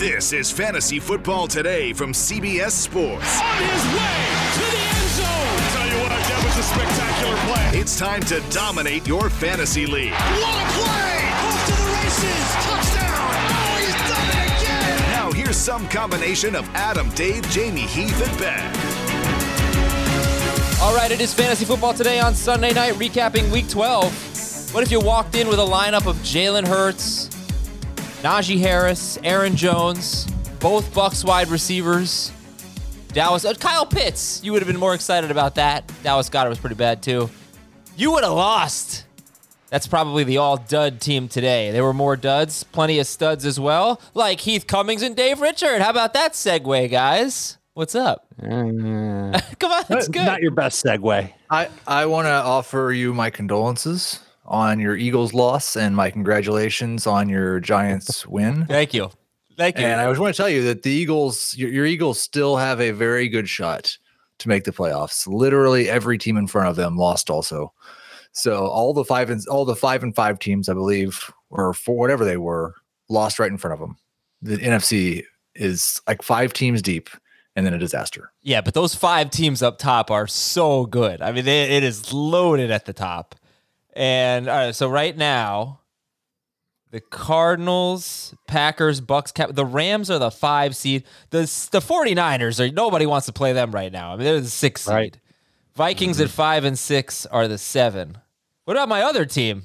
[0.00, 3.38] This is Fantasy Football Today from CBS Sports.
[3.38, 4.16] On his way
[4.56, 5.60] to the end zone.
[5.76, 7.78] Tell you what, that was a spectacular play.
[7.78, 10.12] It's time to dominate your fantasy league.
[10.12, 11.20] What a play!
[11.44, 12.48] Off to the races.
[12.64, 13.28] Touchdown.
[13.52, 15.12] Oh, he's done it again.
[15.12, 18.72] Now here's some combination of Adam, Dave, Jamie, Heath, and Ben.
[20.80, 24.72] All right, it is Fantasy Football Today on Sunday night, recapping Week 12.
[24.72, 27.28] What if you walked in with a lineup of Jalen Hurts,
[28.22, 30.26] Najee Harris, Aaron Jones,
[30.58, 32.30] both Bucs wide receivers,
[33.14, 34.42] Dallas, uh, Kyle Pitts?
[34.44, 35.90] You would have been more excited about that.
[36.02, 37.30] Dallas Goedert was pretty bad too.
[37.96, 39.06] You would have lost.
[39.70, 41.70] That's probably the all dud team today.
[41.70, 45.80] There were more duds, plenty of studs as well, like Heath Cummings and Dave Richard.
[45.80, 47.56] How about that segue, guys?
[47.72, 48.26] What's up?
[48.42, 50.26] Come on, that's good.
[50.26, 51.32] Not your best segue.
[51.48, 54.20] I, I want to offer you my condolences
[54.50, 58.66] on your Eagles loss and my congratulations on your Giants win.
[58.66, 59.10] Thank you.
[59.56, 59.84] Thank you.
[59.84, 62.80] And I just want to tell you that the Eagles, your, your Eagles still have
[62.80, 63.96] a very good shot
[64.38, 65.26] to make the playoffs.
[65.26, 67.72] Literally every team in front of them lost also.
[68.32, 71.96] So all the five and all the five and five teams, I believe, or for
[71.96, 72.74] whatever they were,
[73.08, 73.96] lost right in front of them.
[74.42, 77.10] The NFC is like five teams deep
[77.54, 78.32] and then a disaster.
[78.42, 81.20] Yeah, but those five teams up top are so good.
[81.20, 83.34] I mean, it, it is loaded at the top.
[83.92, 85.80] And all right, so right now,
[86.90, 91.04] the Cardinals, Packers, Bucs, Cap- the Rams are the five seed.
[91.30, 94.12] The the 49ers are nobody wants to play them right now.
[94.12, 94.94] I mean, they're the six seed.
[94.94, 95.18] Right.
[95.74, 98.18] Vikings at five and six are the seven.
[98.64, 99.62] What about my other team?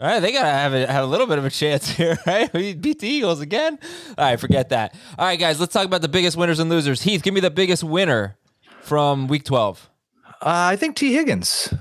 [0.00, 2.52] All right, they gotta have a, have a little bit of a chance here, right?
[2.54, 3.78] We beat the Eagles again.
[4.16, 4.94] All right, forget that.
[5.18, 7.02] All right, guys, let's talk about the biggest winners and losers.
[7.02, 8.38] Heath, give me the biggest winner
[8.80, 9.90] from Week 12.
[10.26, 11.74] Uh, I think Tee Higgins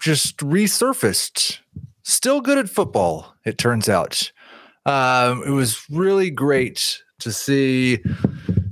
[0.00, 1.58] just resurfaced.
[2.02, 4.32] Still good at football, it turns out.
[4.86, 8.02] Um, it was really great to see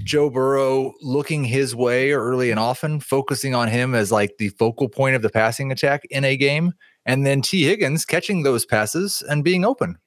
[0.08, 4.88] Joe Burrow looking his way early and often, focusing on him as like the focal
[4.88, 6.72] point of the passing attack in a game,
[7.04, 9.98] and then Tee Higgins catching those passes and being open.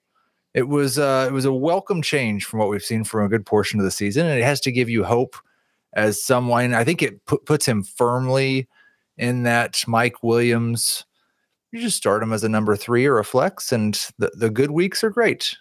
[0.54, 3.46] It was uh, it was a welcome change from what we've seen from a good
[3.46, 5.36] portion of the season, and it has to give you hope
[5.94, 6.74] as someone.
[6.74, 8.68] I think it pu- puts him firmly
[9.18, 11.06] in that Mike Williams.
[11.72, 14.72] You just start him as a number three or a flex, and the, the good
[14.72, 15.56] weeks are great.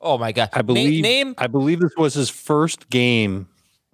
[0.00, 0.50] Oh my god!
[0.52, 1.34] I Na- believe name.
[1.38, 3.48] I believe this was his first game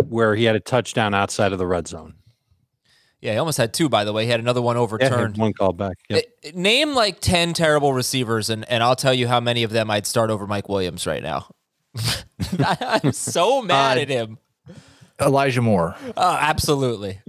[0.07, 2.15] where he had a touchdown outside of the red zone.
[3.21, 3.89] Yeah, he almost had two.
[3.89, 5.37] By the way, he had another one Yeah, overturned.
[5.37, 5.97] one call back.
[6.09, 6.25] Yep.
[6.47, 9.91] Uh, Name like ten terrible receivers, and and I'll tell you how many of them
[9.91, 11.51] I'd start over Mike Williams right now.
[12.61, 14.39] I'm so mad Uh, at him.
[15.21, 15.97] Elijah Moore.
[16.17, 17.21] Oh, absolutely.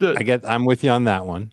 [0.00, 0.48] I get.
[0.48, 1.52] I'm with you on that one.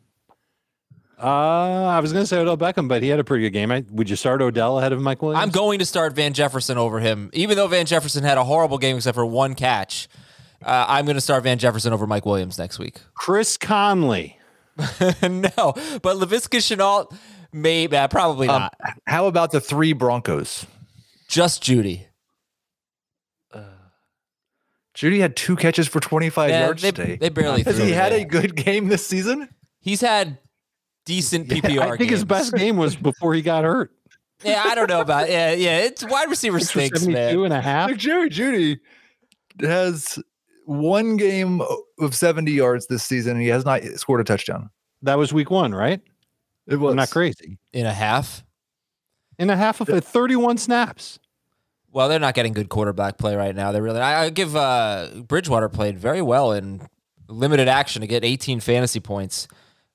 [1.22, 3.72] Uh, I was going to say Odell Beckham, but he had a pretty good game.
[3.72, 5.44] I, would you start Odell ahead of Mike Williams?
[5.44, 8.78] I'm going to start Van Jefferson over him, even though Van Jefferson had a horrible
[8.80, 10.08] game except for one catch.
[10.66, 13.00] Uh, I'm going to start Van Jefferson over Mike Williams next week.
[13.14, 14.38] Chris Conley.
[14.78, 14.82] no,
[15.22, 17.14] but Laviska Shenault,
[17.54, 18.76] maybe, uh, probably Um, not.
[19.06, 20.66] how about the three Broncos?
[21.28, 22.06] Just Jeudy.
[24.94, 27.16] Jeudy had two catches for 25 Yeah, yards they, today.
[27.16, 28.22] they barely Has threw he had in.
[28.24, 29.48] a good game this season?
[29.80, 30.38] He's had
[31.06, 33.92] decent PPR I think his best game was before he got hurt.
[34.44, 35.30] Yeah, I don't know about.
[35.30, 35.80] Yeah, yeah.
[35.80, 37.46] It's wide receiver Six for stinks, 72 man.
[37.46, 37.90] and a half.
[37.90, 38.80] Like Jerry Jeudy
[39.62, 40.20] has
[40.66, 41.62] one game
[42.00, 44.70] of 70 yards this season, and he has not scored a touchdown.
[45.04, 46.02] That was week one, right?
[46.68, 47.58] It was I'm not crazy.
[47.74, 48.44] In a half.
[49.38, 51.20] In a half of it, 31 snaps.
[51.92, 53.72] Well, they're not getting good quarterback play right now.
[53.72, 54.00] They're really.
[54.00, 56.88] I, I give uh, Bridgewater played very well in
[57.28, 59.48] limited action to get 18 fantasy points.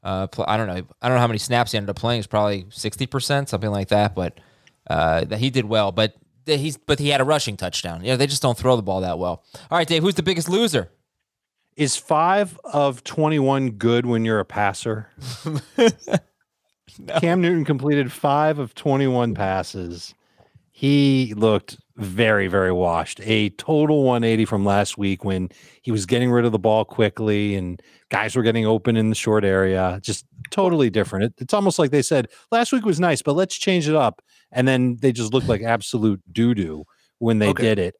[0.06, 0.86] Uh, I don't know.
[1.02, 2.20] I don't know how many snaps he ended up playing.
[2.20, 4.14] It's probably 60 percent, something like that.
[4.14, 4.38] But
[4.88, 5.90] uh, that he did well.
[5.90, 6.14] But
[6.46, 8.04] he's but he had a rushing touchdown.
[8.04, 9.44] You know, they just don't throw the ball that well.
[9.68, 10.02] All right, Dave.
[10.02, 10.90] Who's the biggest loser?
[11.76, 15.10] Is five of 21 good when you're a passer?
[17.20, 20.14] Cam Newton completed five of 21 passes.
[20.70, 23.20] He looked very, very washed.
[23.24, 25.48] A total 180 from last week when
[25.82, 29.14] he was getting rid of the ball quickly and guys were getting open in the
[29.14, 29.98] short area.
[30.02, 31.24] Just totally different.
[31.26, 34.22] It, it's almost like they said last week was nice, but let's change it up.
[34.52, 36.84] and then they just looked like absolute doo doo
[37.18, 37.62] when they Okay.
[37.62, 37.94] did it.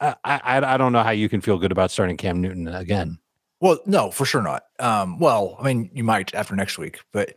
[0.00, 3.18] I, I I don't know how you can feel good about starting Cam Newton again.
[3.60, 4.64] Well, no, for sure not.
[4.80, 7.34] Um, well, I mean, you might after next week, but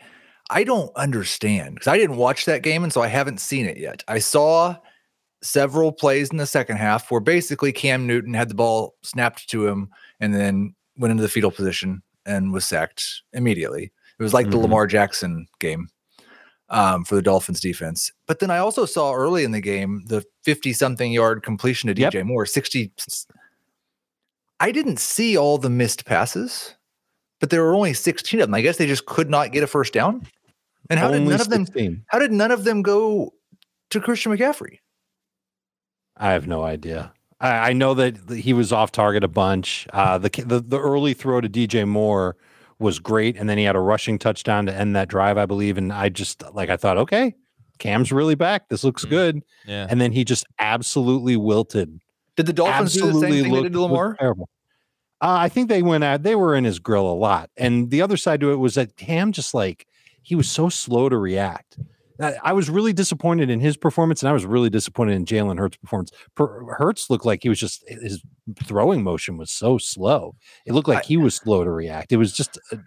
[0.49, 3.77] I don't understand because I didn't watch that game, and so I haven't seen it
[3.77, 4.03] yet.
[4.07, 4.77] I saw
[5.41, 9.67] several plays in the second half where basically Cam Newton had the ball snapped to
[9.67, 9.89] him
[10.19, 13.91] and then went into the fetal position and was sacked immediately.
[14.19, 14.61] It was like the Mhm.
[14.63, 15.89] Lamar Jackson game
[16.69, 18.11] um, for the Dolphins defense.
[18.25, 21.99] But then I also saw early in the game the 50 something yard completion to
[22.01, 22.13] Yep.
[22.13, 22.91] DJ Moore, 60.
[24.59, 26.73] I didn't see all the missed passes,
[27.39, 28.55] but there were only 16 of them.
[28.55, 30.25] I guess they just could not get a first down.
[30.89, 33.33] And how did Only none of them how did none of them go
[33.89, 34.79] to Christian McCaffrey?
[36.17, 37.11] I have no idea.
[37.39, 39.87] I, I know that he was off target a bunch.
[39.91, 42.37] Uh, the, the the early throw to DJ Moore
[42.79, 45.77] was great, and then he had a rushing touchdown to end that drive, I believe.
[45.77, 47.35] And I just like I thought, okay,
[47.79, 48.69] Cam's really back.
[48.69, 49.09] This looks Mm.
[49.09, 49.43] good.
[49.65, 49.87] Yeah.
[49.89, 51.99] And then he just absolutely wilted.
[52.35, 54.15] Did the Dolphins do the absolutely same thing they did to looked- looked Lamar?
[54.19, 54.49] terrible.
[55.21, 56.23] Uh, I think they went out.
[56.23, 58.97] They were in his grill a lot, and the other side to it was that
[58.97, 59.87] Cam just like
[60.21, 61.77] he was so slow to react.
[62.19, 65.77] I was really disappointed in his performance, and I was really disappointed in Jalen Hurts'
[65.77, 66.11] performance.
[66.35, 68.23] Per- Hurts looked like he was just his
[68.63, 70.35] throwing motion was so slow.
[70.65, 72.13] It looked like he was slow to react.
[72.13, 72.79] It was just a,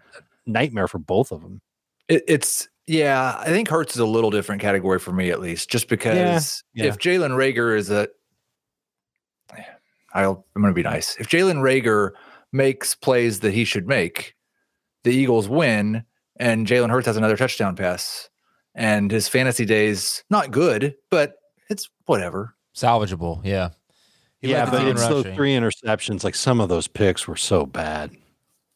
[0.46, 1.60] nightmare for both of them.
[2.08, 5.68] It, it's yeah, I think Hurts is a little different category for me at least,
[5.68, 6.86] just because yeah.
[6.86, 8.08] if Jalen Reagor is a,
[10.14, 11.16] I'll I'm going to be nice.
[11.18, 12.12] If Jalen Reagor
[12.50, 14.34] makes plays that he should make,
[15.04, 16.04] the Eagles win,
[16.36, 18.30] and Jalen Hurts has another touchdown pass,
[18.78, 21.34] and his fantasy days not good, but
[21.68, 22.54] it's whatever.
[22.74, 23.40] Salvageable.
[23.44, 23.70] Yeah.
[24.40, 26.22] He yeah, but team in it's those three interceptions.
[26.22, 28.12] Like some of those picks were so bad.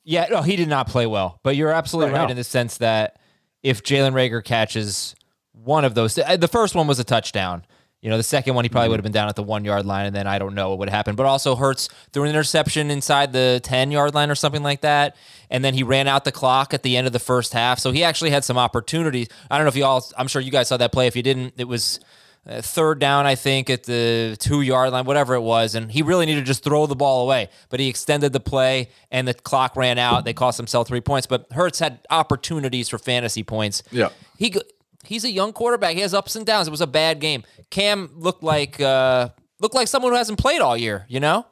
[0.02, 1.38] Yeah, no, he did not play well.
[1.44, 3.20] But you're absolutely Right, right in the sense that
[3.62, 5.14] if Jalen Reagor catches
[5.52, 7.64] one of those, uh, the first one was a touchdown.
[8.02, 9.86] You know, the second one he probably would have been down at the one yard
[9.86, 11.14] line, and then I don't know what would happen.
[11.14, 15.16] But also Hurts threw an interception inside the ten yard line or something like that,
[15.50, 17.78] and then he ran out the clock at the end of the first half.
[17.78, 19.28] So he actually had some opportunities.
[19.50, 20.04] I don't know if you all.
[20.18, 21.06] I'm sure you guys saw that play.
[21.06, 22.00] If you didn't, it was
[22.44, 25.76] uh, third down, I think, at the two yard line, whatever it was.
[25.76, 27.50] And he really needed to just throw the ball away.
[27.68, 30.24] But he extended the play and the clock ran out.
[30.24, 31.28] They cost himself three points.
[31.28, 33.84] But Hurts had opportunities for fantasy points.
[33.92, 34.08] Yeah.
[34.38, 34.56] He
[35.02, 35.94] he's a young quarterback.
[35.94, 36.68] He has ups and downs.
[36.68, 37.44] It was a bad game.
[37.70, 39.28] Cam looked like uh
[39.60, 41.46] looked like someone who hasn't played all year, you know?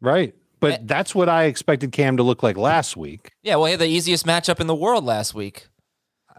[0.00, 0.30] Right.
[0.30, 0.38] Eh.
[0.60, 3.32] But that's what I expected Cam to look like last week.
[3.42, 5.68] Yeah, well, he had the easiest matchup in the world last week.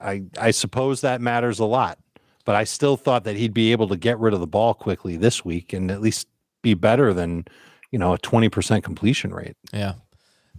[0.02, 2.00] I, I suppose that matters a lot,
[2.44, 5.16] but I still thought that he'd be able to get rid of the ball quickly
[5.16, 6.28] this week and at least
[6.64, 7.46] be better than,
[7.92, 9.56] you know, a 20% completion rate.
[9.72, 9.94] Yeah.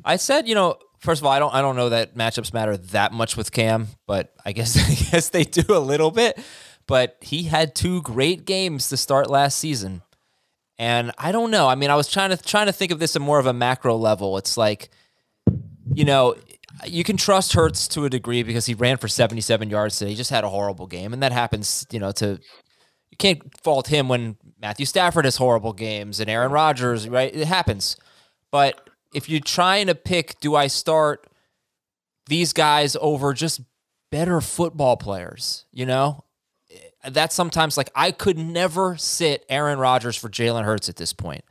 [0.05, 0.77] I said, you know,
[1.07, 3.89] first of all, I don't I don't know that matchups matter that much with Cam,
[4.07, 6.39] but I guess I guess they do a little bit.
[6.87, 10.03] But he had two great games to start last season.
[10.79, 11.69] And I don't know.
[11.69, 13.55] I mean, I was trying to trying to think of this at more of a
[13.55, 14.37] macro level.
[14.37, 14.91] It's like,
[15.95, 16.35] you know,
[16.85, 20.11] you can trust Hurts to a degree because he ran for 77 yards today.
[20.11, 21.15] He just had a horrible game.
[21.15, 22.39] And that happens, you know, to
[23.11, 27.35] you can't fault him when Matthew Stafford has horrible games and Aaron Rodgers, right?
[27.35, 27.97] It happens.
[28.51, 28.86] But
[29.17, 31.27] if you're trying to pick, do I start
[32.27, 33.63] these guys over just
[34.13, 35.65] better football players?
[35.73, 36.25] You know,
[37.09, 41.45] that's sometimes like I could never sit Aaron Rodgers for Jalen Hurts at this point,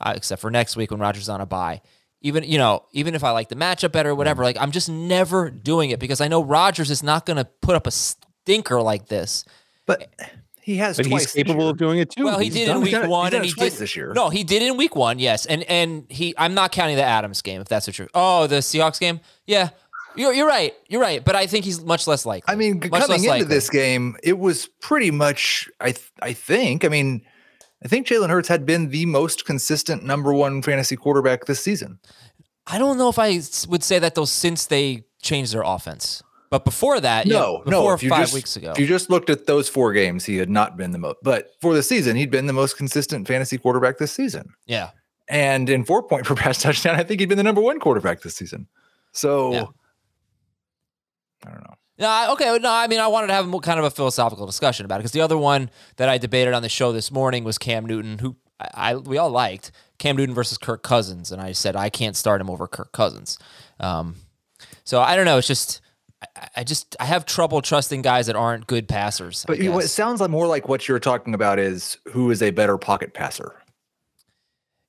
[0.00, 1.80] uh, except for next week when Rodgers on a bye.
[2.20, 4.88] Even you know, even if I like the matchup better or whatever, like I'm just
[4.88, 8.80] never doing it because I know Rodgers is not going to put up a stinker
[8.80, 9.44] like this.
[9.86, 10.08] But
[10.68, 11.70] he has But twice he's this capable year.
[11.70, 12.24] of doing it too.
[12.24, 13.96] Well, he He's did done in week done it- one, he's and he did this
[13.96, 14.12] year.
[14.14, 16.34] No, he did in week one, yes, and and he.
[16.36, 18.10] I'm not counting the Adams game if that's the truth.
[18.14, 19.70] Oh, the Seahawks game, yeah,
[20.16, 22.52] you're you're right, you're right, but I think he's much less likely.
[22.52, 23.46] I mean, Much coming into likely.
[23.48, 25.68] this game, it was pretty much.
[25.80, 26.84] I th- I think.
[26.84, 27.22] I mean,
[27.84, 31.98] I think Jalen Hurts had been the most consistent number one fantasy quarterback this season.
[32.66, 36.64] I don't know if I would say that though since they changed their offense, but
[36.64, 37.96] before that, No, before no.
[37.96, 40.76] Five just, weeks ago, if you just looked at those four games, he had not
[40.76, 41.16] been the most.
[41.22, 44.54] But for the season, he'd been the most consistent fantasy quarterback this season.
[44.66, 44.90] yeah,
[45.28, 48.22] And in four point per pass touchdown, I think he'd been the number one quarterback
[48.22, 48.66] this season.
[49.12, 49.64] So Yeah.
[51.46, 51.74] I don't know.
[52.00, 52.58] No, okay.
[52.58, 54.98] No, I mean, I wanted to have a kind of a philosophical discussion about it
[55.00, 58.18] because the other one that I debated on the show this morning was Cam Newton,
[58.18, 61.90] who I, I we all liked Cam Newton versus Kirk Cousins, and I said I
[61.90, 63.36] can't start him over Kirk Cousins.
[63.80, 64.14] Um,
[64.84, 65.38] so I don't know.
[65.38, 65.80] It's just
[66.22, 69.44] I, I just I have trouble trusting guys that aren't good passers.
[69.46, 72.50] But you it sounds like more like what you're talking about is who is a
[72.50, 73.62] better pocket passer.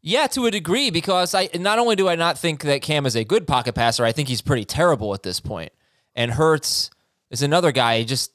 [0.01, 3.15] Yeah, to a degree, because I not only do I not think that Cam is
[3.15, 5.74] a good pocket passer, I think he's pretty terrible at this point.
[6.15, 6.89] And Hurts
[7.29, 8.00] is another guy.
[8.00, 8.31] He just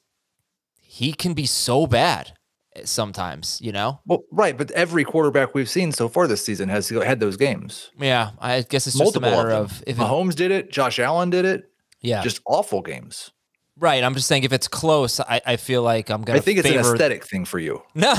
[0.79, 2.33] he can be so bad.
[2.83, 3.99] sometimes, you know?
[4.05, 7.91] Well, right, but every quarterback we've seen so far this season has had those games.
[7.97, 10.71] Yeah, I guess it's just Multiple a matter of, of, if it, Mahomes did it,
[10.71, 11.71] Josh Allen did it.
[12.05, 13.31] Yeah, Just awful games.
[13.77, 14.03] right.
[14.03, 16.39] I'm just saying if it's close, I, I feel like I'm gonna.
[16.39, 17.81] I think it's favor, an aesthetic thing for you.
[17.95, 18.13] No,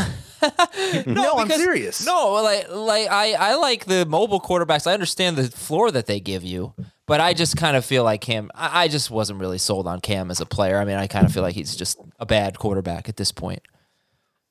[1.06, 2.04] No, I'm serious.
[2.04, 4.86] No, like like I I like the mobile quarterbacks.
[4.86, 6.74] I understand the floor that they give you,
[7.06, 8.50] but I just kind of feel like Cam.
[8.54, 10.78] I, I just wasn't really sold on Cam as a player.
[10.78, 13.62] I mean, I kind of feel like he's just a bad quarterback at this point.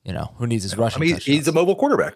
[0.04, 1.00] You know, who needs his I rushing?
[1.00, 1.24] mean, touchdowns?
[1.38, 2.14] he's a mobile quarterback.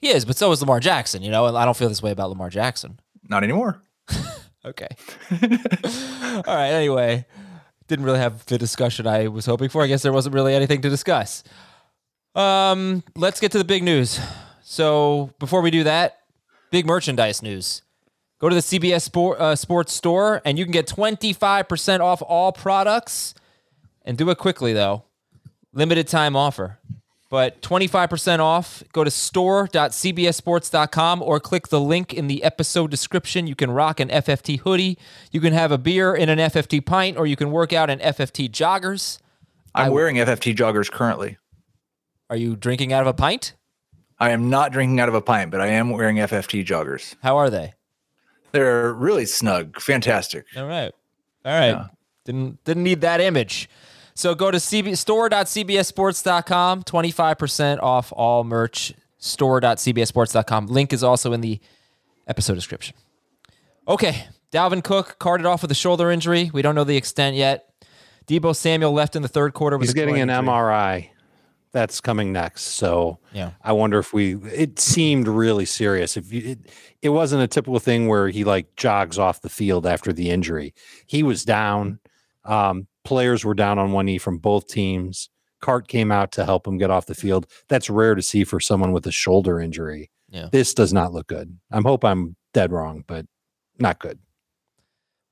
[0.00, 1.22] he is, but so is Lamar Jackson.
[1.22, 3.00] You know, and I don't feel this way about Lamar Jackson.
[3.28, 3.82] Not anymore.
[4.64, 4.88] Okay.
[6.46, 6.70] All right.
[6.70, 7.24] Anyway,
[7.88, 9.82] didn't really have the discussion I was hoping for.
[9.82, 11.42] I guess there wasn't really anything to discuss.
[12.34, 14.20] Um, let's get to the big news.
[14.62, 16.18] So before we do that,
[16.70, 17.82] big merchandise news.
[18.38, 22.52] Go to the CBS Sport, uh, Sports Store and you can get 25% off all
[22.52, 23.34] products.
[24.02, 25.04] And do it quickly though.
[25.72, 26.78] Limited time offer.
[27.30, 33.46] But 25% off, go to store.cbsports.com or click the link in the episode description.
[33.46, 34.98] You can rock an FFT hoodie,
[35.30, 38.00] you can have a beer in an FFT pint, or you can work out in
[38.00, 39.18] FFT joggers.
[39.74, 41.38] I'm wearing FFT joggers currently.
[42.28, 43.54] Are you drinking out of a pint?
[44.18, 47.14] I am not drinking out of a pint, but I am wearing FFT joggers.
[47.22, 47.74] How are they?
[48.52, 50.46] They're really snug, fantastic.
[50.56, 50.92] All right.
[51.44, 51.86] All right.
[52.24, 53.68] Didn't didn't need that image.
[54.20, 58.92] So go to CB, store.cbsports.com, 25% off all merch.
[59.16, 60.66] Store.cbsports.com.
[60.66, 61.58] Link is also in the
[62.26, 62.96] episode description.
[63.88, 64.26] Okay.
[64.52, 66.50] Dalvin Cook carted off with a shoulder injury.
[66.52, 67.72] We don't know the extent yet.
[68.26, 70.46] Deebo Samuel left in the third quarter with He's getting an injury.
[70.48, 71.08] MRI.
[71.72, 72.62] That's coming next.
[72.62, 73.52] So Yeah.
[73.62, 74.34] I wonder if we.
[74.34, 76.18] It seemed really serious.
[76.18, 76.58] If you, it,
[77.00, 80.74] it wasn't a typical thing where he like jogs off the field after the injury.
[81.06, 82.00] He was down.
[82.44, 85.30] Um, players were down on one knee from both teams.
[85.60, 87.46] Cart came out to help him get off the field.
[87.68, 90.10] That's rare to see for someone with a shoulder injury.
[90.30, 90.48] Yeah.
[90.50, 91.58] This does not look good.
[91.70, 93.26] I hope I'm dead wrong, but
[93.78, 94.18] not good.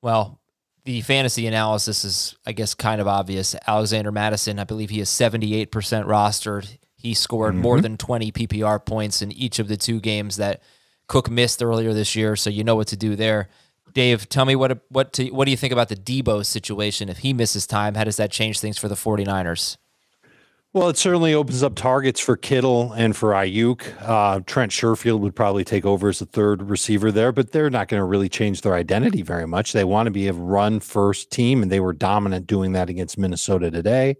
[0.01, 0.39] Well,
[0.85, 3.55] the fantasy analysis is, I guess, kind of obvious.
[3.67, 6.77] Alexander Mattison, I believe he is 78% rostered.
[6.95, 7.83] He scored more mm-hmm.
[7.83, 10.61] than 20 PPR points in each of the two games that
[11.07, 13.49] Cook missed earlier this year, so you know what to do there.
[13.93, 17.09] Dave, tell me what what to, what do you think about the Deebo situation?
[17.09, 19.77] If he misses time, how does that change things for the 49ers?
[20.71, 23.81] Well, it certainly opens up targets for Kittle and for Aiyuk.
[24.01, 27.87] Uh, Trent Sherfield would probably take over as the third receiver there, but they're not
[27.87, 29.73] going to really change their identity very much.
[29.73, 33.17] They want to be a run first team, and they were dominant doing that against
[33.17, 34.17] Minnesota today.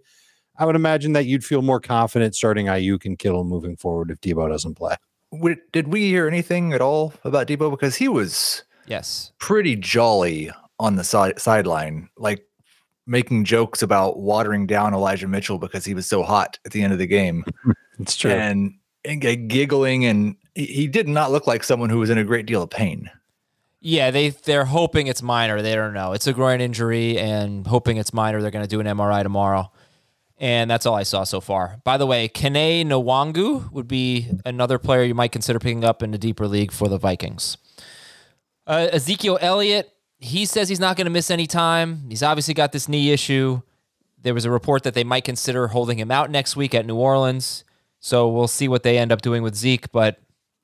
[0.58, 4.20] I would imagine that you'd feel more confident starting Aiyuk and Kittle moving forward if
[4.20, 4.96] Deebo doesn't play.
[5.72, 7.70] Did we hear anything at all about Deebo?
[7.70, 9.32] Because he was Yes.
[9.38, 12.44] pretty jolly on the side sideline, like
[13.06, 16.92] making jokes about watering down Elijah Mitchell because he was so hot at the end
[16.92, 17.44] of the game,
[17.98, 18.30] It's true.
[18.32, 22.24] and, and giggling, and he, he did not look like someone who was in a
[22.24, 23.10] great deal of pain.
[23.80, 25.62] Yeah, they they're hoping it's minor.
[25.62, 26.12] They don't know.
[26.12, 28.42] It's a groin injury and hoping it's minor.
[28.42, 29.72] They're going to do an MRI tomorrow.
[30.36, 31.76] And that's all I saw so far.
[31.84, 36.12] By the way, Kene Nwangwu would be another player you might consider picking up in
[36.14, 37.56] a deeper league for the Vikings.
[38.70, 42.04] Uh, Ezekiel Elliott, he says he's not going to miss any time.
[42.08, 43.62] He's obviously got this knee issue.
[44.22, 46.94] There was a report that they might consider holding him out next week at New
[46.94, 47.64] Orleans.
[47.98, 49.90] So we'll see what they end up doing with Zeke.
[49.90, 50.20] But,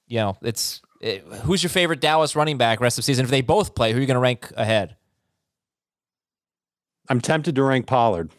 [0.06, 3.24] you know, it's it, who's your favorite Dallas running back rest of season?
[3.24, 4.94] If they both play, who are you going to rank ahead?
[7.08, 8.30] I'm tempted to rank Pollard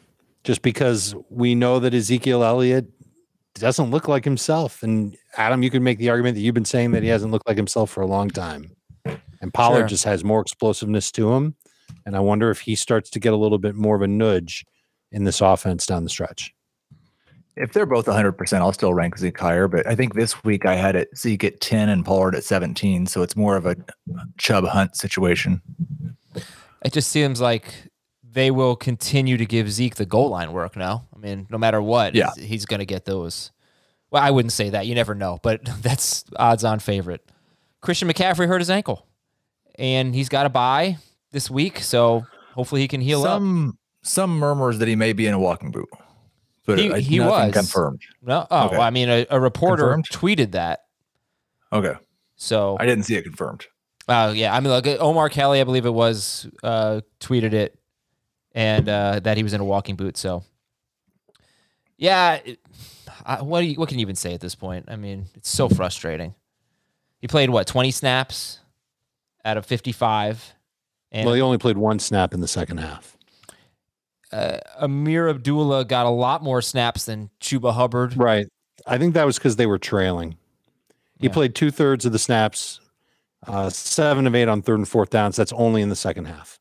[0.46, 2.86] just because we know that Ezekiel Elliott
[3.56, 4.82] doesn't look like himself.
[4.82, 7.50] And Adam, you could make the argument that you've been saying that he hasn't looked
[7.50, 8.72] like himself for a long time.
[9.42, 9.88] And Pollard Sure.
[9.88, 11.56] just has more explosiveness to him.
[12.06, 14.66] And I wonder if he starts to get a little bit more of a nudge
[15.12, 16.54] in this offense down the stretch.
[17.56, 19.68] If they're both 100%, I'll still rank Zeke higher.
[19.68, 23.08] But I think this week I had it Zeke at 10 and Pollard at 17.
[23.08, 23.76] So it's more of a
[24.38, 25.62] Chubb Hunt situation.
[26.84, 27.74] It just seems like
[28.24, 31.08] they will continue to give Zeke the goal line work now.
[31.16, 32.30] I mean, no matter what, Yeah.
[32.36, 33.52] he's, he's going to get those.
[34.12, 34.86] Well, I wouldn't say that.
[34.86, 37.28] You never know, but that's odds on favorite.
[37.82, 39.08] Christian McCaffrey hurt his ankle,
[39.78, 40.98] and he's got a bye
[41.32, 43.38] this week, so hopefully he can heal up.
[43.40, 45.90] some some murmurs that he may be in a walking boot,
[46.66, 47.54] but He- I- he was.
[47.54, 48.02] confirmed.
[48.22, 48.78] No, oh, Okay.
[48.78, 50.10] well, I mean, a, a reporter Confirmed?
[50.10, 50.86] tweeted that.
[51.74, 51.96] Okay,
[52.38, 53.66] So I didn't see it confirmed.
[54.08, 57.78] Uh, yeah, I mean, like Omar Kelly, I believe it was, uh, tweeted it,
[58.54, 60.16] and uh, that he was in a walking boot.
[60.16, 60.44] So,
[61.98, 62.60] yeah, it,
[63.26, 64.86] I, what do you, what can you even say at this point?
[64.88, 66.36] I mean, it's so frustrating.
[67.20, 68.60] He played what twenty snaps
[69.48, 70.54] out of fifty five,
[71.12, 73.18] and well, he only played one snap in the second half.
[74.32, 78.18] uh, Ameer Abdullah got a lot more snaps than Chuba Hubbard.
[78.18, 78.48] Right.
[78.86, 80.38] I think that was because they were trailing.
[81.20, 81.34] He Yeah.
[81.34, 82.80] played two thirds of the snaps,
[83.48, 85.36] uh, seven of eight on third and fourth downs.
[85.38, 86.60] That's only in the second half.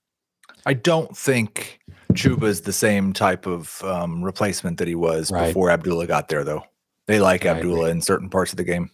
[0.64, 1.81] I don't think
[2.14, 5.49] Chuba's the same type of um, replacement that he was Right.
[5.49, 6.64] before Abdullah got there, though.
[7.07, 8.90] They like I Abdullah in certain parts of the game.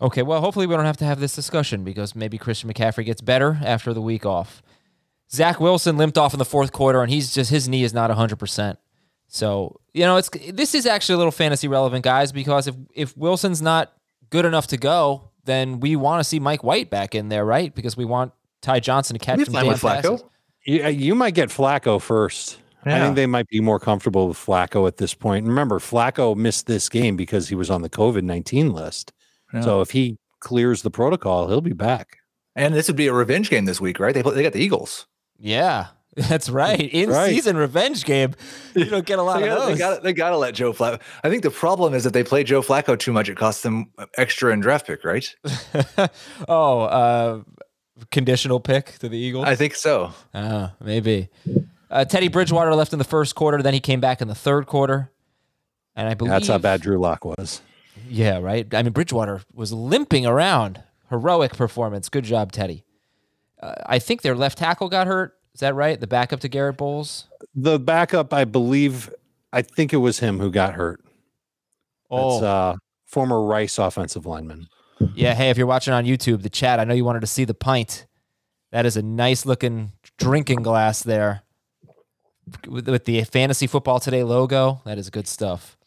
[0.00, 3.20] Okay, well, hopefully we don't have to have this discussion because maybe Christian McCaffrey gets
[3.20, 4.62] better after the week off.
[5.30, 8.10] Zach Wilson limped off in the fourth quarter, and he's just his knee is not
[8.10, 8.78] hundred percent.
[9.26, 13.16] So you know, it's this is actually a little fantasy relevant, guys, because if if
[13.16, 13.92] Wilson's not
[14.30, 17.74] good enough to go, then we want to see Mike White back in there, right?
[17.74, 20.02] Because we want Ty Johnson to catch Be some fine damn with Flacco.
[20.02, 20.24] passes.
[20.64, 22.58] You, uh, you might get Flacco first.
[22.84, 25.46] I think they might be more comfortable with Flacco at this point.
[25.46, 29.12] Remember, Flacco missed this game because he was on the COVID 19 list.
[29.52, 29.60] Yeah.
[29.62, 32.18] So if he clears the protocol, he'll be back.
[32.56, 34.12] And this would be a revenge game this week, right?
[34.14, 35.06] They play, they got the Eagles.
[35.38, 35.86] Yeah,
[36.16, 36.80] that's right.
[36.92, 37.30] In Right.
[37.30, 38.34] season revenge game.
[38.74, 39.78] You don't get a lot They of gotta, they those.
[39.78, 41.00] gotta they gotta let Joe Flacco.
[41.22, 43.28] I think the problem is that they play Joe Flacco too much.
[43.28, 45.34] It costs them extra in draft pick, right?
[46.48, 47.42] oh, uh,
[48.10, 49.44] conditional pick to the Eagles.
[49.46, 50.12] I think so.
[50.34, 51.28] Oh, maybe.
[51.90, 54.66] Uh, Teddy Bridgewater left in the first quarter, then he came back in the third
[54.66, 55.10] quarter.
[55.96, 57.60] And I believe That's how bad Drew Lock was.
[58.08, 58.72] Yeah, right.
[58.74, 60.82] I mean, Bridgewater was limping around.
[61.10, 62.08] Heroic performance.
[62.08, 62.84] Good job, Teddy.
[63.62, 65.34] Uh, I think their left tackle got hurt.
[65.54, 65.98] Is that right?
[65.98, 67.26] The backup to Garett Bolles.
[67.54, 69.12] The backup, I believe,
[69.52, 71.02] I think it was him who got hurt.
[72.10, 74.68] Oh, That's uh, former Rice offensive lineman.
[75.14, 75.34] yeah.
[75.34, 77.54] Hey, if you're watching on YouTube, the chat, I know you wanted to see the
[77.54, 78.06] pint.
[78.70, 81.42] That is a nice looking drinking glass there
[82.68, 84.82] with, with the fantasy football today logo.
[84.84, 85.77] That is good stuff.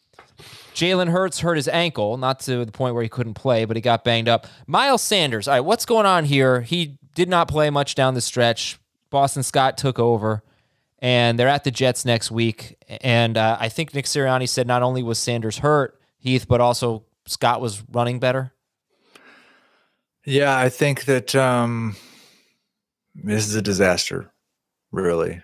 [0.74, 3.80] Jalen Hurts hurt his ankle, not to the point where he couldn't play, but he
[3.80, 4.46] got banged up.
[4.66, 6.62] Miles Sanders, all right, what's going on here?
[6.62, 8.78] He did not play much down the stretch.
[9.10, 10.42] Boston Scott took over,
[10.98, 12.76] and they're at the Jets next week.
[13.02, 17.04] And uh, I think Nick Sirianni said not only was Sanders hurt, Heath, but also
[17.26, 18.52] Scott was running better.
[20.24, 21.96] Yeah, I think that um
[23.14, 24.32] this is a disaster,
[24.90, 25.42] really.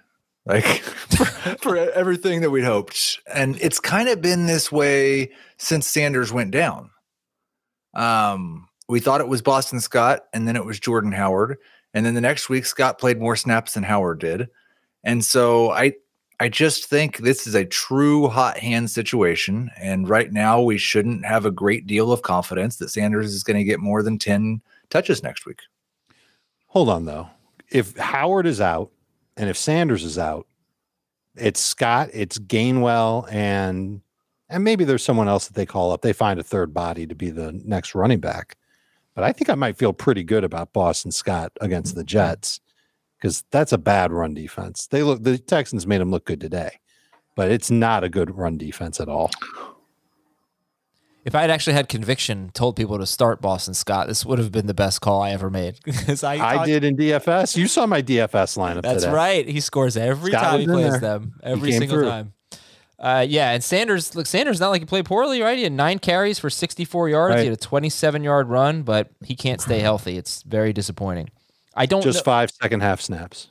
[0.49, 3.21] Like for, for everything that we'd hoped.
[3.33, 6.91] And it's kind of been this way since Sanders went down.
[7.95, 11.59] Um, we thought it was Boston Scott, and then it was Jordan Howard.
[11.93, 14.49] And then the next week, Scott played more snaps than Howard did.
[15.05, 15.95] And so I
[16.41, 19.71] I just think this is a true hot hand situation.
[19.77, 23.57] And right now, we shouldn't have a great deal of confidence that Sanders is going
[23.57, 25.61] to get more than 10 touches next week.
[26.69, 27.29] Hold on, though.
[27.71, 28.91] If Howard is out
[29.39, 30.47] and if Sanders is out,
[31.37, 34.03] it's Scott, it's Gainwell, and
[34.51, 36.03] and maybe there's someone else that they call up.
[36.03, 38.57] They find a third body to be the next running back.
[39.15, 42.61] But I think I might feel pretty good about Boston Scott against the Jets
[43.19, 44.87] because that's a bad run defense.
[44.87, 46.79] They look the Texans made them look good today,
[47.37, 49.31] but it's not a good run defense at all.
[51.29, 54.51] If I had actually had conviction, told people to start Boston Scott, this would have
[54.51, 55.79] been the best call I ever made.
[55.87, 57.55] I, I thought- did in DFS.
[57.55, 58.81] You saw my DFS lineup.
[58.81, 59.13] That's today.
[59.15, 59.47] right.
[59.47, 61.01] He scores every Scott time he plays there.
[61.01, 61.39] them.
[61.43, 62.09] Every single through.
[62.09, 62.33] time.
[62.99, 65.59] Uh, yeah, and Sanders, look, Sanders not like he played poorly, right?
[65.59, 67.35] He had nine carries for 64 yards.
[67.35, 67.41] Right.
[67.41, 70.17] He had a 27 yard run, but he can't stay healthy.
[70.17, 71.29] It's very disappointing.
[71.75, 73.51] I don't Just know, five second half snaps.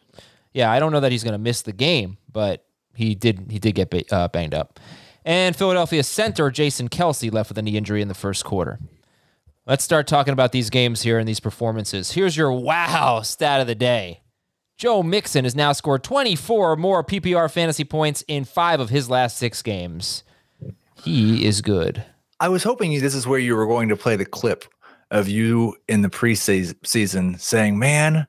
[0.51, 3.59] yeah, I don't know that he's going to miss the game, but he did he
[3.59, 4.79] did get ba- uh, banged up.
[5.27, 8.79] And Philadelphia center Jason Kelce left with a knee injury in the first quarter.
[9.65, 12.13] Let's start talking about these games here and these performances.
[12.13, 14.21] Here's your wow stat of the day.
[14.77, 19.09] Joe Mixon has now scored 24 or more PPR fantasy points in five of his
[19.09, 20.23] last six games.
[21.03, 22.05] He is good.
[22.39, 24.63] I was hoping this is where you were going to play the clip
[25.11, 28.27] of you in the preseason saying, "Man,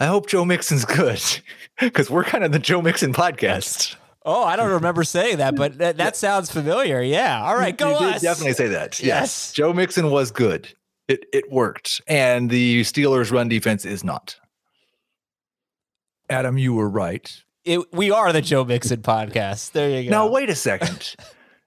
[0.00, 1.20] I hope Joe Mixon's good,"
[1.78, 3.96] because we're kind of the Joe Mixon podcast.
[4.30, 7.00] Oh, I don't remember saying that, but that, that sounds familiar.
[7.00, 7.42] Yeah.
[7.42, 9.00] All right, go you definitely say that.
[9.00, 9.06] Yes.
[9.06, 9.52] Yes.
[9.52, 10.68] Joe Mixon was good.
[11.08, 14.36] It it worked, and the Steelers' run defense is not.
[16.28, 17.42] Adam, you were right.
[17.64, 19.72] It, we are the Joe Mixon podcast.
[19.72, 20.10] There you go.
[20.10, 21.14] Now wait a second.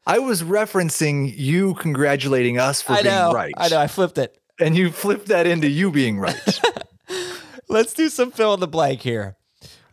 [0.06, 3.32] I was referencing you congratulating us for I being know.
[3.34, 3.54] right.
[3.58, 3.80] I know.
[3.80, 4.38] I flipped it.
[4.60, 6.62] And you flipped that into you being right.
[7.70, 9.36] Let's do some fill in the blank here.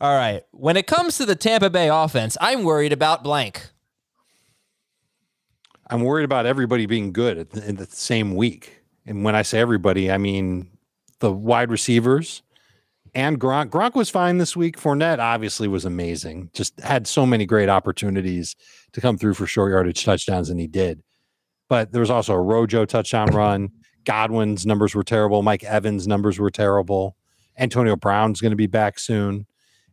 [0.00, 0.42] All right.
[0.52, 3.70] When it comes to the Tampa Bay offense, I'm worried about blank.
[5.90, 8.82] I'm worried about everybody being good in the same week.
[9.06, 10.70] And when I say everybody, I mean
[11.20, 12.42] the wide receivers
[13.14, 13.70] and Gronk.
[13.70, 14.78] Gronk was fine this week.
[14.78, 16.50] Fournette obviously was amazing.
[16.52, 18.54] Just had so many great opportunities
[18.92, 21.02] to come through for short yardage touchdowns, and he did.
[21.68, 23.70] But there was also a Rojo touchdown run.
[24.04, 25.42] Godwin's numbers were terrible.
[25.42, 27.16] Mike Evans' numbers were terrible.
[27.58, 29.46] Antonio Brown's going to be back soon.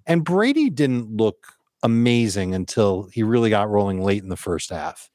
[0.07, 5.09] And Brady didn't look amazing until he really got rolling late in the first half.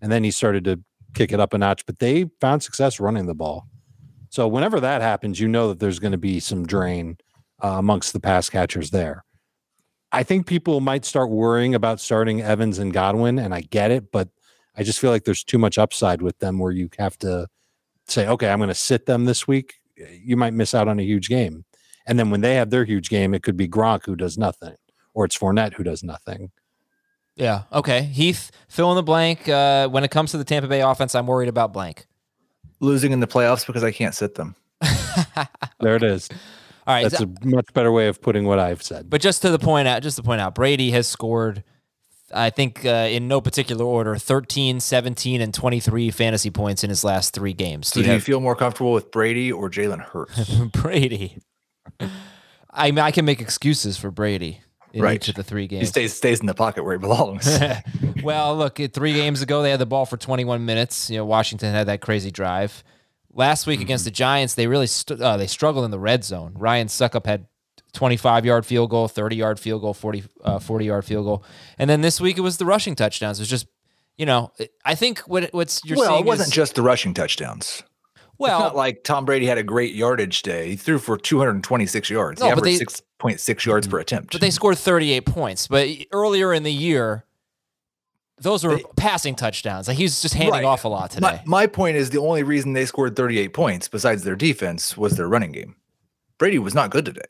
[0.00, 0.80] And then he started to
[1.14, 3.68] kick it up a notch, but they found success running the ball.
[4.28, 7.16] So whenever that happens, you know that there's going to be some drain
[7.62, 9.24] uh, amongst the pass catchers there.
[10.12, 14.10] I think people might start worrying about starting Evans and Godwin, and I get it,
[14.10, 14.28] but
[14.76, 17.48] I just feel like there's too much upside with them where you have to
[18.06, 19.74] say, okay, I'm going to sit them this week.
[19.96, 21.64] You might miss out on a huge game.
[22.06, 24.76] And then when they have their huge game, it could be Gronk who does nothing,
[25.14, 26.50] or it's Fournette who does nothing.
[27.36, 27.62] Yeah.
[27.72, 28.02] Okay.
[28.02, 29.48] Heath, fill in the blank.
[29.48, 32.06] Uh, when it comes to the Tampa Bay offense, I'm worried about blank.
[32.80, 34.56] Losing in the playoffs because I can't sit them.
[35.80, 36.28] There it is.
[36.86, 37.02] All right.
[37.02, 39.10] That's a much better way of putting what I've said.
[39.10, 41.64] But just to the point out, just to point out, Brady has scored,
[42.32, 47.04] I think, uh, in no particular order, 13, 17, and 23 fantasy points in his
[47.04, 47.88] last three games.
[47.88, 50.54] So do you feel more comfortable with Brady or Jalen Hurts?
[50.72, 51.38] Brady?
[52.70, 54.60] I mean, I can make excuses for Brady
[54.92, 55.16] in Right.
[55.16, 55.80] each of the three games.
[55.80, 57.58] he stays stays in the pocket where he belongs.
[58.22, 61.10] well, look, three games ago they had the ball for 21 minutes.
[61.10, 62.82] You know, Washington had that crazy drive.
[63.32, 66.54] Last week against the Giants, they really st- uh, they struggled in the red zone.
[66.56, 67.46] Ryan Succop had
[67.92, 71.44] 25 yard field goal, 30 yard field goal, 40 uh, 40 yard field goal,
[71.78, 73.38] and then this week it was the rushing touchdowns.
[73.38, 73.66] It was just,
[74.16, 74.52] you know,
[74.84, 77.82] I think what what's you're well, it wasn't is, just the rushing touchdowns.
[78.38, 80.70] Well, it's not like Tom Brady had a great yardage day.
[80.70, 82.40] He threw for 226 yards.
[82.40, 82.80] No, he averaged
[83.20, 84.32] 6.6 yards per attempt.
[84.32, 85.66] but they scored 38 points.
[85.68, 87.24] But earlier in the year,
[88.38, 89.88] those were They- passing touchdowns.
[89.88, 90.64] Like he was just handing Right.
[90.64, 91.40] off a lot today.
[91.46, 95.16] my, my point is the only reason they scored 38 points besides their defense was
[95.16, 95.76] their running game.
[96.38, 97.22] Brady was not good today.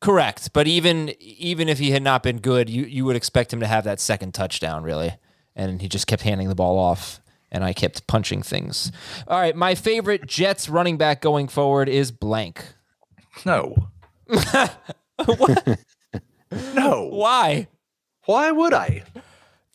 [0.00, 3.60] Correct, but even even if he had not been good, you you would expect him
[3.60, 5.14] to have that second touchdown, really.
[5.54, 7.21] And he just kept handing the ball off,
[7.52, 8.90] and I kept punching things.
[9.28, 12.64] All right, my favorite Jets running back going forward is blank.
[13.46, 13.90] No.
[16.74, 17.08] no.
[17.10, 17.68] Why?
[18.24, 19.04] Why would I?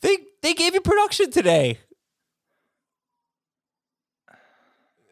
[0.02, 1.78] They they gave you production today.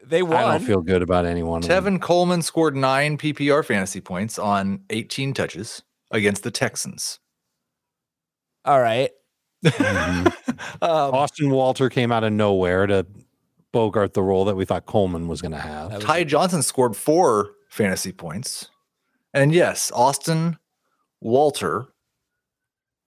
[0.05, 0.35] They won.
[0.35, 1.63] I don't feel good about anyone.
[1.63, 1.97] of them.
[1.97, 7.19] Tevin Coleman scored nine PPR fantasy points on 18 touches against the Texans.
[8.63, 9.11] All right.
[9.65, 10.27] Mm-hmm.
[10.81, 13.05] Um, Austin Walter came out of nowhere to
[13.71, 15.91] bogart the role that we thought Coleman was going to have.
[15.91, 18.69] That Ty Johnson scored four fantasy points.
[19.33, 20.57] And yes, Austin
[21.21, 21.87] Walter,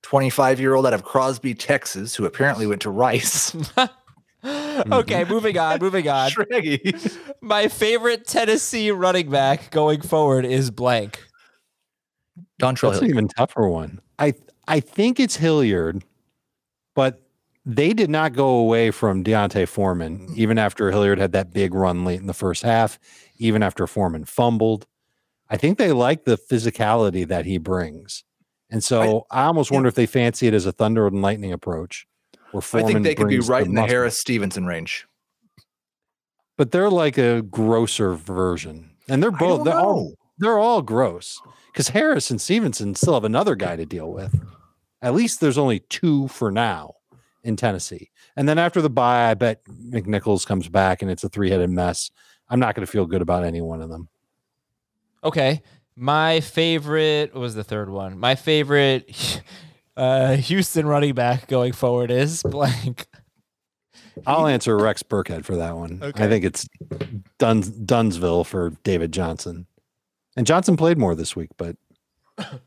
[0.02, 3.56] 25 year old out of Crosby, Texas, who apparently went to Rice.
[4.44, 6.30] okay, moving on, moving on.
[6.30, 7.18] Shreggy.
[7.40, 11.20] My favorite Tennessee running back going forward is blank.
[12.60, 14.00] Dontrell That's an even tougher one.
[14.18, 14.34] I
[14.68, 16.04] I think it's Hilliard,
[16.94, 17.22] but
[17.64, 20.34] they did not go away from D'Onta Foreman mm-hmm.
[20.36, 22.98] even after Hilliard had that big run late in the first half,
[23.36, 24.86] even after Foreman fumbled.
[25.48, 28.24] I think they like the physicality that he brings.
[28.70, 32.06] And so I, almost wonder if they fancy it as a thunder and lightning approach.
[32.52, 33.88] Where I Foreman think they could be right in the muscle.
[33.88, 35.06] Harris Stevenson range.
[36.56, 41.40] but they're like a grosser version, and they're both they're all they're all gross
[41.72, 44.34] because Harris and Stevenson still have another guy to deal with.
[45.02, 46.94] At least there's only two for now
[47.42, 51.28] in Tennessee, and then after the bye, I bet McNichols comes back and it's a
[51.28, 52.10] three headed mess.
[52.48, 54.08] I'm not going to feel good about any one of them.
[55.22, 55.62] Okay.
[55.96, 58.18] My favorite what was the third one.
[58.18, 59.42] My favorite
[59.96, 63.06] uh, Houston running back going forward is blank.
[64.26, 66.00] I'll answer Rex Burkhead for that one.
[66.02, 66.24] Okay.
[66.24, 66.66] I think it's
[67.38, 69.66] Duns Dunsville for David Johnson,
[70.36, 71.76] and Johnson played more this week, but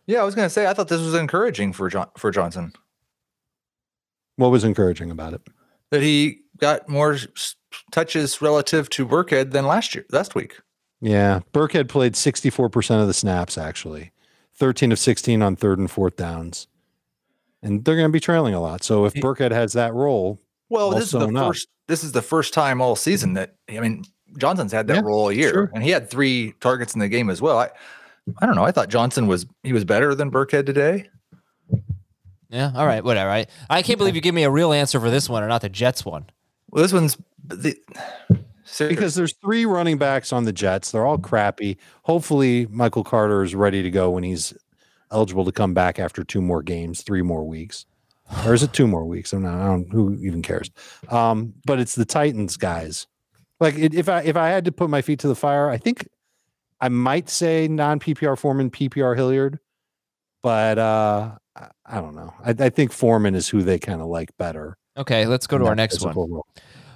[0.07, 2.73] Yeah, I was going to say, I thought this was encouraging for John, for Johnson
[4.37, 5.41] what was encouraging about it?
[5.91, 7.15] that he got more
[7.91, 10.55] touches relative to Burkhead than last year, last week.
[11.01, 14.11] Yeah, Burkhead played 64% of the snaps, actually,
[14.55, 16.67] 13 of 16 on third and fourth downs.
[17.61, 18.83] And they're going to be trailing a lot.
[18.83, 21.31] So if He- Burkhead has that role, Well, this is the up.
[21.49, 21.67] first.
[21.87, 24.03] This is the first time all season that I mean
[24.39, 25.71] Johnson's had that Yeah, role all year, sure.
[25.75, 27.59] and he had three targets in the game as well.
[27.59, 27.69] I,
[28.41, 28.63] I don't know.
[28.63, 31.09] I thought Johnson was he was better than Burkhead today.
[32.53, 33.31] Yeah, all right, whatever.
[33.31, 35.61] I, I can't believe you give me a real answer for this one or not
[35.61, 36.27] the Jets one.
[36.69, 37.75] Well, this one's the
[38.77, 41.77] because there's three running backs on the Jets, they're all crappy.
[42.03, 44.53] Hopefully, Michael Carter is ready to go when he's
[45.11, 47.87] eligible to come back after two more games, three more weeks.
[48.45, 49.33] Or is it two more weeks?
[49.33, 50.69] I'm not, I don't, who even cares?
[51.09, 53.07] Um, but it's the Titans guys.
[53.59, 55.77] Like it, if I if I had to put my feet to the fire, I
[55.77, 56.07] think
[56.79, 59.59] I might say non PPR Foreman, PPR Hilliard,
[60.43, 62.33] but uh, I, I don't know.
[62.43, 64.77] I, I think Foreman is who they kind of like better.
[64.97, 66.15] Okay, let's go to our next one.
[66.15, 66.47] role.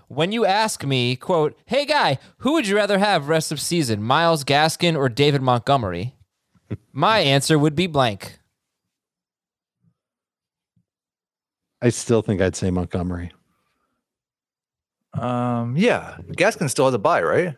[0.07, 4.01] When you ask me, quote, "Hey guy, who would you rather have rest of season,
[4.01, 6.15] Myles Gaskin or David Montgomery?"
[6.93, 8.39] My answer would be blank.
[11.81, 13.31] I still think I'd say Montgomery.
[15.13, 17.55] Um, yeah, Gaskin still has a buy, right?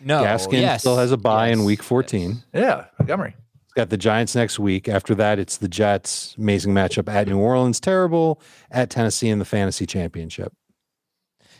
[0.00, 1.88] No, Gaskin yes, still has a bye in yes, week yes.
[1.88, 2.42] 14.
[2.52, 3.34] Yeah, Montgomery.
[3.72, 4.86] It's got the Giants next week.
[4.86, 6.34] After that, it's the Jets.
[6.36, 7.80] Amazing matchup at New Orleans.
[7.80, 8.38] Terrible
[8.70, 10.52] at Tennessee in the fantasy championship.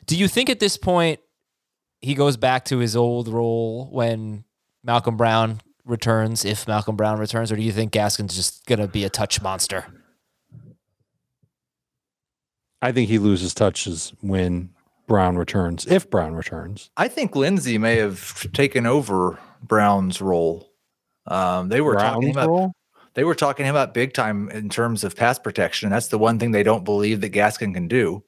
[0.04, 1.20] Do you think at this point
[2.02, 4.44] he goes back to his old role when
[4.84, 9.04] Malcolm Brown returns, if Malcolm Brown returns, or do you think Gaskin's just gonna be
[9.04, 9.86] a touch monster?
[12.82, 14.68] I think he loses touches when
[15.06, 16.90] Brown returns, if Brown returns.
[16.94, 20.71] I think Lindsay may have taken over Brown's role.
[21.26, 22.72] Um, they were talking Brown's about
[23.14, 25.90] they were talking about big time in terms of pass protection.
[25.90, 28.24] That's the one thing they don't believe that Gaskin can do.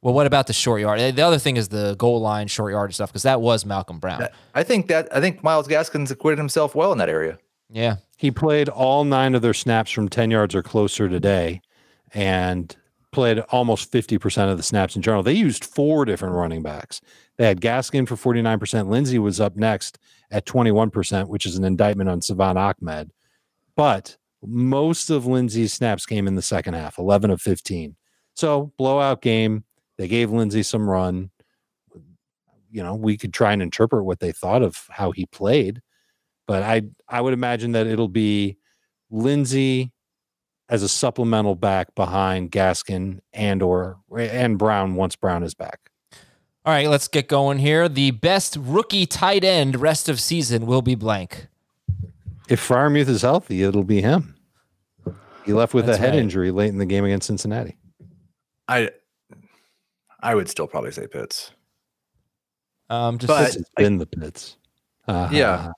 [0.00, 0.98] Well, what about the short yard?
[1.14, 4.20] The other thing is the goal line, short yard stuff, because that was Malcolm Brown.
[4.20, 7.38] That- I think that I think Myles Gaskin's acquitted himself well in that area.
[7.70, 7.96] yeah.
[8.16, 11.60] He played all nine of their snaps from 10 yards or closer today
[12.14, 12.74] and
[13.10, 15.24] played almost 50% of the snaps in general.
[15.24, 17.00] They used four different running backs.
[17.36, 18.88] They had Gaskin for 49%.
[18.88, 19.98] Lindsay was up next
[20.32, 23.12] at 21%, which is an indictment on Salvon Ahmed.
[23.76, 27.94] But most of Lindsay's snaps came in the second half, 11 of 15.
[28.34, 29.64] So, blowout game.
[29.98, 31.30] They gave Lindsay some run.
[32.70, 35.82] You know, we could try and interpret what they thought of how he played
[36.46, 38.58] but I I would imagine that it'll be
[39.10, 39.92] Lindsey
[40.68, 45.90] as a supplemental back behind Gaskin and or and Brown once Brown is back.
[46.64, 47.88] All right, let's get going here.
[47.88, 51.48] The best rookie tight end rest of season will be blank.
[52.48, 54.36] If Freiermuth is healthy, it'll be him.
[55.44, 56.18] He left with That's a head right.
[56.20, 57.76] injury late in the game against Cincinnati.
[58.68, 58.90] I
[60.20, 61.50] I would still probably say Pitts.
[62.88, 64.56] Um, just But- This has been the pits.
[65.08, 65.72] Uh, Yeah.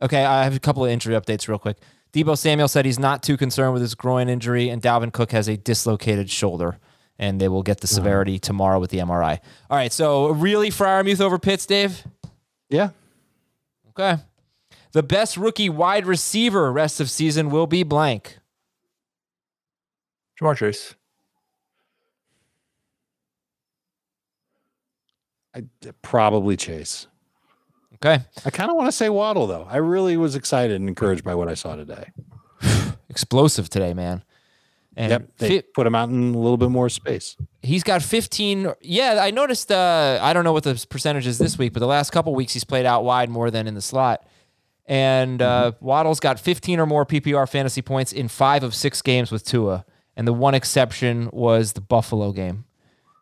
[0.00, 1.76] Okay, I have a couple of injury updates real quick.
[2.14, 5.48] Deebo Samuel said he's not too concerned with his groin injury, and Dalvin Cook has
[5.48, 6.78] a dislocated shoulder,
[7.22, 7.94] and they will get the uh-huh.
[7.94, 9.38] severity tomorrow with the MRI.
[9.70, 12.04] All right, so really Freiermuth over Pitts, Dave?
[12.68, 12.90] yeah.
[13.90, 14.20] Okay.
[14.90, 18.38] The best rookie wide receiver rest of season will be blank.
[20.40, 20.94] Ja'Marr Chase.
[25.54, 25.64] I
[26.00, 27.06] probably Chase.
[27.94, 28.24] Okay.
[28.44, 29.66] I kind of want to say Waddle though.
[29.70, 32.10] I really was excited and encouraged by what I saw today.
[33.08, 34.24] Explosive today, man.
[34.96, 37.36] And yep, they fi- put him out in a little bit more space.
[37.62, 38.72] he's got 15.
[38.82, 39.72] Yeah, I noticed.
[39.72, 42.52] Uh, I don't know what the percentage is this week, but the last couple weeks
[42.52, 44.26] he's played out wide more than in the slot.
[44.84, 49.30] And uh, Waddle's got 15 or more PPR fantasy points in five of six games
[49.30, 49.86] with Tua.
[50.16, 52.64] And the one exception was the Buffalo game.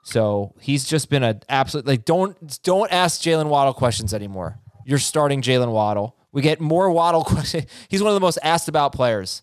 [0.02, 4.58] So he's just been an absolute like don't don't ask Jaylen Waddle questions anymore.
[4.84, 6.16] You're starting Jaylen Waddle.
[6.32, 7.66] We get more Waddle questions.
[7.88, 9.42] He's one of the most asked about players.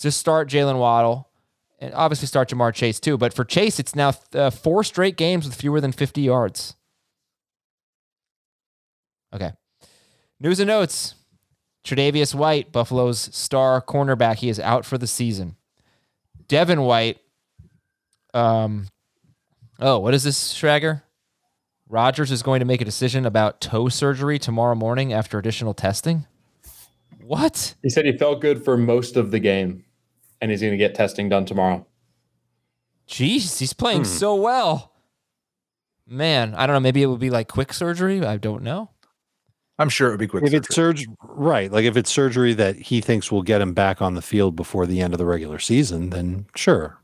[0.00, 1.27] Just start Jaylen Waddle
[1.78, 3.16] and obviously start Ja'Marr Chase too.
[3.16, 6.76] But for Chase, it's now uh, four straight games with fewer than 50 yards.
[9.32, 9.52] Okay.
[10.40, 11.14] News and notes.
[11.84, 15.56] Tre'Davious White, Buffalo's star cornerback, he is out for the season.
[16.46, 17.18] Devin White.
[18.34, 18.88] Um.
[19.80, 21.02] Oh, what is this, Schrager?
[21.88, 26.26] Rodgers is going to make a decision about toe surgery tomorrow morning after additional testing.
[27.22, 27.74] What?
[27.82, 29.84] He said he felt good for most of the game,
[30.40, 31.86] and he's going to get testing done tomorrow.
[33.08, 34.92] Jeez, he's playing so well.
[36.06, 36.80] Man, I don't know.
[36.80, 38.24] Maybe it would be like quick surgery.
[38.24, 38.90] I don't know.
[39.78, 40.44] I'm sure it would be quick.
[40.44, 41.04] if it's surgery.
[41.04, 41.70] surgery, right?
[41.70, 44.86] Like if it's surgery that he thinks will get him back on the field before
[44.86, 46.98] the end of the regular season, then sure.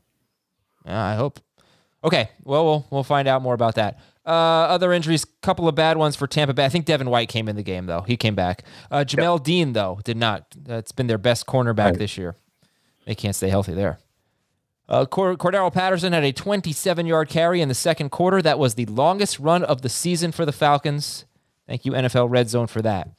[0.85, 1.39] Yeah, I hope.
[2.03, 3.99] Okay, well, we'll we'll find out more about that.
[4.25, 6.65] Uh, other injuries, couple of bad ones for Tampa Bay.
[6.65, 8.01] I think Devin White came in the game though.
[8.01, 8.63] He came back.
[8.91, 10.45] Uh, Jamel Dean though did not.
[10.55, 11.97] That's been their best cornerback Right.
[11.99, 12.35] this year.
[13.05, 13.99] They can't stay healthy there.
[14.87, 18.41] Uh, Cord- Cordarrelle Patterson had a 27-yard carry in the second quarter.
[18.41, 21.25] That was the longest run of the season for the Falcons.
[21.67, 23.09] Thank you NFL Red Zone for that.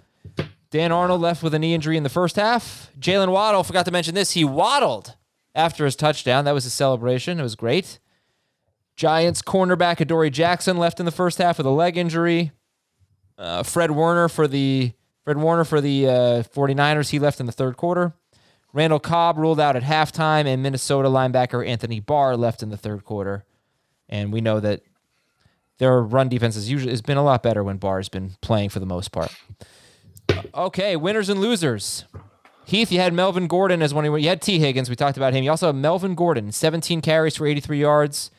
[0.71, 2.91] Dan Arnold left with a knee injury in the first half.
[2.99, 4.33] Jaylen Waddle forgot to mention this.
[4.33, 5.17] He waddled
[5.55, 6.45] after his touchdown.
[6.45, 7.41] That was a celebration.
[7.41, 7.99] It was great.
[8.95, 12.53] Giants cornerback Adoree Jackson left in the first half with a leg injury.
[13.39, 14.93] Uh, Fred Warner for the
[15.25, 17.11] Fred Warner for the uh, 49ers.
[17.11, 18.15] He left in the third quarter.
[18.77, 23.07] Randall Cobb ruled out at halftime, and Minnesota linebacker Anthony Barr left in the third
[23.07, 23.47] quarter.
[24.07, 24.83] And we know that
[25.79, 28.79] their run defense has usually has been a lot better when Barr's been playing for
[28.79, 29.35] the most part.
[30.55, 32.05] Okay, winners and losers.
[32.67, 34.91] Heath, you had Melvin Gordon as one of you had Tee Higgins.
[34.91, 35.43] We talked about him.
[35.43, 38.31] You also have Melvin Gordon, 17 carries for 83 yards,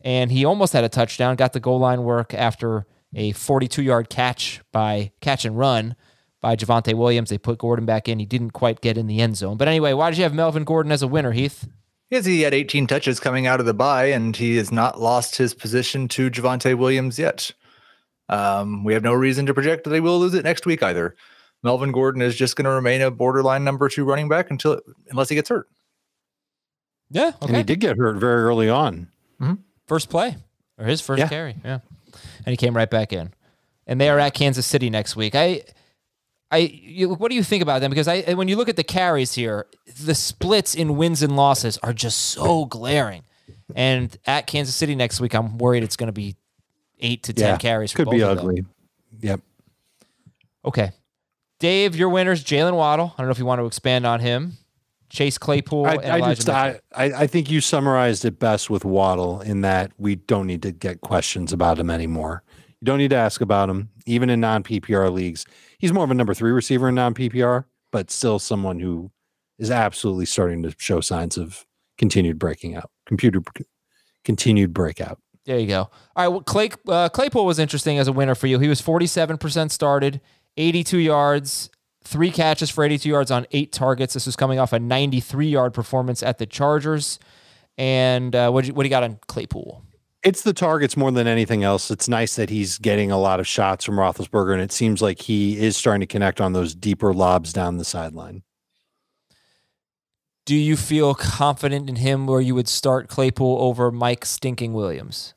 [0.00, 1.36] and he almost had a touchdown.
[1.36, 5.96] Got the goal line work after a 42 yard catch by catch and run
[6.42, 7.30] by Javonte Williams.
[7.30, 8.18] They put Gordon back in.
[8.18, 9.56] He didn't quite get in the end zone.
[9.56, 11.66] But anyway, why did you have Melvin Gordon as a winner, Heath?
[12.10, 15.36] Yes, he had 18 touches coming out of the bye, and he has not lost
[15.36, 17.52] his position to Javonte Williams yet.
[18.28, 21.16] Um, we have no reason to project that they will lose it next week either.
[21.62, 25.28] Melvin Gordon is just going to remain a borderline number two running back until unless
[25.30, 25.68] he gets hurt.
[27.10, 27.32] Yeah.
[27.40, 29.08] And he did get hurt very early on.
[29.86, 30.36] First play
[30.78, 31.28] or his first Yeah.
[31.28, 31.56] carry.
[31.64, 31.80] Yeah.
[32.46, 33.32] And he came right back in.
[33.86, 35.34] And they are at Kansas City next week.
[35.34, 35.62] I,
[36.52, 37.90] I, you, what do you think about them?
[37.90, 39.66] Because I, when you look at the carries here,
[40.00, 43.22] the splits in wins and losses are just so glaring.
[43.74, 46.36] And at Kansas City next week, I'm worried it's going to be
[47.00, 47.92] eight to ten Yeah, carries.
[47.92, 48.48] For Could be both of them.
[48.48, 48.64] ugly.
[49.20, 49.40] Yep.
[50.66, 50.90] Okay.
[51.58, 53.14] Dave, your winners, Jaylen Waddle.
[53.16, 54.58] I don't know if you want to expand on him.
[55.08, 59.42] Chase Claypool I, and I, just, I I think you summarized it best with Waddle
[59.42, 62.42] in that we don't need to get questions about him anymore.
[62.80, 65.44] You don't need to ask about him, even in non PPR leagues.
[65.82, 69.10] He's more of a number three receiver in non PPR, but still someone who
[69.58, 71.66] is absolutely starting to show signs of
[71.98, 73.42] continued breaking out, computer
[74.24, 75.18] continued breakout.
[75.44, 75.80] There you go.
[75.80, 76.28] All right.
[76.28, 78.60] Well, Clay, uh, Claypool was interesting as a winner for you.
[78.60, 80.20] He was 47% started,
[80.56, 81.68] 82 yards,
[82.04, 84.14] three catches for 82 yards on eight targets.
[84.14, 87.18] This was coming off a 93 yard performance at the Chargers.
[87.76, 89.82] And uh, what, what do you got on Claypool?
[90.22, 91.90] It's the targets more than anything else.
[91.90, 95.20] It's nice that he's getting a lot of shots from Roethlisberger, and it seems like
[95.20, 98.42] he is starting to connect on those deeper lobs down the sideline.
[100.44, 105.34] Do you feel confident in him where you would start Claypool over Mike Stinking Williams?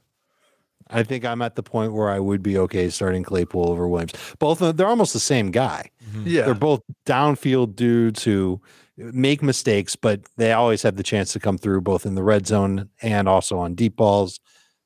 [0.87, 4.13] I think I'm at the point where I would be okay starting Claypool over Williams.
[4.39, 5.89] Both of they're almost the same guy.
[6.09, 6.27] Mm-hmm.
[6.27, 6.45] Yeah.
[6.45, 8.61] They're both downfield dudes who
[8.97, 12.47] make mistakes, but they always have the chance to come through both in the red
[12.47, 14.39] zone and also on deep balls.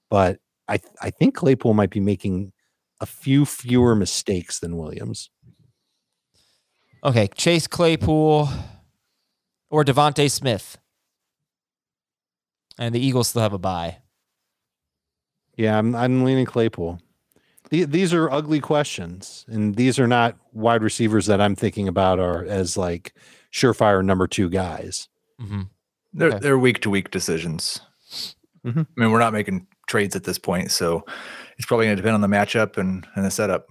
[0.09, 2.51] But I I think Claypool might be making
[3.01, 5.29] a few fewer mistakes than Williams.
[7.03, 7.27] Okay.
[7.35, 8.49] Chase Claypool
[9.69, 10.77] or DeVonta Smith.
[12.77, 13.97] And the Eagles still have a bye.
[15.57, 16.99] Yeah, I'm I'm leaning Claypool.
[17.69, 22.19] The- These are ugly questions, and these are not wide receivers that I'm thinking about
[22.19, 23.13] are as like
[23.51, 25.07] surefire number two guys.
[25.41, 25.61] Mm-hmm.
[26.13, 26.39] They're Okay.
[26.39, 27.81] they're week to week decisions.
[28.65, 28.87] Mhm.
[28.97, 31.03] I mean, we're not making trades at this point, so
[31.57, 33.67] it's probably going to depend on the matchup and, and the setup.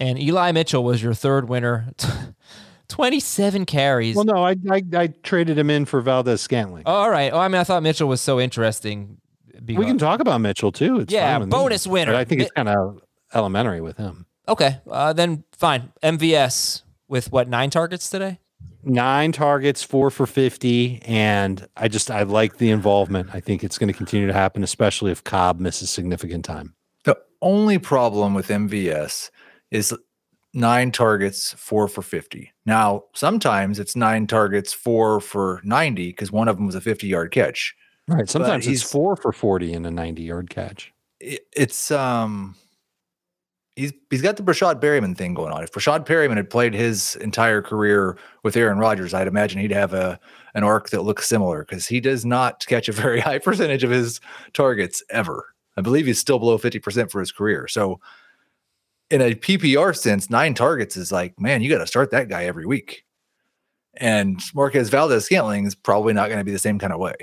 [0.00, 1.92] And Eli Mitchell was your third winner.
[2.88, 4.16] 27 carries.
[4.16, 6.84] Well, no, I I, I traded him in for Valdes-Scantling.
[6.86, 7.32] Oh, all right.
[7.32, 9.18] Oh, I mean, I thought Mitchell was so interesting.
[9.62, 11.00] Because, we can talk about Mitchell too.
[11.00, 11.50] It's Yeah, fine with me.
[11.50, 12.12] bonus winner.
[12.12, 13.00] But I think it's kind of
[13.34, 14.24] elementary with him.
[14.48, 14.78] Okay.
[14.90, 15.92] Uh, then fine.
[16.02, 18.38] MVS with what, nine targets today?
[18.84, 23.30] Nine targets, four for fifty, and I just I like the involvement.
[23.34, 26.74] I think it's going to continue to happen, especially if Cobb misses significant time.
[27.04, 29.30] The only problem with MVS
[29.70, 29.92] is
[30.54, 32.52] nine targets, four for 50.
[32.66, 37.06] Now, sometimes it's nine targets, four for 90, because one of them was a 50
[37.08, 37.74] yard catch.
[38.06, 38.28] Right.
[38.28, 40.92] Sometimes it's he's- four for forty and a ninety-yard catch.
[41.20, 42.54] It- It's, um,
[43.78, 45.62] he's he's got the Breshad Perriman thing going on.
[45.62, 49.94] If Breshad Perriman had played his entire career with Aaron Rodgers, I'd imagine he'd have
[49.94, 50.18] a
[50.54, 53.90] an arc that looks similar because he does not catch a very high percentage of
[53.90, 54.20] his
[54.52, 55.54] targets ever.
[55.76, 57.68] I believe he's still below 50% for his career.
[57.68, 58.00] So
[59.10, 62.46] in a PPR sense, nine targets is like, man, you got to start that guy
[62.46, 63.04] every week.
[63.94, 67.14] And Marquez Valdes-Scantling is probably not going to be the same kind of way.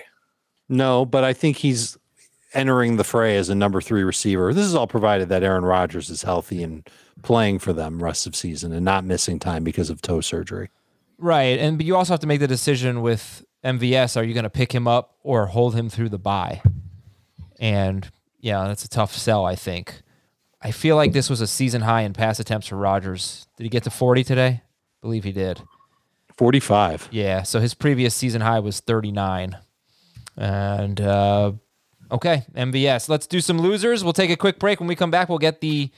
[0.70, 1.98] No, but I think he's
[2.56, 4.54] entering the fray as a number three receiver.
[4.54, 6.88] This is all provided that Aaron Rodgers is healthy and
[7.22, 10.70] playing for them rest of season and not missing time because of toe surgery.
[11.18, 11.60] Right.
[11.60, 14.18] And but you also have to make the decision with MVS.
[14.18, 16.62] Are you going to pick him up or hold him through the bye?
[17.60, 20.02] And yeah, that's a tough sell, I think.
[20.62, 23.48] I feel like this was a season high in pass attempts for Rodgers.
[23.58, 24.48] Did he get to 40 today?
[24.48, 24.62] I
[25.02, 25.62] believe he did.
[26.38, 27.10] 45.
[27.12, 27.44] Yeah.
[27.44, 29.58] So his previous season high was 39.
[30.38, 31.54] And uh,
[32.16, 33.10] okay, MVS.
[33.10, 34.04] Let's do some losers.
[34.04, 34.80] We'll take a quick break.
[34.80, 35.92] When we come back, we'll get the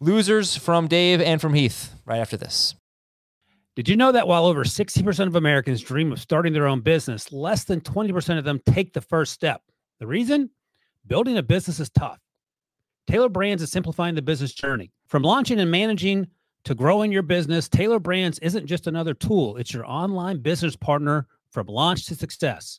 [0.00, 2.74] losers from Dave and from Heath right after this.
[3.74, 7.32] Did you know that while over 60% of Americans dream of starting their own business,
[7.32, 9.62] less than 20% of them take the first step?
[9.98, 10.50] The reason?
[11.06, 12.18] Building a business is tough.
[13.06, 14.92] Tailor Brands is simplifying the business journey.
[15.06, 16.28] From launching and managing
[16.64, 21.26] to growing your business, Tailor Brands isn't just another tool, it's your online business partner
[21.50, 22.78] from launch to success.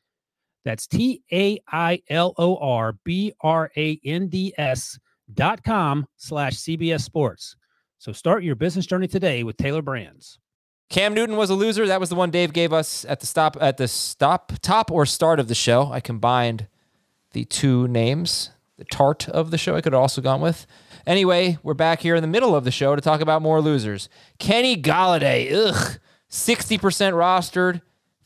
[0.63, 4.99] That's T A I L O R B R A N D S
[5.33, 7.55] dot com slash CBS Sports.
[7.97, 10.39] So start your business journey today with Tailor Brands.
[10.89, 11.87] Cam Newton was a loser.
[11.87, 15.05] That was the one Dave gave us at the stop at the stop top or
[15.05, 15.91] start of the show.
[15.91, 16.67] I combined
[17.31, 19.75] the two names, the tart of the show.
[19.75, 20.67] I could have also gone with.
[21.07, 24.09] Anyway, we're back here in the middle of the show to talk about more losers.
[24.37, 25.97] Kenny Golladay, ugh,
[26.27, 27.81] sixty percent rostered,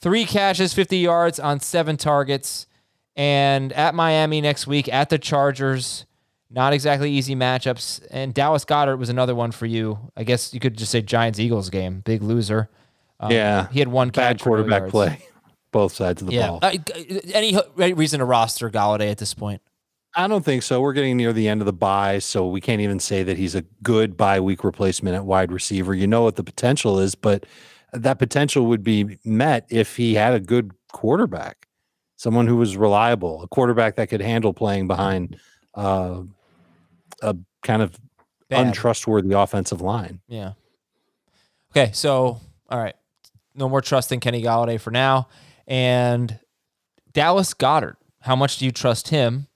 [0.06, 2.68] three catches, fifty yards on seven targets,
[3.16, 6.06] and at Miami next week at the Chargers.
[6.52, 8.06] Not exactly easy matchups.
[8.12, 9.98] And Dallas Goedert was another one for you.
[10.16, 12.02] I guess you could just say Giants Eagles game.
[12.02, 12.70] Big loser.
[13.20, 15.20] Um, yeah, he had one bad catch for no quarterback play,
[15.72, 16.48] both sides of the Yeah.
[16.50, 16.60] ball.
[16.62, 17.58] Uh, g- any
[17.96, 19.62] reason to roster Golladay at this point?
[20.16, 20.80] I don't think so.
[20.80, 23.56] We're getting near the end of the buy, so we can't even say that he's
[23.56, 25.94] a good bye week replacement at wide receiver.
[25.96, 27.46] You know what the potential is, but
[27.96, 31.68] that potential would be met if he had a good quarterback,
[32.16, 35.38] someone who was reliable, a quarterback that could handle playing behind
[35.76, 36.22] uh,
[37.22, 37.98] a kind of
[38.50, 38.68] Bad.
[38.68, 40.22] untrustworthy offensive line.
[40.28, 40.54] Yeah.
[41.72, 42.40] Okay, so
[42.70, 42.96] all right,
[43.54, 45.28] no more trust in Kenny Golladay for now.
[45.68, 46.40] And
[47.12, 49.48] Dallas Goedert, how much do you trust him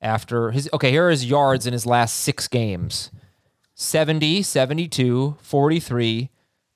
[0.00, 0.68] after his?
[0.72, 3.10] Okay, here are his yards in his last six games
[3.74, 6.30] 70, 72, 43,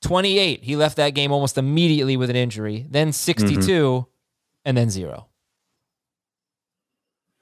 [0.05, 0.63] 28.
[0.63, 4.09] He left that game almost immediately with an injury, then 62, mm-hmm.
[4.65, 5.27] and then zero.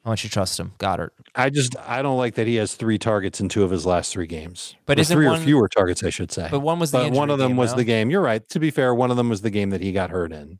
[0.04, 1.10] How much you trust him, Goedert?
[1.36, 4.12] I just I don't like that he has three targets in two of his last
[4.12, 4.74] three games.
[4.84, 6.48] But Or isn't three one- or fewer targets, I should say.
[6.50, 7.76] But one was the But one of them game, was no?
[7.76, 8.10] the game.
[8.10, 8.46] You're right.
[8.48, 10.58] To be fair, one of them was the game that he got hurt in.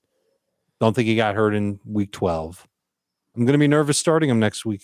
[0.80, 2.68] Don't think he got hurt in week 12.
[3.36, 4.82] I'm going to be nervous starting him next week.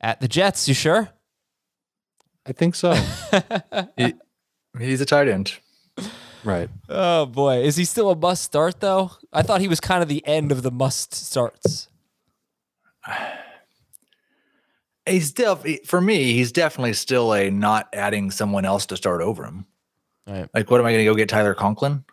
[0.00, 0.68] at the Jets.
[0.68, 1.08] You sure?
[2.46, 2.92] I think so.
[3.96, 4.14] He-
[4.78, 5.58] he's a tight end.
[6.44, 6.68] right.
[6.88, 9.12] Oh boy, is he still a must start though?
[9.32, 11.88] I thought he was kind of the end of the must starts.
[15.06, 16.34] He's def for me.
[16.34, 19.66] He's definitely still a not adding someone else to start over him.
[20.26, 20.48] Right.
[20.54, 22.04] Like, what am I going to go get Tyler Conklin?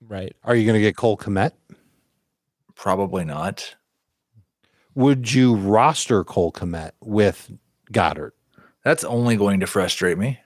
[0.00, 0.34] Right.
[0.44, 1.52] Are you going to get Cole Kmet?
[2.74, 3.74] Probably not.
[4.94, 7.50] Would you roster Cole Kmet with
[7.92, 8.32] Goedert?
[8.84, 10.38] That's only going to frustrate me.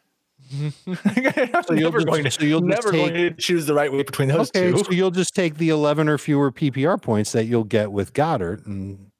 [0.52, 0.72] I'm
[1.66, 3.92] So you'll never just- going to, so you'll just never going to choose the right
[3.92, 4.78] way between those Okay, two.
[4.84, 8.64] so you'll just take the 11 or fewer PPR points that you'll get with Goedert
[8.66, 9.10] and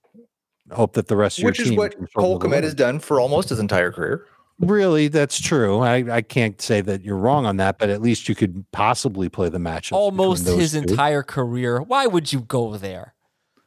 [0.72, 2.62] hope that the rest of Which your is team what can sort Cole of Kmet
[2.62, 4.26] has done for almost his entire career.
[4.60, 5.78] Really, that's true.
[5.78, 9.28] I, I can't say that you're wrong on that, but at least you could possibly
[9.28, 9.92] play the matchup.
[9.92, 10.78] Almost his two.
[10.78, 11.80] entire career.
[11.80, 13.14] Why would you go there?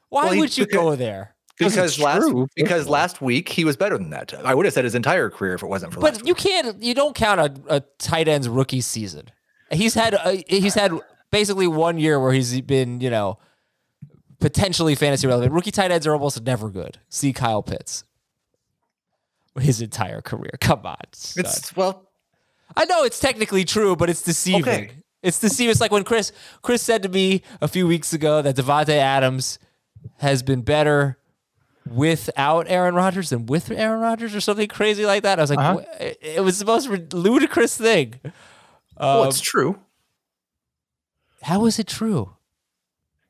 [0.10, 1.36] Why Well, would you go there?
[1.70, 4.34] Because last true, because last week he was better than that.
[4.46, 6.28] I would have said his entire career if it wasn't for last But week.
[6.28, 6.82] you can't.
[6.82, 9.28] You don't count a, a tight end's rookie season.
[9.72, 10.92] He's had a, he's had
[11.32, 13.38] basically one year where he's been you know
[14.40, 15.54] potentially fantasy relevant.
[15.54, 16.98] Rookie tight ends are almost never good.
[17.10, 18.04] See Kyle Pitts.
[19.60, 20.52] His entire career.
[20.62, 20.96] Come on.
[21.14, 21.46] stud.
[21.46, 22.10] It's well,
[22.76, 24.62] I know it's technically true, but it's deceiving.
[24.62, 24.92] Okay.
[25.22, 25.72] It's deceiving.
[25.72, 26.32] It's like when Chris
[26.62, 29.60] Chris said to me a few weeks ago that Davante Adams
[30.18, 31.18] has been better
[31.94, 35.40] without Aaron Rodgers than with Aaron Rodgers or something crazy like that.
[35.40, 35.82] I was like, Uh-huh.
[36.00, 38.20] It it was the most ludicrous thing.
[39.00, 39.80] well, Um, it's true.
[41.44, 42.34] how is it true?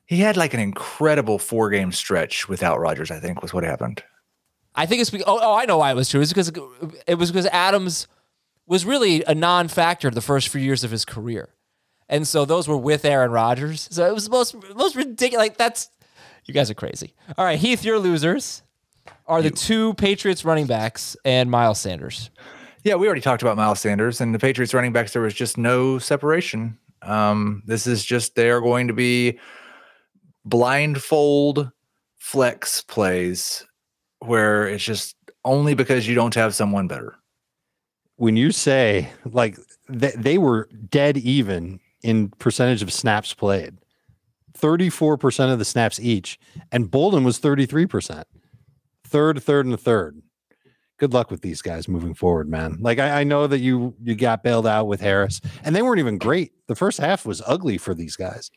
[0.05, 3.11] He had like an incredible four game stretch without Rodgers.
[3.11, 4.03] I think was what happened.
[4.75, 6.21] I think it's because, oh, oh, I know why it was true.
[6.21, 6.51] It's because
[7.07, 8.07] it was because Adams
[8.67, 11.49] was really a non-factor the first few years of his career,
[12.09, 13.87] and so those were with Aaron Rodgers.
[13.91, 15.43] So it was the most most ridiculous.
[15.45, 15.89] Like that's
[16.45, 17.13] you guys are crazy.
[17.37, 18.63] All right, Heath, your losers
[19.27, 22.29] are the two Patriots running backs and Miles Sanders.
[22.83, 25.13] Yeah, we already talked about Miles Sanders and the Patriots running backs.
[25.13, 26.77] There was just no separation.
[27.03, 29.39] Um, this is just they are going to be
[30.45, 31.71] blindfold
[32.17, 33.65] flex plays
[34.19, 35.15] where it's just
[35.45, 37.15] only because you don't have someone better.
[38.17, 39.57] when you say like
[39.89, 43.75] they, they were dead even in percentage of snaps played
[44.53, 46.39] 34% of the snaps each
[46.71, 48.23] and bolden was 33%
[49.05, 50.21] third third and third.
[50.97, 52.77] Good luck with these guys moving forward man.
[52.79, 55.99] Like I, I know that you you got bailed out with harris and they weren't
[55.99, 56.51] even great.
[56.67, 58.51] The first half was ugly for these guys.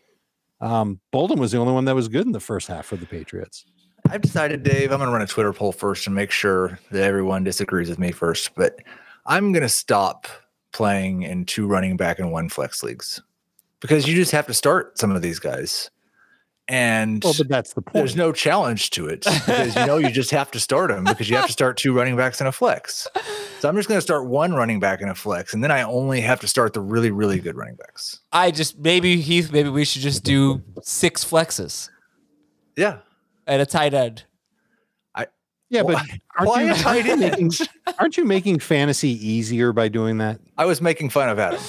[0.61, 3.07] Um bolden was the only one that was good in the first half for the
[3.07, 3.65] patriots.
[4.11, 7.03] I've decided, Dave, I'm going to run a Twitter poll first and make sure that
[7.03, 8.55] everyone disagrees with me first.
[8.55, 8.81] But
[9.25, 10.27] I'm going to stop
[10.73, 13.23] playing in two running back and one flex leagues
[13.85, 15.91] because you just have to start some of these guys.
[16.67, 20.09] And well but that's the point there's no challenge to it because you know you
[20.11, 22.53] just have to start them because you have to start two running backs and a
[22.53, 23.07] flex.
[23.61, 25.83] So I'm just going to start one running back and a flex, and then I
[25.83, 28.21] only have to start the really, really good running backs.
[28.33, 31.91] I just maybe Heath, maybe we should just do six flexes.
[32.77, 33.01] Yeah.
[33.47, 34.25] at a tight end.
[35.15, 35.27] I
[35.69, 37.69] Yeah, but Why- aren't why you, a tight aren't making, end?
[37.99, 40.41] aren't you making fantasy easier by doing that?
[40.57, 41.61] I was making fun of Adam.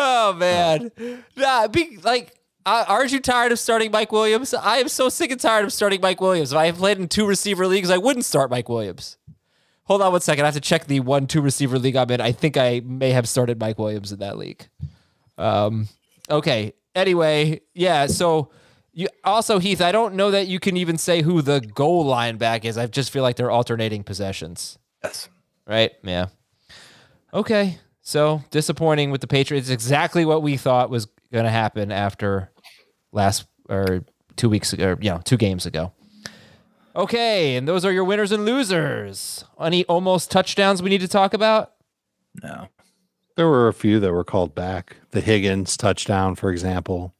[0.00, 0.90] Oh man,
[1.36, 2.34] nah, be like.
[2.66, 4.52] Uh, aren't you tired of starting Mike Williams?
[4.52, 6.52] I am so sick and tired of starting Mike Williams.
[6.52, 9.16] If I played in two receiver leagues, I wouldn't start Mike Williams.
[9.84, 10.44] Hold on one second.
[10.44, 12.20] I have to check the one two receiver league I'm in.
[12.20, 14.68] I think I may have started Mike Williams in that league.
[15.38, 15.88] Um,
[16.28, 16.74] okay.
[16.94, 18.06] Anyway, yeah.
[18.06, 18.50] So
[18.92, 19.80] you also Heath.
[19.80, 22.76] I don't know that you can even say who the goal line back is.
[22.76, 24.78] I just feel like they're alternating possessions.
[25.02, 25.30] Yes.
[25.66, 25.92] Right?
[26.02, 26.26] Yeah.
[27.32, 27.78] Okay.
[28.08, 29.68] So disappointing with the Patriots.
[29.68, 32.50] Exactly what we thought was going to happen after
[33.12, 34.02] last or
[34.34, 35.92] two weeks ago, or, you know, two games ago.
[36.96, 37.54] Okay.
[37.56, 39.44] And those are your winners and losers.
[39.60, 41.74] Any almost touchdowns we need to talk about?
[42.42, 42.68] No.
[43.36, 44.96] There were a few that were called back.
[45.10, 47.14] The Higgins touchdown, for example,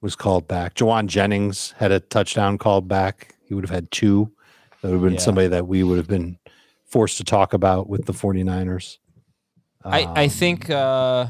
[0.00, 0.72] was called back.
[0.76, 3.34] Jauan Jennings had a touchdown called back.
[3.44, 4.32] He would have had two.
[4.80, 5.18] That would have been Yeah.
[5.18, 6.38] somebody that we would have been
[6.86, 8.96] forced to talk about with the 49ers.
[9.84, 11.26] I, I Um, think, uh,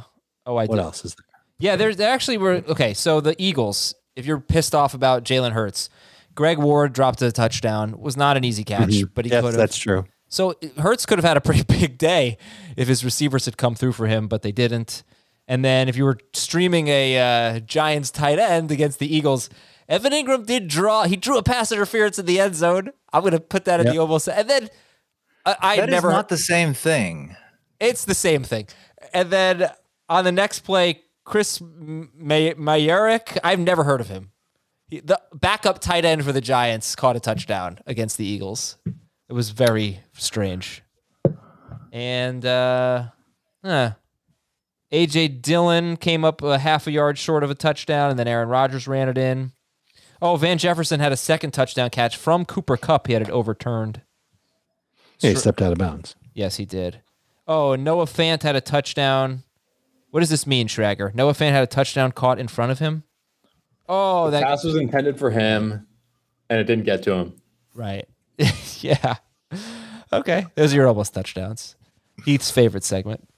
[0.46, 0.78] oh, I what did.
[0.78, 1.26] else is there?
[1.58, 2.92] Yeah, there's there actually were okay.
[2.94, 5.88] So the Eagles, if you're pissed off about Jalen Hurts,
[6.34, 7.98] Greg Ward dropped a touchdown.
[8.00, 9.10] Was not an easy catch, Mhm.
[9.14, 9.56] but he Yes, could have.
[9.58, 10.04] that's true.
[10.28, 12.36] So Hurts could have had a pretty big day
[12.76, 15.02] if his receivers had come through for him, but they didn't.
[15.46, 17.18] And then if you were streaming a
[17.56, 19.50] uh, Giants tight end against the Eagles,
[19.88, 21.04] Evan Engram did draw.
[21.04, 22.90] He drew a pass interference in the end zone.
[23.12, 23.94] I'm going to put that in Yep.
[23.94, 24.28] the almost.
[24.28, 24.68] And then
[25.44, 26.10] I, I That is never.
[26.10, 27.36] not the same thing.
[27.82, 28.68] It's the same thing.
[29.12, 29.68] And then
[30.08, 34.30] on the next play, Chris May- Myarick, I've never heard of him.
[34.88, 38.76] He, the backup tight end for the Giants caught a touchdown against the Eagles.
[39.28, 40.82] It was very strange.
[41.92, 43.06] And uh,
[43.64, 43.92] huh.
[44.92, 48.48] AJ Dillon came up a half a yard short of a touchdown, and then Aaron
[48.48, 49.52] Rodgers ran it in.
[50.20, 53.08] Oh, Van Jefferson had a second touchdown catch from Cooper Kupp.
[53.08, 54.02] He had it overturned.
[55.18, 56.14] Yeah, he stepped out of bounds.
[56.34, 57.00] Yes, he did.
[57.52, 59.42] Oh, Noah Fant had a touchdown.
[60.10, 61.14] What does this mean, Schrager?
[61.14, 63.04] Noah Fant had a touchdown caught in front of him.
[63.88, 65.86] Oh, The that pass was intended for him,
[66.48, 67.34] and it didn't get to him.
[67.74, 68.08] right.
[68.80, 69.16] yeah.
[70.12, 71.76] Okay, those are your almost touchdowns.
[72.24, 73.28] Heath's favorite segment.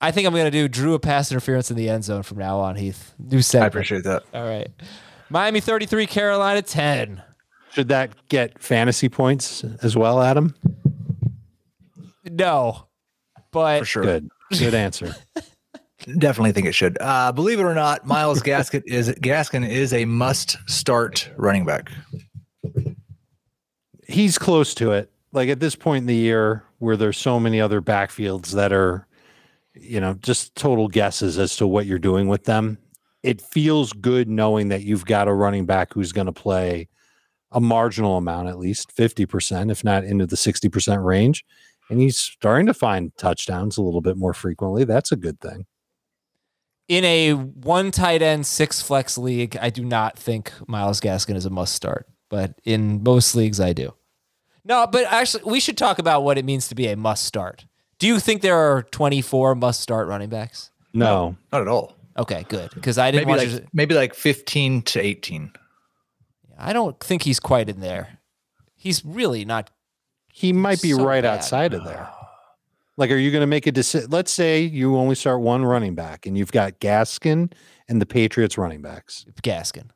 [0.00, 2.60] I think I'm gonna do Drew a pass interference in the end zone from now
[2.60, 2.76] on.
[2.76, 3.64] Heath, new segment.
[3.64, 4.22] I appreciate that.
[4.32, 4.68] All right.
[5.30, 7.22] Miami 33, Carolina 10.
[7.72, 10.54] Should that get fantasy points as well, Adam?
[12.32, 12.88] No,
[13.52, 14.02] but For sure.
[14.02, 14.28] Good.
[14.58, 15.14] Good answer.
[16.18, 16.96] Definitely think it should.
[17.00, 21.90] Uh, believe it or not, Myles Gaskin is Gaskin is a must start running back.
[24.06, 25.10] He's close to it.
[25.32, 29.06] Like at this point in the year where there's so many other backfields that are,
[29.74, 32.78] you know, just total guesses as to what you're doing with them.
[33.22, 36.88] It feels good knowing that you've got a running back who's going to play
[37.50, 41.44] a marginal amount, at least 50%, if not into the 60% range.
[41.90, 44.84] And he's starting to find touchdowns a little bit more frequently.
[44.84, 45.66] That's a good thing.
[46.88, 51.44] in a one tight end, six flex league, I do not think Myles Gaskin is
[51.46, 52.06] a must start.
[52.30, 53.94] But in most leagues, I do.
[54.64, 57.64] No, but actually, we should talk about what it means to be a must start.
[57.98, 60.70] Do you think there are 24 must start running backs?
[60.92, 61.94] No, Not at all.
[62.18, 62.70] Okay, good.
[62.74, 63.68] Because I didn't Maybe like to.
[63.72, 65.52] maybe like 15 to 18.
[66.58, 68.18] I don't think he's quite in there.
[68.74, 69.70] He's really not.
[70.38, 71.38] He might be So right bad.
[71.38, 72.08] outside of there.
[72.96, 74.10] Like, are you going to make a decision?
[74.10, 77.52] Let's say you only start one running back and you've got Gaskin
[77.88, 79.24] and the Patriots running backs.
[79.40, 79.90] Gaskin.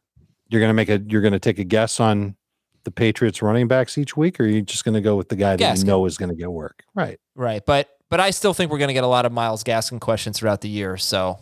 [0.48, 2.36] You're going to make a, you're going to take a guess on
[2.84, 5.34] the Patriots running backs each week, or are you just going to go with the
[5.34, 5.78] guy that Gaskin.
[5.80, 6.84] you know is going to get work?
[6.94, 7.18] Right.
[7.34, 7.66] Right.
[7.66, 10.38] But but I still think we're going to get a lot of Myles Gaskin questions
[10.38, 10.96] throughout the year.
[10.96, 11.40] So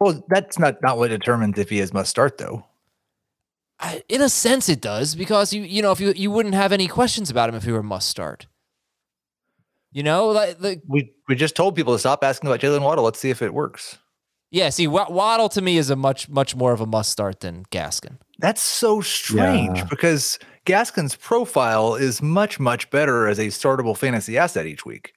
[0.00, 2.64] Well, that's not not what determines if he is must start though.
[3.82, 6.72] I, in a sense, it does because you you know if you you wouldn't have
[6.72, 8.46] any questions about him if he were a must start.
[9.90, 13.04] You know, like, like We we just told people to stop asking about Jaylen Waddle.
[13.04, 13.98] Let's see if it works.
[14.50, 14.70] yeah.
[14.70, 17.64] See, Wa- Waddle to me is a much much more of a must start than
[17.70, 18.18] Gaskin.
[18.38, 19.84] That's so strange Yeah.
[19.84, 25.12] because Gaskin's profile is much much better as a startable fantasy asset each week.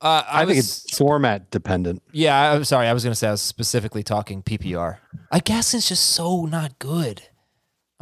[0.00, 2.02] Uh, I, I, think was, it's format dependent.
[2.12, 2.52] yeah.
[2.52, 2.88] I'm sorry.
[2.88, 4.98] I was going to say I was specifically talking PPR.
[5.30, 7.22] I guess it's just so not good.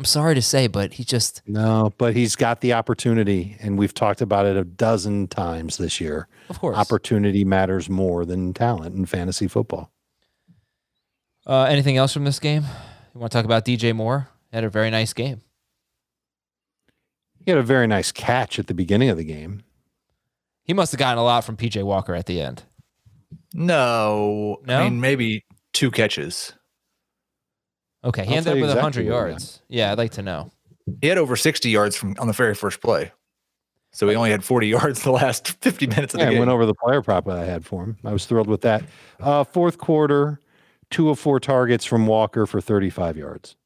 [0.02, 3.94] I'm sorry to say, but he just No, but he's got the opportunity, and we've
[3.94, 6.26] talked about it a dozen times this year.
[6.48, 6.76] of course.
[6.76, 9.92] Opportunity matters more than talent in fantasy football.
[11.46, 12.64] Uh, anything else from this game?
[13.14, 14.26] You want to talk about DJ Moore?
[14.50, 15.42] He Had a very nice game.
[17.44, 19.62] He had a very nice catch at the beginning of the game.
[20.64, 22.64] He must have gotten a lot from PJ Walker at the end.
[23.54, 24.80] No, No?
[24.80, 26.54] I mean maybe two catches.
[28.04, 29.62] Okay, he I'll ended up with exactly 100 where we yards.
[29.68, 30.50] Yeah, I'd like to know.
[31.00, 33.12] He had over 60 yards from on the very first play.
[33.92, 36.50] So he only had 40 yards the last 50 minutes of the Yeah, I went
[36.50, 37.98] over the player prop that I had for him.
[38.04, 38.82] I was thrilled with that.
[39.20, 40.40] Uh, fourth quarter,
[40.90, 43.56] two of four targets from Walker for 35 yards.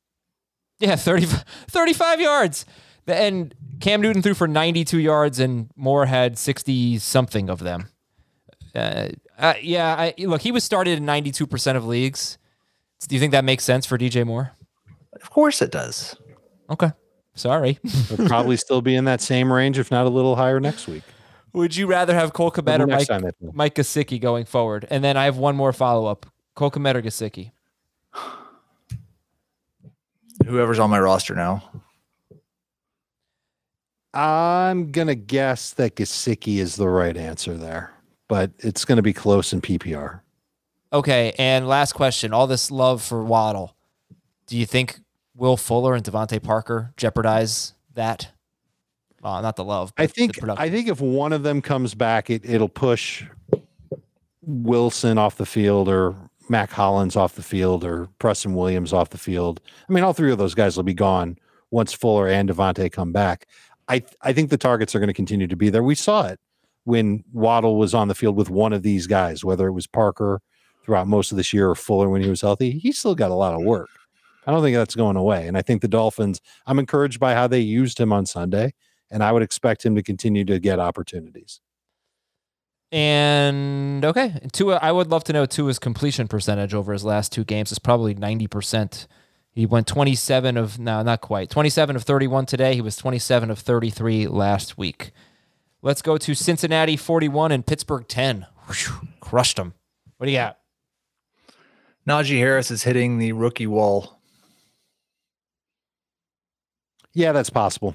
[0.79, 1.27] Yeah, 30,
[1.69, 2.67] 35 yards.
[3.07, 7.89] And Cam Newton threw for 92 yards, and Moore had 60 something of them.
[8.75, 9.09] Uh,
[9.39, 12.37] uh, yeah, I, look, he was started in 92% of leagues.
[13.09, 14.53] Do you think that makes sense for DJ Moore?
[15.13, 16.17] Of course it does.
[16.71, 16.91] Okay.
[17.35, 17.79] Sorry.
[18.09, 21.03] He'll probably still be in that same range, if not a little higher next week.
[21.53, 23.31] Would you rather have Cole Kmet or Mike, time.
[23.53, 24.87] Mike Gesicki going forward?
[24.91, 26.27] And then I have one more follow up.
[26.55, 27.53] Cole Kmet or Gesicki?
[30.47, 31.63] Whoever's on my roster now.
[34.13, 37.93] I'm gonna guess that Gesicki is the right answer there,
[38.29, 40.21] but it's gonna be close in PPR.
[40.93, 42.33] Okay, and last question.
[42.33, 43.77] All this love for Waddle.
[44.47, 45.01] Do you think
[45.35, 48.29] Will Fuller and DeVante Parker jeopardize that?
[49.23, 49.93] Uh, not the love.
[49.97, 50.39] I think.
[50.57, 53.25] I think if one of them comes back, it it'll push
[54.43, 56.15] Wilson off the field or
[56.49, 59.61] Mack Hollins off the field or Preston Williams off the field.
[59.89, 61.39] I mean, all three of those guys will be gone
[61.73, 63.47] once Fuller and Devontae come back.
[63.89, 65.83] I I think the targets are going to continue to be there.
[65.83, 66.39] We saw it
[66.85, 70.41] when Waddle was on the field with one of these guys, whether it was Parker
[70.87, 72.71] throughout most of this year or Fuller when he was healthy.
[72.71, 73.91] He still got a lot of work.
[74.47, 75.49] I don't think that's going away.
[75.49, 78.73] And I think the Dolphins, I'm encouraged by how they used him on Sunday,
[79.11, 81.61] and I would expect him to continue to get opportunities.
[82.93, 84.79] And okay, Tua.
[84.81, 87.73] I would love to know Tua's completion percentage over his last two games.
[87.73, 89.09] It's probably ninety percent.
[89.51, 92.77] He went twenty-seven of no, not quite twenty-seven of thirty-one today.
[92.77, 95.11] He was twenty-seven of thirty-three last week.
[95.83, 98.47] Let's go to Cincinnati forty-one and Pittsburgh ten.
[98.69, 99.75] Whew, crushed them.
[100.19, 100.59] What do you got?
[102.09, 104.21] Najee Harris is hitting the rookie wall.
[107.15, 107.95] Yeah, that's possible.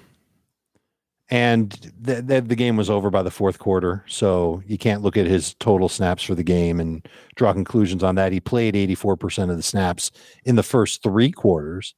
[1.29, 5.15] And the, the, the game was over by the fourth quarter, so you can't look
[5.15, 8.33] at his total snaps for the game and draw conclusions on that.
[8.33, 10.11] He played 84% of the snaps
[10.43, 11.95] in the first three quarters.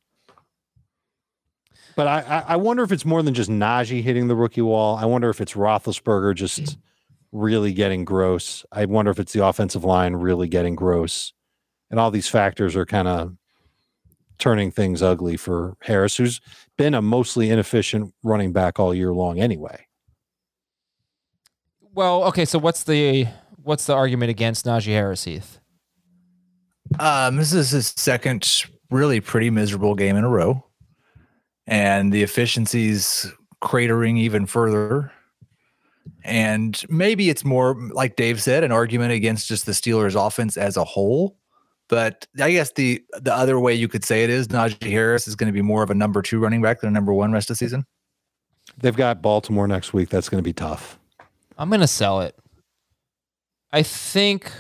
[1.96, 4.98] But I, I, I wonder if it's more than just Najee hitting the rookie wall.
[4.98, 6.78] I wonder if it's Roethlisberger just
[7.32, 8.64] really getting gross.
[8.72, 11.34] I wonder if it's the offensive line really getting gross.
[11.94, 13.36] And all these factors are kind of
[14.40, 16.42] turning things ugly for Harris, who's
[16.76, 19.86] been a mostly inefficient running back all year long anyway.
[21.94, 22.46] Well, okay.
[22.46, 23.28] So what's the
[23.62, 25.60] what's the argument against Najee Harris, Heath?
[26.98, 30.66] Um, this is his second really pretty miserable game in a row.
[31.68, 33.32] And the efficiency's
[33.62, 35.12] cratering even further.
[36.24, 40.76] And maybe it's more, like Dave said, an argument against just the Steelers offense as
[40.76, 41.38] a whole.
[41.94, 45.36] But I guess the the other way you could say it is Najee Harris is
[45.36, 47.52] going to be more of a number two running back than a number one rest
[47.52, 47.86] of the season.
[48.80, 50.10] They've got Baltimore next week.
[50.10, 50.98] That's going to be tough.
[51.56, 52.36] I'm gonna sell it.
[53.72, 54.52] I think,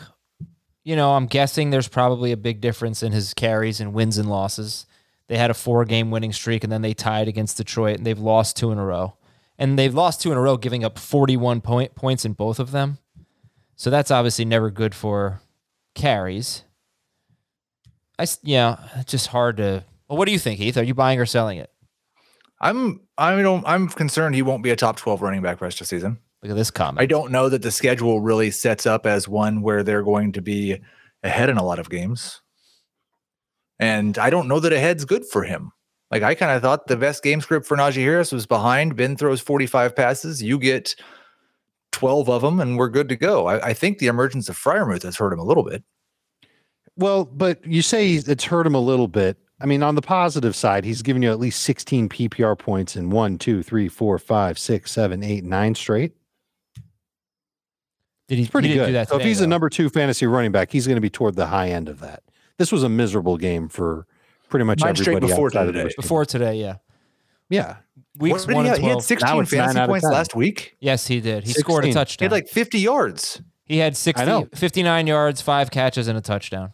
[0.83, 4.29] you know, I'm guessing there's probably a big difference in his carries and wins and
[4.29, 4.85] losses.
[5.27, 8.19] They had a four game winning streak and then they tied against Detroit and they've
[8.19, 9.17] lost two in a row.
[9.57, 12.69] And they've lost two in a row, giving up 41 point, points in both of
[12.69, 12.99] them.
[13.75, 15.41] So that's obviously never good for
[15.95, 16.63] carries.
[18.19, 19.83] I yeah, it's just hard to.
[20.07, 20.77] Well, what do you think, Heath?
[20.77, 21.69] Are you buying or selling it?
[22.61, 25.87] I'm I don't I'm concerned he won't be a top 12 running back rest of
[25.87, 26.17] the season.
[26.41, 27.01] Look at this comment.
[27.01, 30.41] I don't know that the schedule really sets up as one where they're going to
[30.41, 30.77] be
[31.23, 32.41] ahead in a lot of games.
[33.79, 35.71] And I don't know that ahead's good for him.
[36.11, 38.95] Like I kind of thought the best game script for Najee Harris was behind.
[38.95, 40.43] Ben throws 45 passes.
[40.43, 40.95] You get
[41.91, 43.47] 12 of them and we're good to go.
[43.47, 45.83] I, I think the emergence of Freiermuth has hurt him a little bit.
[46.95, 49.37] Well, but you say it's hurt him a little bit.
[49.59, 53.09] I mean, on the positive side, he's given you at least 16 PPR points in
[53.09, 56.13] one, two, three, four, five, six, seven, eight, nine straight.
[58.27, 58.87] Did he, It's pretty he good.
[58.87, 61.01] do that so if today, he's a number two fantasy running back, he's going to
[61.01, 62.23] be toward the high end of that.
[62.57, 64.05] This was a miserable game for
[64.49, 65.71] pretty much Nine straight everybody before today.
[65.71, 65.95] those teams.
[65.95, 66.75] before today, yeah.
[67.49, 67.77] Yeah,
[68.17, 68.77] Weeks What one he, and have?
[68.79, 69.03] he had 12.
[69.03, 70.11] 16 Now it's nine fantasy out of points 10.
[70.13, 70.77] last week.
[70.79, 71.43] Yes, he did.
[71.43, 72.17] He scored a 16.
[72.19, 73.41] He had like 50 yards.
[73.65, 76.73] he had I 60, 59 yards, five catches, and a touchdown.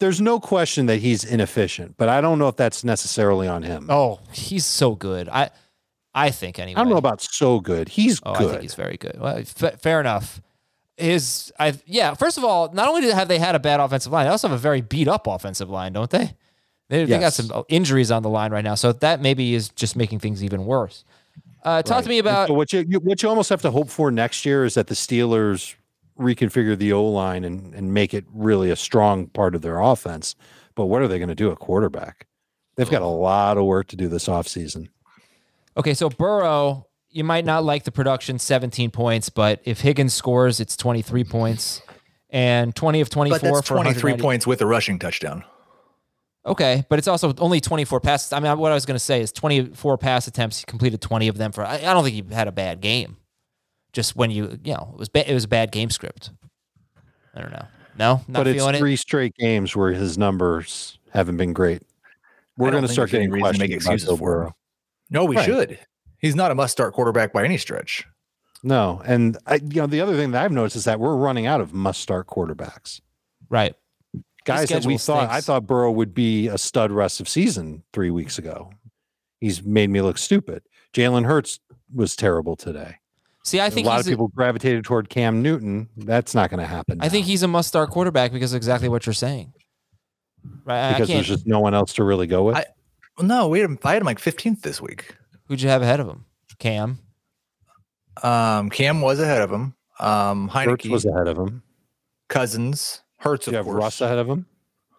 [0.00, 3.86] There's no question that he's inefficient, but I don't know if that's necessarily on him.
[3.90, 5.28] Oh, he's so good.
[5.28, 5.50] I
[6.14, 6.80] I think anyway.
[6.80, 7.88] I don't know about so good.
[7.88, 8.46] He's Oh, good.
[8.46, 9.18] I think he's very good.
[9.20, 10.40] Well, f- fair enough.
[10.96, 12.14] His, I yeah.
[12.14, 14.46] First of all, not only do have they had a bad offensive line, they also
[14.48, 16.34] have a very beat up offensive line, don't they?
[16.88, 19.96] They, they got some injuries on the line right now, so that maybe is just
[19.96, 21.04] making things even worse.
[21.64, 22.02] Uh, talk Right.
[22.04, 24.44] to me about so what you, you what you almost have to hope for next
[24.44, 25.74] year is that the Steelers
[26.18, 30.34] reconfigure the O line and and make it really a strong part of their offense.
[30.74, 32.26] But what are they going to do at quarterback?
[32.76, 34.88] They've got a lot of work to do this offseason.
[35.76, 40.58] Okay, so Burrow, you might not like the production, 17 points, but if Higgins scores,
[40.58, 41.82] it's 23 points
[42.30, 45.44] and 20 of 24 But that's for 23 points with a rushing touchdown.
[46.46, 48.32] Okay, but it's also only 24 passes.
[48.32, 50.58] I mean, what I was going to say is 24 pass attempts.
[50.58, 51.64] He completed 20 of them for.
[51.64, 53.16] I, I don't think he had a bad game.
[53.94, 56.30] Just when you, you know, it was ba- it was a bad game script.
[57.34, 57.64] I don't know.
[57.96, 58.98] No, not but it's three it.
[58.98, 61.80] straight games where his numbers haven't been great.
[62.58, 64.40] We're going to start getting reason to make questions about excuses for him.
[64.42, 64.56] Burrow.
[65.10, 65.44] No, we Right.
[65.44, 65.78] should.
[66.18, 68.04] He's not a must start quarterback by any stretch.
[68.64, 71.46] No, and I, you know the other thing that I've noticed is that we're running
[71.46, 73.00] out of must start quarterbacks.
[73.48, 73.74] Right.
[74.44, 77.82] Guys that we schedule thought I thought Burrow would be a stud rest of season
[77.92, 78.70] three weeks ago.
[79.40, 80.62] He's made me look stupid.
[80.94, 81.60] Jalen Hurts
[81.94, 82.96] was terrible today.
[83.44, 85.88] See, I think a lot he's of people gravitated toward Cam Newton.
[85.96, 86.98] That's not going to happen.
[87.02, 89.52] I think he's a must start quarterback because of exactly what you're saying.
[90.64, 90.78] Right.
[90.80, 91.16] I- I because can't.
[91.18, 92.56] there's just no one else to really go with.
[92.56, 92.64] I-
[93.18, 95.14] Well, no, we had him, I had him like 15th this week.
[95.46, 96.24] Who'd you have ahead of him?
[96.58, 96.98] Cam.
[98.22, 99.74] Um, Cam was ahead of him.
[100.00, 101.62] Um, Hurts Heinicke, was ahead of him.
[102.28, 103.76] Cousins, Hurts, Do of you have course.
[103.76, 104.46] Russ ahead of him?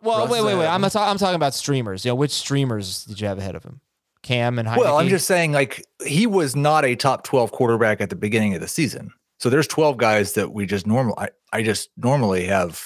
[0.01, 0.67] Well, Russ wait, wait, wait.
[0.67, 0.91] I'm not.
[0.91, 2.05] ta- I'm talking about streamers.
[2.05, 3.81] You know, which streamers did you have ahead of him?
[4.25, 4.77] Cam and Heinicke.
[4.79, 8.55] Well, I'm just saying, like, he was not a top 12 quarterback at the beginning
[8.55, 9.11] of the season.
[9.39, 11.13] So there's 12 guys that we just normal.
[11.17, 12.81] I, I just normally have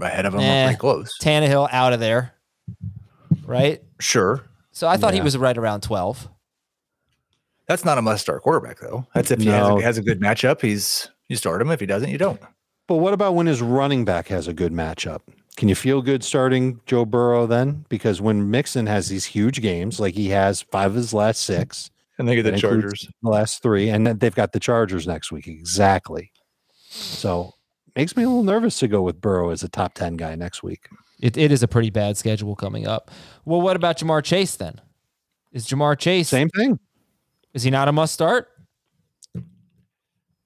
[0.00, 0.64] ahead of him or Nah.
[0.66, 1.10] pretty close.
[1.20, 2.32] Tannehill out of there,
[3.44, 3.82] right?
[4.00, 4.42] Sure.
[4.72, 6.28] So I thought he was right around 12.
[7.66, 9.06] That's not a must start quarterback, though.
[9.14, 9.78] That's if he has, No.
[9.78, 11.70] a, has a good matchup, he's you start him.
[11.70, 12.40] If he doesn't, you don't.
[12.88, 15.20] But what about when his running back has a good matchup?
[15.56, 17.84] Can you feel good starting Joe Burrow then?
[17.88, 21.90] Because when Mixon has these huge games, like he has five of his last six,
[22.18, 25.32] And they get the Chargers, the last three, and then they've got the Chargers next
[25.32, 25.46] week.
[25.46, 26.32] Exactly.
[26.88, 27.52] So
[27.96, 30.62] makes me a little nervous to go with Burrow as a top 10 guy next
[30.62, 30.88] week.
[31.20, 33.10] It, it is a pretty bad schedule coming up.
[33.44, 34.80] Well, what about Ja'Marr Chase then?
[35.52, 36.78] Is Ja'Marr Chase Same thing.
[37.52, 38.48] Is he not a must start?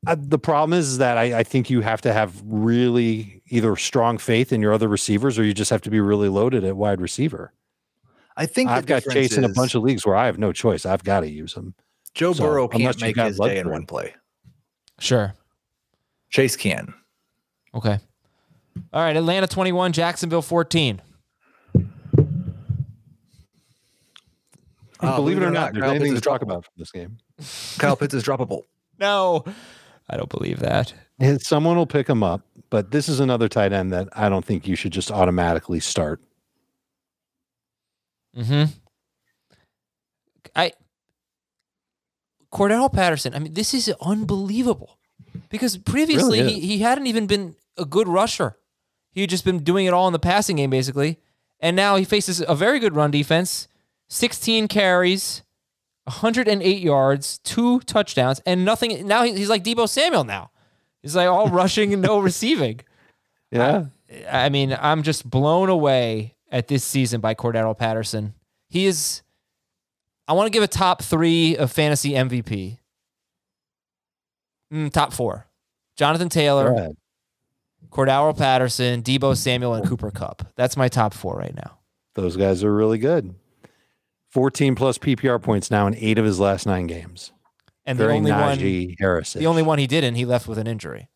[0.07, 4.19] Uh, the problem is that I, I think you have to have really either strong
[4.19, 7.01] faith in your other receivers or you just have to be really loaded at wide
[7.01, 7.53] receiver.
[8.37, 10.53] I think I've got difference Chase in a bunch of leagues where I have no
[10.53, 10.85] choice.
[10.85, 11.75] I've got to use him.
[12.15, 14.15] Joe so, Burrow can't you make got his day in one play.
[14.99, 15.35] Sure.
[16.31, 16.93] Chase can.
[17.75, 17.99] Okay.
[18.93, 19.17] All right.
[19.17, 21.01] Atlanta 21, Jacksonville 14.
[25.01, 26.45] Oh, believe it or not, there's Kyle anything Pitts to is talk droppable.
[26.45, 27.19] about from this game.
[27.79, 28.63] Kyle Pitts is droppable.
[29.01, 29.45] No,
[30.09, 30.95] I don't believe that.
[31.19, 32.43] And Someone will pick him up,
[32.75, 36.21] but this is another tight end that I don't think you should just automatically start.
[38.37, 38.65] Mm-hmm.
[40.57, 40.73] I
[42.53, 43.33] Cordarrelle Patterson.
[43.33, 44.99] I mean, this is unbelievable
[45.51, 48.57] because previously Really he, he hadn't even been a good rusher.
[49.13, 51.21] He had just been doing it all in the passing game, basically.
[51.61, 53.69] And now he faces a very good run defense,
[54.09, 55.45] 16 carries,
[56.07, 59.07] 108 yards, two touchdowns, and nothing.
[59.07, 60.51] Now he's like Deebo Samuel now.
[61.05, 62.81] He's like all rushing and no receiving.
[63.51, 63.87] Yeah.
[64.31, 68.33] I mean, I'm just blown away at this season by Cordarrelle Patterson.
[68.71, 69.23] He is.
[70.27, 72.79] I want to give a top three of fantasy MVP.
[74.73, 75.47] Mm, top four:
[75.97, 76.95] Jonathan Taylor.
[77.91, 80.49] Cordarrelle Patterson, Deebo Samuel, and Cooper Kupp.
[80.57, 81.79] That's my top four right now.
[82.15, 83.35] Those guys are really good.
[84.31, 87.31] 14 plus PPR points now in eight of his last nine games.
[87.87, 89.35] And the Very only Najee one, Harris.
[89.35, 91.09] the only one he didn't, he left with an injury.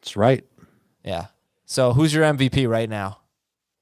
[0.00, 0.44] That's right.
[1.02, 1.26] Yeah.
[1.64, 3.18] So who's your MVP right now?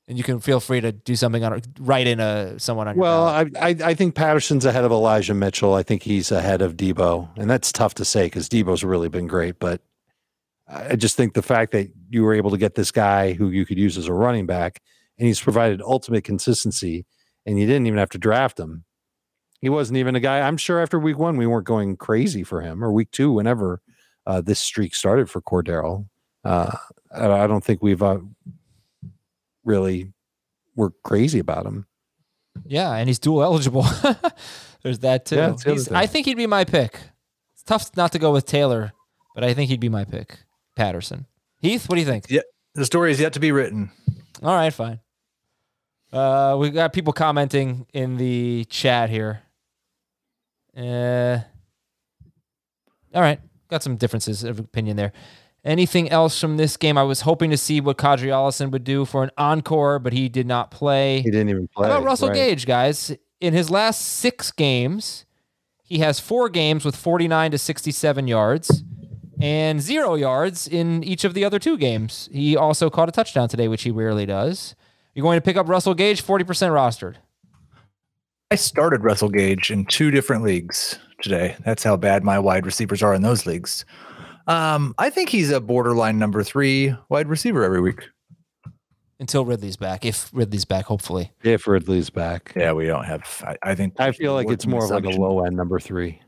[0.08, 3.02] And you can feel free to do something on write in a someone on your
[3.02, 3.26] Well.
[3.26, 5.74] I, I I think Patterson's ahead of Elijah Mitchell.
[5.74, 9.26] I think he's ahead of Deebo, and that's tough to say because Deebo's really been
[9.26, 9.58] great.
[9.58, 9.80] But
[10.68, 13.64] I just think the fact that you were able to get this guy who you
[13.64, 14.80] could use as a running back,
[15.18, 17.06] and he's provided ultimate consistency,
[17.46, 18.84] and you didn't even have to draft him.
[19.62, 20.40] He wasn't even a guy.
[20.40, 23.80] I'm sure after week one we weren't going crazy for him, or week two, whenever
[24.26, 26.08] uh, this streak started for Cordarrelle.
[26.44, 26.76] Uh,
[27.14, 28.18] I, I don't think we've uh,
[29.64, 30.12] really
[30.74, 31.86] were crazy about him.
[32.66, 33.86] Yeah, and he's dual eligible.
[34.82, 35.36] There's that too.
[35.36, 36.98] Yeah, the He's- I think he'd be my pick.
[37.54, 38.92] It's tough not to go with Taylor,
[39.34, 40.38] but I think he'd be my pick.
[40.74, 41.26] Patterson.
[41.60, 42.26] Heath, what do you think?
[42.28, 42.40] Yeah,
[42.74, 43.90] the story is yet to be written.
[44.42, 44.98] All right, fine.
[46.12, 49.42] Uh, we got people commenting in the chat here.
[50.76, 51.38] Uh,
[53.14, 55.12] all right, got some differences of opinion there.
[55.64, 56.98] Anything else from this game?
[56.98, 60.28] I was hoping to see what Qadree Ollison would do for an encore, but he
[60.28, 61.20] did not play.
[61.20, 61.88] He didn't even play.
[61.88, 62.34] How about Russell right.
[62.34, 63.14] Gage, guys?
[63.40, 65.24] In his last six games,
[65.84, 68.82] he has four games with 49 to 67 yards
[69.40, 72.28] and zero yards in each of the other two games.
[72.32, 74.74] He also caught a touchdown today, which he rarely does.
[75.14, 77.16] You're going to pick up Russell Gage, 40% rostered.
[78.52, 81.56] I started Russell Gage in two different leagues today.
[81.64, 83.86] That's how bad my wide receivers are in those leagues.
[84.46, 88.02] Um, I think he's a borderline number three wide receiver every week.
[89.18, 91.32] Until Ridley's back, if Ridley's back, hopefully.
[91.42, 92.52] If Ridley's back.
[92.54, 93.42] Yeah, we don't have.
[93.42, 93.98] I, I think.
[93.98, 96.20] I feel like it's more of like a low end number three.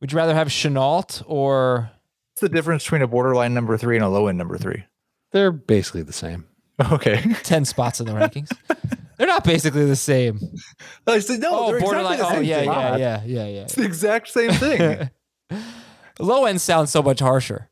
[0.00, 1.90] Would you rather have Shenault or
[2.32, 4.84] What's the difference between a borderline number three and a low end number three?
[5.32, 6.46] They're basically the same.
[6.90, 7.22] Okay.
[7.44, 8.50] 10 spots in the rankings?
[9.16, 10.40] They're not basically the same.
[11.06, 11.48] I said no.
[11.52, 12.14] oh, they're borderline.
[12.14, 12.68] Exactly the oh, same yeah, thing.
[12.68, 13.62] yeah, yeah, yeah, yeah.
[13.62, 15.10] It's the exact same thing.
[16.18, 17.68] Low end sounds so much harsher.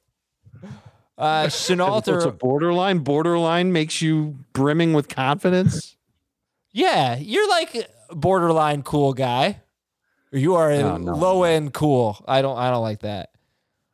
[1.19, 2.99] Uh, Shenault It's a or borderline.
[3.01, 5.97] Borderline makes you brimming with confidence.
[6.73, 9.61] yeah, you're like borderline cool guy.
[10.33, 11.15] You are a No, no.
[11.15, 12.23] low end cool.
[12.27, 12.57] I don't.
[12.57, 13.31] I don't like that.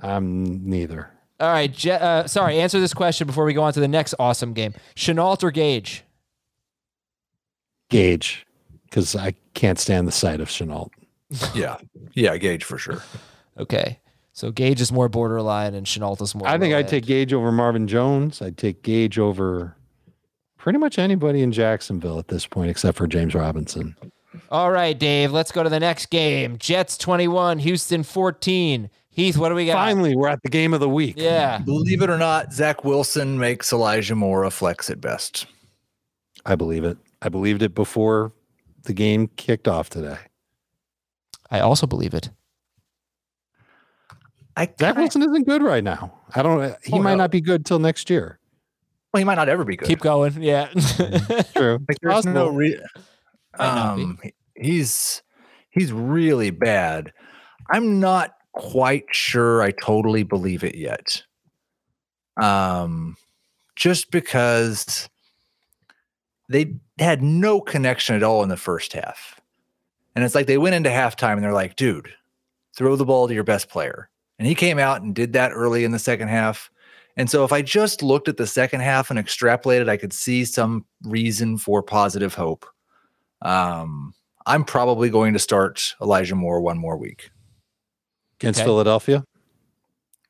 [0.00, 1.10] I'm neither.
[1.40, 2.60] All right, Je- uh, sorry.
[2.60, 4.74] Answer this question before we go on to the next awesome game.
[4.96, 6.04] Shenault or Gage?
[7.88, 8.46] Gage,
[8.84, 10.90] because I can't stand the sight of Shenault.
[11.54, 11.76] yeah.
[12.14, 13.02] Yeah, Gage for sure.
[13.58, 13.98] Okay,
[14.32, 16.48] so Gage is more borderline and Shenault is more.
[16.48, 18.40] I think I'd take Gage over Marvin Jones.
[18.40, 19.76] I'd take Gage over
[20.56, 23.96] pretty much anybody in Jacksonville at this point, except for James Robinson.
[24.50, 25.32] All right, Dave.
[25.32, 26.58] Let's go to the next game.
[26.58, 28.90] Jets twenty-one, Houston fourteen.
[29.10, 29.72] Heath, what do we got?
[29.74, 31.14] Finally, we're at the game of the week.
[31.16, 31.58] Yeah.
[31.58, 35.46] Believe it or not, Zach Wilson makes Elijah Moore a flex at best.
[36.46, 36.96] I believe it.
[37.22, 38.32] I believed it before
[38.84, 40.18] the game kicked off today.
[41.50, 42.30] I also believe it.
[44.56, 46.18] I Zach kinda- Wilson isn't good right now.
[46.34, 46.76] I don't.
[46.84, 47.18] He Oh, might no.
[47.18, 48.38] not be good till next year.
[49.12, 49.88] well, he might not ever be good.
[49.88, 50.42] Keep going.
[50.42, 50.66] Yeah.
[51.54, 51.78] True.
[51.88, 52.50] Like, there's no Possible.
[52.52, 52.80] re-
[53.58, 54.02] Might not be.
[54.02, 54.18] um,
[54.56, 55.22] he's
[55.70, 57.12] he's really bad.
[57.70, 61.22] I'm not quite sure I totally believe it yet.
[62.40, 63.16] Um,
[63.76, 65.08] just because
[66.48, 69.40] they had no connection at all in the first half,
[70.14, 72.12] and it's like they went into halftime and they're like, "Dude,
[72.76, 75.84] throw the ball to your best player," and he came out and did that early
[75.84, 76.70] in the second half.
[77.16, 80.44] And so if I just looked at the second half and extrapolated, I could see
[80.44, 82.64] some reason for positive hope.
[83.42, 84.14] Um,
[84.46, 87.30] I'm probably going to start Elijah Moore one more week
[88.40, 88.66] Against Okay.
[88.66, 89.24] Philadelphia.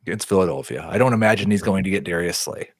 [0.02, 0.86] against Philadelphia.
[0.90, 2.70] I don't imagine he's going to get Darius Slay.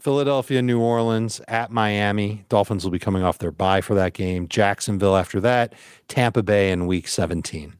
[0.00, 2.44] Philadelphia, New Orleans, at Miami.
[2.48, 4.48] Dolphins will be coming off their bye for that game.
[4.48, 5.72] Jacksonville after that.
[6.08, 7.74] Tampa Bay in week 17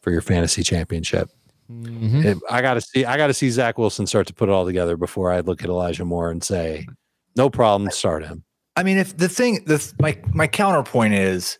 [0.00, 1.30] for your fantasy championship.
[1.70, 2.40] Mhm.
[2.50, 3.04] I got to see.
[3.04, 5.62] I got to see Zach Wilson start to put it all together before I look
[5.62, 6.86] at Elijah Moore and say,
[7.36, 11.58] "No problem, start him." I mean, if the thing, the my my counterpoint is,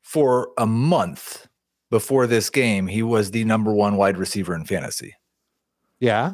[0.00, 1.48] for a month
[1.90, 5.14] before this game, he was the number one wide receiver in fantasy,
[6.00, 6.32] Yeah,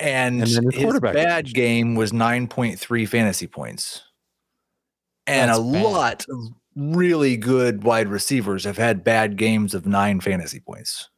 [0.00, 4.02] and, And his his bad game was nine point three fantasy points,
[5.26, 5.82] and That's a bad.
[5.84, 6.38] lot of
[6.76, 11.08] really good wide receivers have had bad games of nine fantasy points.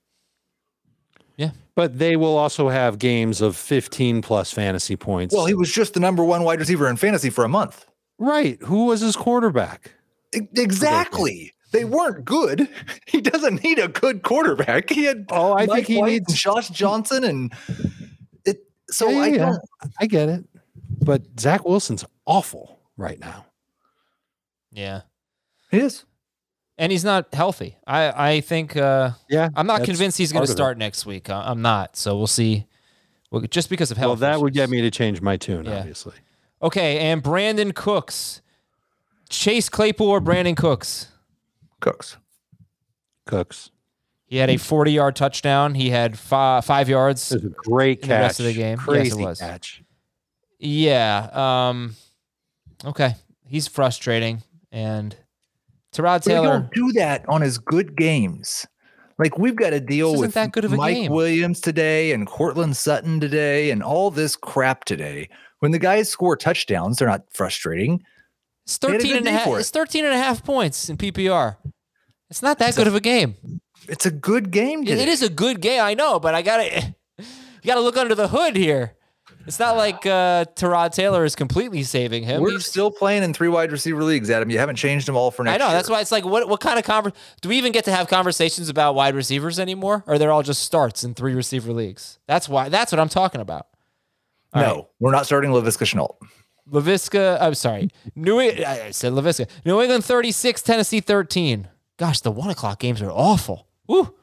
[1.36, 1.50] Yeah.
[1.74, 5.34] But they will also have games of 15 plus fantasy points.
[5.34, 7.84] Well, he was just the number one wide receiver in fantasy for a month.
[8.18, 8.58] right.
[8.62, 9.92] Who was his quarterback?
[10.32, 11.52] Exactly.
[11.72, 12.68] They weren't good.
[13.06, 14.90] He doesn't need a good quarterback.
[14.90, 16.34] He had Oh, I Mike think he White needs.
[16.34, 17.52] Josh Johnson and.
[18.90, 19.38] So Yeah, I yeah, yeah.
[19.46, 19.62] don't.
[20.00, 20.44] I get it,
[21.02, 23.46] but Zach Wilson's awful right now.
[24.72, 25.02] Yeah.
[25.70, 26.04] He is.
[26.78, 27.76] And he's not healthy.
[27.86, 30.56] I, I think uh, Yeah, I'm not convinced he's going to of it.
[30.56, 31.30] start next week.
[31.30, 31.96] I- I'm not.
[31.96, 32.66] So we'll see.
[33.30, 34.20] Well, just because of health.
[34.20, 35.78] Well, that would get me to change my tune, Yeah.
[35.78, 36.14] obviously.
[36.62, 38.40] Okay, and Brandin Cooks.
[39.28, 41.08] Chase Claypool or Brandin Cooks?
[41.80, 42.16] Cooks.
[43.26, 43.70] Cooks.
[44.26, 45.74] He had a 40 yard touchdown.
[45.74, 47.30] He had five, five yards.
[47.32, 48.20] It was a great In the catch.
[48.22, 48.76] rest of the game.
[48.78, 49.38] Yes, Crazy was.
[49.38, 49.82] catch.
[50.58, 51.28] Yeah.
[51.68, 51.94] Um,
[52.84, 53.14] okay.
[53.46, 54.42] He's frustrating.
[54.72, 55.14] And
[55.94, 56.44] Tyrod Taylor.
[56.46, 58.66] You don't do that on his good games.
[59.18, 61.12] Like we've got to deal with that good of a Mike game.
[61.12, 65.28] Williams today and Courtland Sutton today and all this crap today.
[65.60, 68.02] When the guys score touchdowns, they're not frustrating.
[68.66, 69.46] It's They 13 and a half.
[69.46, 69.52] it.
[69.52, 71.56] It's 13 and a half points in PPR.
[72.28, 73.36] It's not that It's good a- of a game.
[73.88, 74.84] It's a good game.
[74.84, 75.02] Today.
[75.02, 77.24] it is a good game, I know, but I gotta you
[77.64, 78.92] gotta look under the hood here.
[79.46, 82.42] It's not like uh Tyrod Taylor is completely saving him.
[82.42, 84.50] We're He's- still playing in three wide receiver leagues, Adam.
[84.50, 85.66] You haven't changed them all for next I know.
[85.68, 85.76] year.
[85.76, 88.08] That's why it's like, what what kind of conver- do we even get to have
[88.08, 90.02] conversations about wide receivers anymore?
[90.08, 92.18] Or they're all just starts in three receiver leagues?
[92.26, 92.68] That's why.
[92.68, 93.68] That's what I'm talking about.
[94.52, 94.84] All no, right.
[94.98, 96.16] we're not starting Laviska Shenault.
[96.68, 97.38] Laviska.
[97.40, 97.90] I'm sorry.
[98.16, 98.40] New.
[98.40, 99.48] I said Laviska.
[99.64, 101.68] New England 36, Tennessee 13.
[101.98, 103.68] Gosh, the one o'clock games are awful.
[103.88, 104.14] Woo.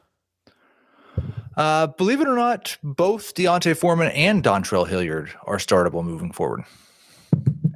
[1.56, 6.64] Uh, believe it or not, both D'Onta Foreman and Dontrell Hilliard are startable moving forward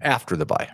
[0.01, 0.71] after the buy.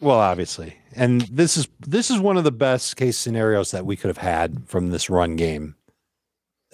[0.00, 3.96] Well, obviously, and this is this is one of the best case scenarios that we
[3.96, 5.74] could have had from this run game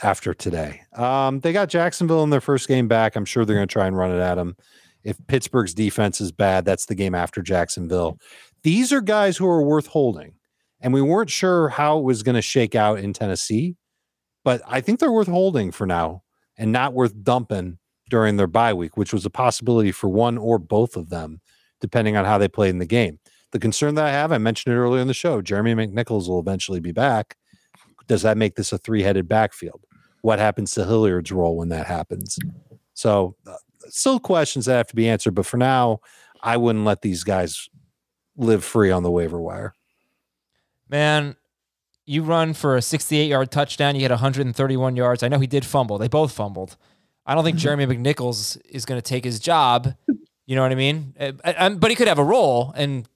[0.02, 0.82] after today.
[0.94, 3.16] Um, they got Jacksonville in their first game back.
[3.16, 4.56] I'm sure they're going to try and run it at them.
[5.04, 8.18] If Pittsburgh's defense is bad, that's the game after Jacksonville.
[8.62, 10.34] These are guys who are worth holding,
[10.84, 13.74] and we weren't sure how it was going to shake out in Tennessee,
[14.44, 16.22] but I think they're worth holding for now
[16.58, 17.78] and not worth dumping
[18.10, 21.40] during their bye week, which was a possibility for one or both of them
[21.80, 23.18] depending on how they played in the game.
[23.52, 26.38] The concern that I have, I mentioned it earlier in the show, Jeremy McNichols will
[26.38, 27.36] eventually be back.
[28.06, 29.84] Does that make this a three headed backfield?
[30.20, 32.38] What happens to Hilliard's role when that happens?
[32.92, 33.56] So, uh,
[33.88, 35.34] still questions that have to be answered.
[35.34, 36.00] But for now,
[36.42, 37.68] I wouldn't let these guys
[38.36, 39.74] live free on the waiver wire.
[40.88, 41.36] Man,
[42.06, 43.94] you run for a 68 yard touchdown.
[43.94, 45.22] You get 131 yards.
[45.22, 45.98] I know he did fumble.
[45.98, 46.76] They both fumbled.
[47.26, 49.94] I don't think Jeremy McNichols is going to take his job
[50.46, 51.14] you know what I mean?
[51.18, 53.08] Uh, but he could have a role and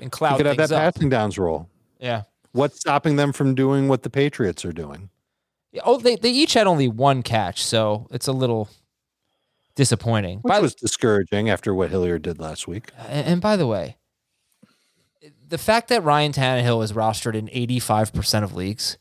[0.00, 0.32] and cloud.
[0.32, 0.94] He could have that up.
[0.94, 1.68] passing downs role.
[2.00, 2.22] Yeah.
[2.52, 5.10] What's stopping them from doing what the Patriots are doing?
[5.84, 8.68] Oh, they they each had only one catch, so it's a little
[9.74, 10.40] disappointing.
[10.40, 12.90] Which by was discouraging after what Hilliard did last week.
[13.08, 13.96] And, and by the way,
[15.52, 18.96] the fact that Ryan Tannehill is rostered in 85% of leagues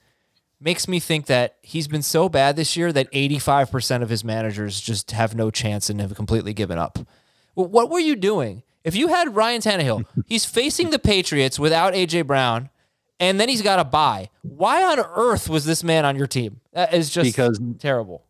[0.59, 4.81] makes me think that he's been so bad this year that 85% of his managers
[4.81, 6.99] just have no chance and have completely given up.
[7.53, 8.63] What were you doing?
[8.83, 12.69] If you had Ryan Tannehill, he's facing the Patriots without AJ Brown,
[13.17, 14.29] and then he's got a bye.
[14.41, 16.59] Why on earth was this man on your team?
[16.73, 18.25] That is just because terrible.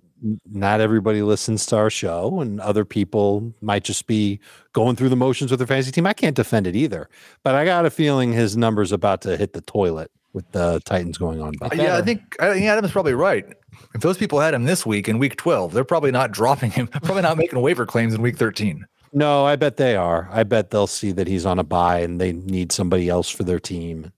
[0.52, 4.40] Not everybody listens to our show, and other people might just be
[4.74, 6.06] going through the motions with their fantasy team.
[6.06, 7.10] I can't defend it either,
[7.44, 11.18] but I got a feeling his number's about to hit the toilet with the Titans
[11.18, 11.54] going on.
[11.60, 11.70] By.
[11.74, 13.46] Yeah, I think I think Adam's probably right.
[13.96, 16.88] If those people had him this week in week 12, they're probably not dropping him,
[17.04, 18.86] probably not making waiver claims in week 13.
[19.14, 20.30] No, I bet they are.
[20.32, 23.44] I bet they'll see that he's on a buy and they need somebody else for
[23.44, 24.12] their team.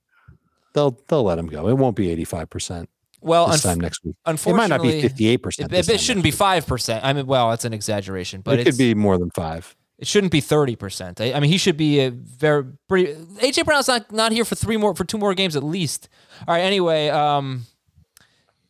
[0.73, 1.67] They'll they'll let him go.
[1.67, 2.89] It won't be eighty five percent.
[3.23, 4.15] Well, this unf- time next week.
[4.25, 5.71] Unfortunately, it might not be fifty eight percent.
[5.73, 7.03] It, it shouldn't be five percent.
[7.03, 9.75] I mean, well, that's an exaggeration, but it could be more than five.
[9.97, 11.21] It shouldn't be thirty percent.
[11.21, 13.13] I, I, mean, he should be a very pretty.
[13.13, 16.09] AJ Brown's not not here for three more for two more games at least.
[16.47, 16.61] All right.
[16.61, 17.65] Anyway, um,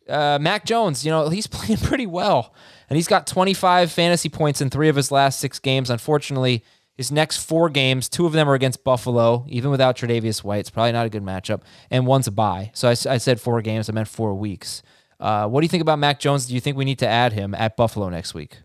[0.08, 2.54] uh, Mac Jones, you know, he's playing pretty well,
[2.88, 5.90] and he's got twenty five fantasy points in three of his last six games.
[5.90, 6.64] Unfortunately
[6.96, 10.60] his next four games, two of them are against Buffalo, even without Tre'Davious White.
[10.60, 11.62] It's probably not a good matchup.
[11.90, 12.70] And one's a bye.
[12.72, 13.88] So I, I said four games.
[13.88, 14.82] I meant four weeks.
[15.18, 16.46] Uh, what do you think about Mac Jones?
[16.46, 18.58] Do you think we need to add him at Buffalo next week?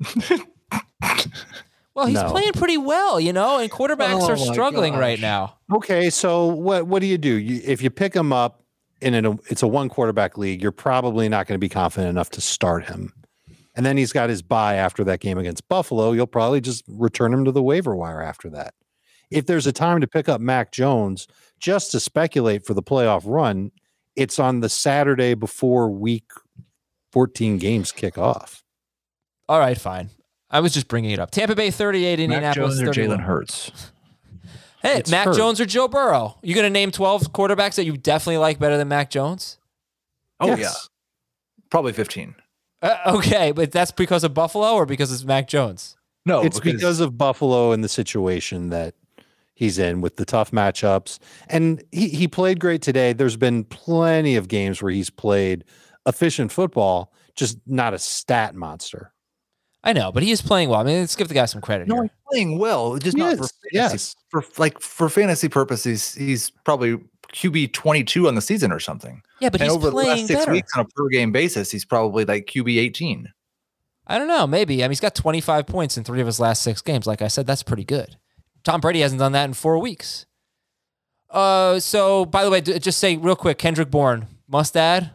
[1.94, 2.30] well, he's no.
[2.30, 5.00] playing pretty well, you know, and quarterbacks oh are struggling gosh.
[5.00, 5.56] right now.
[5.72, 7.34] Okay, so what what do you do?
[7.34, 8.62] You, if you pick him up
[9.00, 12.30] in a, it's a one quarterback league, you're probably not going to be confident enough
[12.30, 13.12] to start him
[13.80, 17.32] and then he's got his buy after that game against Buffalo, you'll probably just return
[17.32, 18.74] him to the waiver wire after that.
[19.30, 21.26] If there's a time to pick up Mac Jones
[21.58, 23.70] just to speculate for the playoff run,
[24.16, 26.30] it's on the Saturday before week
[27.12, 28.62] 14 games kick off.
[29.48, 30.10] All right, fine.
[30.50, 31.30] I was just bringing it up.
[31.30, 33.72] Tampa Bay 38, Indianapolis Mac Jones or Jalen Hurts.
[34.82, 35.36] Hey, it's Mac Hurt.
[35.36, 36.38] Jones or Joe Burrow.
[36.42, 39.58] You going to name 12 quarterbacks that you definitely like better than Mac Jones?
[40.40, 40.58] Oh, yes.
[40.58, 40.72] yeah.
[41.68, 42.34] Probably 15.
[42.82, 45.96] Uh, okay, but that's because of Buffalo or because it's Mac Jones?
[46.26, 48.94] No, it's because, because of Buffalo and the situation that
[49.54, 51.18] he's in with the tough matchups.
[51.48, 53.12] And he, he played great today.
[53.12, 55.64] There's been plenty of games where he's played
[56.06, 59.12] efficient football, just not a stat monster.
[59.82, 60.80] I know, but he is playing well.
[60.80, 61.88] I mean, let's give the guy some credit.
[61.88, 62.02] No, here.
[62.04, 63.38] he's playing well, just he not is.
[63.38, 63.94] for fantasy.
[63.94, 64.16] Yes.
[64.28, 66.98] For like for fantasy purposes, he's probably
[67.32, 69.22] QB 22 on the season or something.
[69.40, 70.52] Yeah, but and over the last six better.
[70.52, 73.28] weeks on a per game basis, he's probably like QB 18.
[74.06, 74.46] I don't know.
[74.46, 74.82] Maybe.
[74.82, 77.06] I mean, he's got 25 points in three of his last six games.
[77.06, 78.16] Like I said, that's pretty good.
[78.64, 80.26] Tom Brady hasn't done that in four weeks.
[81.30, 85.14] Uh, so by the way, just say real quick, Kendrick Bourne must add.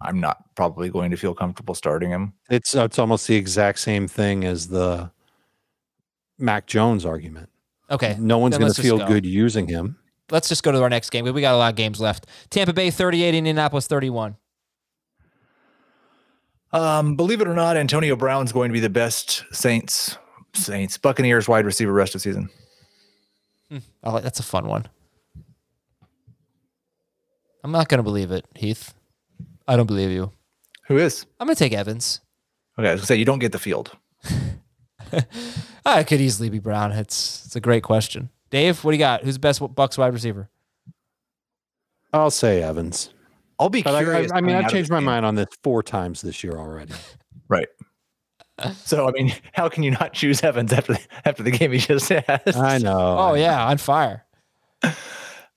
[0.00, 2.32] I'm not probably going to feel comfortable starting him.
[2.50, 5.10] It's it's almost the exact same thing as the
[6.38, 7.48] Mac Jones argument.
[7.90, 8.16] Okay.
[8.18, 9.06] No one's going to feel go.
[9.06, 9.98] good using him.
[10.30, 11.24] Let's just go to our next game.
[11.24, 12.26] We got a lot of games left.
[12.50, 14.36] Tampa Bay 38, Indianapolis 31.
[16.70, 20.18] Um, believe it or not, Antonio Brown's going to be the best Saints
[20.54, 22.50] Saints Buccaneers wide receiver rest of season.
[23.70, 23.78] Hmm.
[24.02, 24.86] Oh, that's a fun one.
[27.64, 28.94] I'm not going to believe it, Heath.
[29.66, 30.32] I don't believe you.
[30.86, 31.26] Who is?
[31.40, 32.20] I'm going to take Evans.
[32.78, 33.96] Okay, I was going to say you don't get the field.
[35.90, 36.92] Ah, it could easily be Brown.
[36.92, 38.28] It's it's a great question.
[38.50, 39.24] Dave, what do you got?
[39.24, 40.50] Who's the best Bucs wide receiver?
[42.12, 43.14] I'll say Evans.
[43.58, 44.30] I'll be but curious.
[44.30, 45.06] I, I, I mean, I've changed my game.
[45.06, 46.94] mind on this four times this year already.
[47.50, 47.68] Right.
[48.74, 52.08] So I mean, how can you not choose Evans after after the game he just
[52.10, 52.42] had?
[52.56, 53.16] I know.
[53.18, 54.26] Oh yeah, on fire.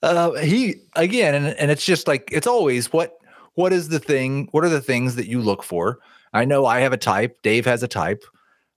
[0.02, 3.18] Uh, he again, and, and it's just like it's always what
[3.56, 4.48] what is the thing?
[4.52, 5.98] What are the things that you look for?
[6.32, 7.42] I know I have a type.
[7.42, 8.24] Dave has a type.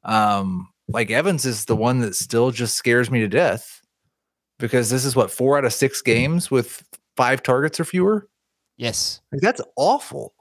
[0.03, 3.81] Um, like Evans is the one that still just scares me to death
[4.59, 6.83] because this is what four out of six games with
[7.15, 8.27] five targets or fewer.
[8.77, 9.21] Yes.
[9.31, 10.33] Like, that's awful.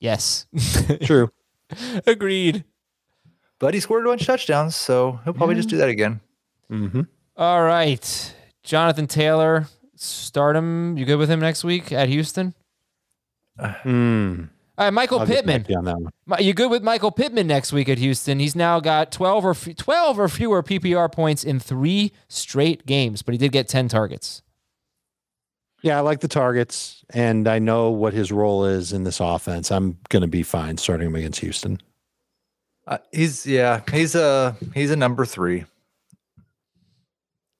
[0.00, 0.46] Yes.
[1.02, 1.30] True.
[2.06, 2.64] Agreed.
[3.58, 6.20] But he scored a bunch of touchdowns, so he'll probably just do that again.
[6.70, 7.02] Mm-hmm.
[7.36, 8.34] All right.
[8.62, 9.66] Jonathan Taylor,
[9.96, 10.96] start him.
[10.96, 12.54] You good with him next week at Houston?
[13.58, 14.44] Hmm.
[14.78, 15.62] All right, Michael I'll Pittman.
[15.62, 16.12] back you on that one.
[16.26, 18.38] Mi- You good with Michael Pittman next week at Houston?
[18.38, 23.22] He's now got 12 or f- 12 or fewer PPR points in 3 straight games,
[23.22, 24.42] but he did get 10 targets.
[25.82, 29.70] Yeah, I like the targets, and I know what his role is in this offense.
[29.72, 31.80] I'm going to be fine starting him against Houston.
[32.86, 35.64] Uh, he's yeah, he's a he's a number three.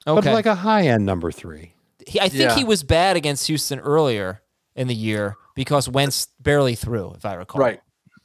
[0.07, 0.21] Okay.
[0.21, 1.75] But like a high end number three.
[2.07, 2.55] He, I think Yeah.
[2.57, 4.41] he was bad against Houston earlier
[4.75, 7.61] in the year because Wentz barely threw, if I recall.
[7.61, 7.81] Right.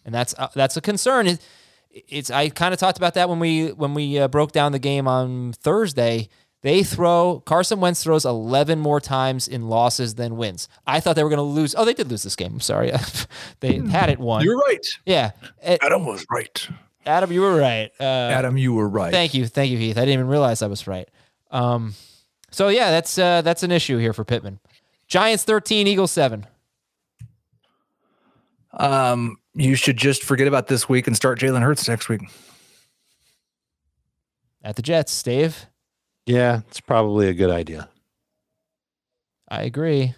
[0.06, 1.26] and that's uh, that's a concern.
[1.26, 1.42] It,
[1.90, 4.80] it's I kind of talked about that when we when we uh, broke down the
[4.80, 6.30] game on Thursday.
[6.62, 10.70] They throw Carson Wentz throws 11 more times in losses than wins.
[10.88, 11.76] I thought they were going to lose.
[11.78, 12.54] Oh, they did lose this game.
[12.54, 12.94] I'm sorry.
[13.60, 14.46] they had it won.
[14.46, 14.86] You're right.
[15.06, 15.32] yeah.
[15.62, 16.66] Adam was right.
[17.06, 17.92] Adam, you were right.
[18.00, 19.12] Uh, Adam, you were right.
[19.12, 19.98] Thank you, thank you, Heath.
[19.98, 21.10] I didn't even realize I was right.
[21.52, 21.96] Um,
[22.50, 24.60] so yeah, that's uh, that's an issue here for Pittman.
[25.08, 26.48] Giants 13, Eagles 7.
[28.74, 32.22] Um, you should just forget about this week and start Jalen Hurts next week.
[34.64, 35.68] At the Jets, Dave.
[36.26, 37.90] Yeah, it's probably a good idea.
[39.50, 40.16] I agree.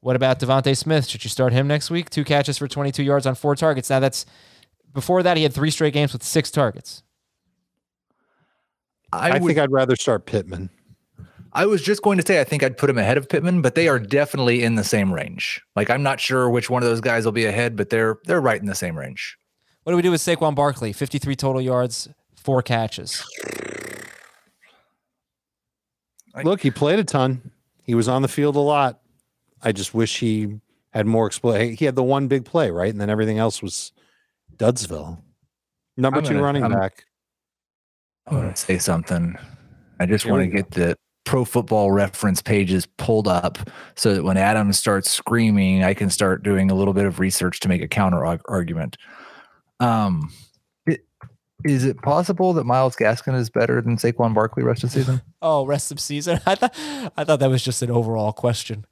[0.00, 1.06] What about DeVonta Smith?
[1.06, 2.10] Should you start him next week?
[2.10, 3.88] Two catches for 22 yards on four targets.
[3.88, 4.26] Now that's
[4.92, 7.02] before that he had three straight games with six targets.
[9.12, 10.70] I, I, would, think I'd rather start Pittman.
[11.58, 13.74] I was just going to say I think I'd put him ahead of Pittman, but
[13.74, 15.60] they are definitely in the same range.
[15.74, 18.40] Like I'm not sure which one of those guys will be ahead, but they're they're
[18.40, 19.36] right in the same range.
[19.82, 20.92] What do we do with Saquon Barkley?
[20.92, 23.24] 53 total yards, four catches.
[26.44, 27.50] Look, he played a ton.
[27.82, 29.00] He was on the field a lot.
[29.62, 30.60] I just wish he
[30.92, 32.90] had more expl- He had the one big play, right?
[32.92, 33.90] And then everything else was
[34.56, 35.20] Dudsville.
[35.96, 37.04] Number I'm 2 gonna- running I'm- back.
[38.28, 39.36] I want to say something.
[39.98, 40.96] I just Here want we to get the
[41.28, 43.58] pro football reference pages pulled up
[43.96, 47.60] so that when Adam starts screaming, I can start doing a little bit of research
[47.60, 48.96] to make a counter argument.
[49.78, 50.32] Um,
[50.86, 51.04] it,
[51.64, 55.20] is it possible that Myles Gaskin is better than Saquon Barkley rest of season?
[55.42, 56.40] Oh, rest of season.
[56.46, 56.74] I thought
[57.16, 58.84] I thought that was just an overall question.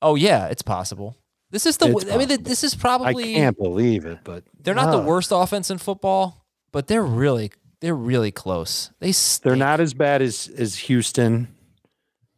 [0.00, 1.16] Oh yeah, it's possible.
[1.50, 1.94] This is the.
[1.94, 3.34] It's I mean, th- this is probably.
[3.34, 5.04] I can't believe it, but They're not the Ah.
[5.04, 7.50] worst offense in football, but they're really
[7.80, 8.90] they're really close.
[9.00, 9.12] They
[9.42, 11.48] They're not as bad as as Houston.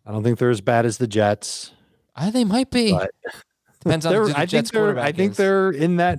[0.06, 1.72] I don't think they're as bad as the Jets.
[2.14, 2.92] I, they might be.
[2.92, 3.10] But
[3.80, 5.36] Depends on the I think Jets they're quarterback I think is.
[5.36, 6.18] they're in that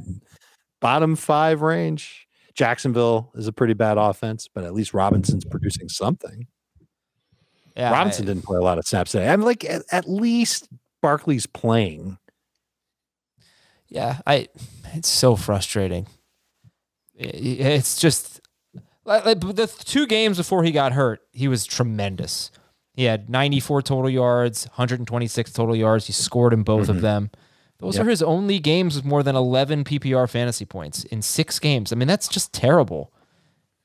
[0.81, 2.27] bottom five range.
[2.55, 6.47] Jacksonville is a pretty bad offense, but at least Robinson's producing something.
[7.75, 9.27] Yeah, Robinson I- didn't play a lot of snaps today.
[9.29, 10.67] I'm like at, at least
[11.01, 12.17] Barkley's playing.
[13.87, 14.47] Yeah, I.
[14.93, 16.07] It's so frustrating.
[17.19, 17.29] I- I-
[17.77, 18.41] It's just
[19.05, 22.51] the two games before he got hurt, he was tremendous.
[22.93, 26.05] He had 94 total yards, 126 total yards.
[26.07, 27.31] He scored in both of them.
[27.79, 28.05] Those Yep.
[28.05, 31.91] are his only games with more than 11 PPR fantasy points in six games.
[31.91, 33.11] I mean, that's just terrible.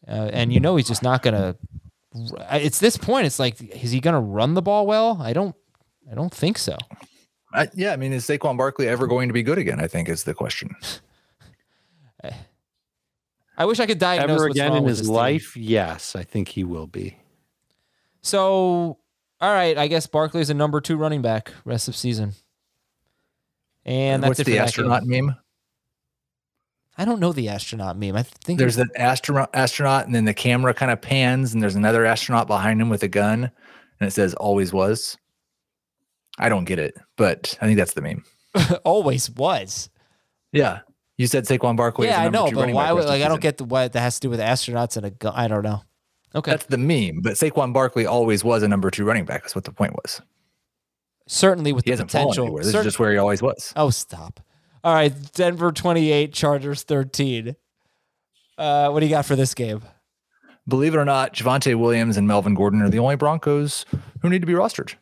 [0.06, 1.56] Uh, and you know he's just not gonna.
[2.52, 3.26] It's this point.
[3.26, 5.18] It's like, is he gonna run the ball well?
[5.20, 5.54] I don't.
[6.10, 6.76] I don't think so.
[7.52, 9.80] I, yeah, I mean, is Saquon Barkley ever going to be good again?
[9.80, 10.74] I think is the question.
[13.58, 15.16] I wish I could diagnose Ever what's again wrong in with his this team.
[15.16, 15.56] life?
[15.56, 17.18] Yes, I think he will be.
[18.22, 18.98] So,
[19.40, 22.34] all right, I guess Barkley's a number two running back rest of season.
[23.84, 25.34] And that's What's it for the astronaut meme?
[26.96, 28.16] I don't know the astronaut meme.
[28.16, 31.76] I think There's an astronaut, astronaut, and then the camera kind of pans, and there's
[31.76, 33.44] another astronaut behind him with a gun,
[34.00, 35.16] and it says "always was."
[36.38, 38.24] I don't get it, but I think that's the meme.
[38.84, 39.90] always was.
[40.52, 40.80] Yeah,
[41.18, 42.06] you said Saquon Barkley.
[42.08, 42.90] is yeah, the I know, two but why?
[42.92, 45.04] Would, like, the I don't get the, what that has to do with astronauts and
[45.04, 45.34] a gun.
[45.36, 45.82] I don't know.
[46.34, 49.42] Okay, That's the meme, but Saquon Barkley always was a number two running back.
[49.42, 50.20] That's what the point was.
[51.26, 52.44] certainly with He the hasn't potential.
[52.44, 52.62] anywhere.
[52.62, 53.72] This cer- is just where he always was.
[53.76, 54.40] oh, stop.
[54.84, 57.56] All right, Denver twenty-eight, Chargers thirteen.
[58.56, 59.82] Uh, what do you got for this game?
[60.68, 63.86] Believe it or not, Javonte Williams and Melvin Gordon are the only Broncos
[64.20, 64.94] who need to be rostered.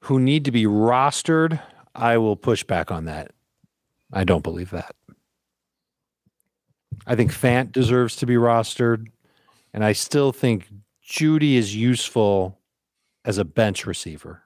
[0.00, 1.60] Who need to be rostered?
[1.94, 3.32] I will push back on that.
[4.12, 4.94] I don't believe that.
[7.06, 9.06] I think Fant deserves to be rostered,
[9.72, 10.68] and I still think
[11.04, 12.58] Jeudy is useful
[13.24, 14.42] as a bench receiver.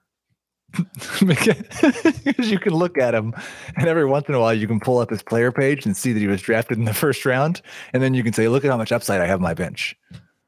[1.24, 3.32] because you can look at him
[3.76, 6.12] and every once in a while you can pull up his player page and see
[6.12, 7.62] that he was drafted in the first round
[7.94, 9.96] and then you can say look at how much upside i have on my bench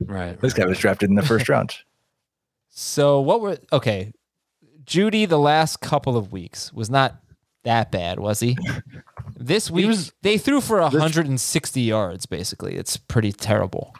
[0.01, 0.39] Right.
[0.41, 1.77] this guy was drafted in the first round
[2.69, 4.13] So what were okay?
[4.85, 7.23] Jeudy the last couple of weeks was not
[7.65, 8.57] that bad, was he?
[9.39, 12.75] This week was- they threw for 160 yards basically.
[12.77, 13.95] It's pretty terrible.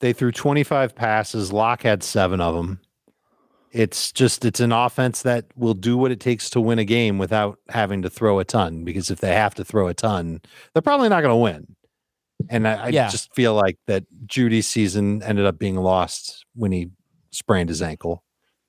[0.00, 1.52] They threw 25 passes.
[1.52, 2.80] Lock had seven of them.
[3.72, 7.18] It's just it's an offense that will do what it takes to win a game
[7.18, 8.84] without having to throw a ton.
[8.84, 10.40] Because if they have to throw a ton,
[10.72, 11.76] they're probably not going to win.
[12.50, 13.08] And I, I Yeah.
[13.08, 16.90] just feel like that Jeudy's season ended up being lost when he
[17.30, 18.23] sprained his ankle.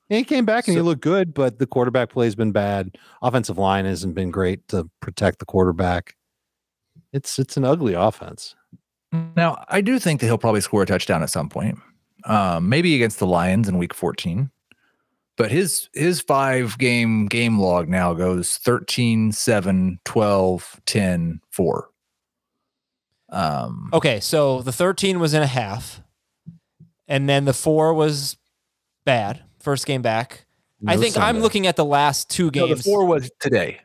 [0.08, 2.96] And he came back and he looked good, but the quarterback play has been bad.
[3.22, 6.14] Offensive line hasn't been great to protect the quarterback.
[7.12, 8.54] It's it's an ugly offense.
[9.12, 11.78] now i do think that he'll probably score a touchdown at some point
[12.24, 14.50] um, maybe against the lions in week 14
[15.36, 21.88] but his his five game game log now goes 13 7 12 10 4
[23.30, 26.00] um Okay, so the 13 was in a half,
[27.08, 28.36] and then the four was
[29.04, 29.42] bad.
[29.66, 30.46] First game back.
[30.86, 32.62] I No think I'm looking at the last two games.
[32.62, 32.84] no, games.
[32.84, 33.80] the four was today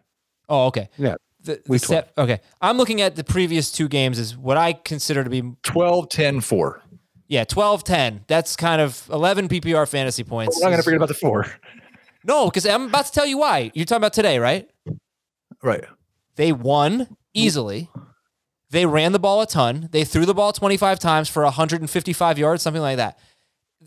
[0.47, 0.89] Oh, okay.
[0.95, 2.39] Yeah, The, the week set, okay.
[2.61, 6.41] I'm looking at the previous two games as what I consider to be 12 10
[6.41, 6.83] 4
[7.29, 8.25] yeah, 12 10.
[8.27, 10.57] That's kind of 11 PPR fantasy points.
[10.57, 11.47] We're not going to forget about the four.
[12.23, 13.71] No, because I'm about to tell you why.
[13.73, 14.69] You're talking about today, right?
[15.63, 15.83] Right.
[16.35, 17.89] They won easily.
[18.69, 19.89] They ran the ball a ton.
[19.91, 23.17] They threw the ball 25 times for 155 yards, something like that.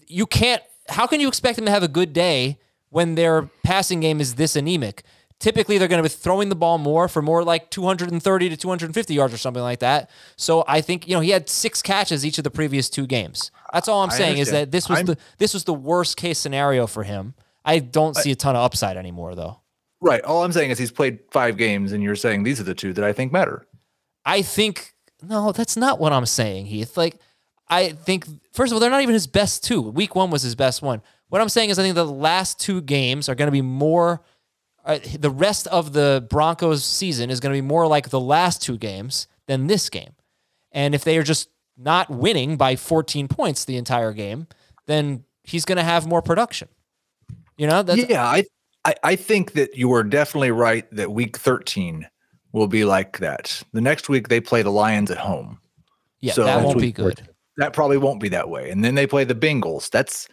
[0.08, 2.58] You can't, how can you expect them to have a good day
[2.90, 5.02] when their passing game is this anemic?
[5.40, 9.14] Typically, they're going to be throwing the ball more for more like 230 to 250
[9.14, 10.08] yards or something like that.
[10.36, 13.50] So I think, you know, he had six catches each of the previous two games.
[13.72, 16.16] That's all I'm I saying is that this was I'm- the this was the worst
[16.16, 17.34] case scenario for him.
[17.64, 19.60] I don't see a ton of upside anymore though.
[20.00, 20.22] Right.
[20.22, 22.92] All I'm saying is he's played five games, and you're saying these are the two
[22.92, 23.66] that I think matter.
[24.24, 26.96] I think no, that's not what I'm saying, Heath.
[26.96, 27.16] Like,
[27.68, 29.80] I think first of all, they're not even his best two.
[29.80, 31.02] Week one was his best one.
[31.28, 34.22] What I'm saying is, I think the last two games are going to be more.
[34.84, 38.62] Uh, the rest of the Broncos season is going to be more like the last
[38.62, 40.12] two games than this game.
[40.72, 44.46] And if they are just not winning by 14 points the entire game,
[44.86, 46.68] then he's going to have more production.
[47.56, 48.44] You know, that's yeah, I,
[48.84, 52.06] I I think that you are definitely right that week 13
[52.52, 53.62] will be like that.
[53.72, 55.60] The next week they play the Lions at home.
[56.20, 57.28] yeah, so that won't be good.
[57.56, 58.70] That probably won't be that way.
[58.70, 59.90] And then they play the Bengals.
[59.90, 60.28] That's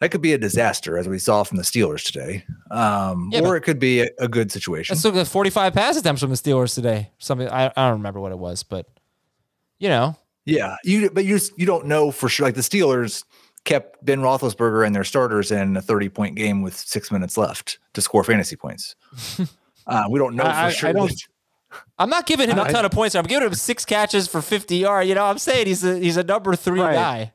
[0.00, 2.44] that could be a disaster, as we saw from the Steelers today.
[2.72, 4.96] Um, Yeah, or it could be a, a good situation.
[5.04, 7.10] Look at 45 pass attempts from the Steelers today.
[7.18, 8.86] Something I, I don't remember what it was, but
[9.78, 12.46] you know, Yeah, you but you you don't know for sure.
[12.46, 13.24] Like the Steelers
[13.64, 17.78] kept Ben Roethlisberger and their starters in a thirty point game with six minutes left
[17.92, 18.96] to score fantasy points.
[19.86, 20.92] uh, we don't know I- for I- I sure.
[20.94, 21.12] don't-
[21.98, 23.14] I'm not giving him a ton of points.
[23.14, 25.08] I'm giving him six catches for 50 yards.
[25.08, 26.94] You know, I'm saying he's a he's a number three Right.
[26.94, 27.32] guy.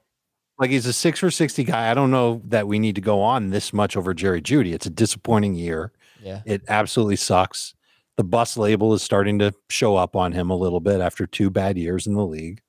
[0.60, 1.92] Like he's a six for 60 guy.
[1.92, 4.74] I don't know that we need to go on this much over Jerry Jeudy.
[4.74, 5.92] It's a disappointing year.
[6.22, 6.42] Yeah.
[6.46, 7.76] It absolutely sucks.
[8.16, 11.52] The bus label is starting to show up on him a little bit after two
[11.52, 12.62] bad years in the league.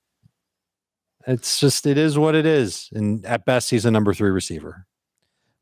[1.26, 2.88] It's just, it is what it is.
[2.92, 4.86] And at best, he's a number three receiver.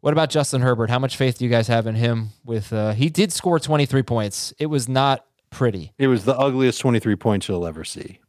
[0.01, 0.91] What about Justin Herbert?
[0.91, 2.29] How much faith do you guys have in him?
[2.45, 4.53] With uh, he did score 23 points.
[4.59, 8.21] It was not pretty, It was the ugliest 23 points you'll ever see.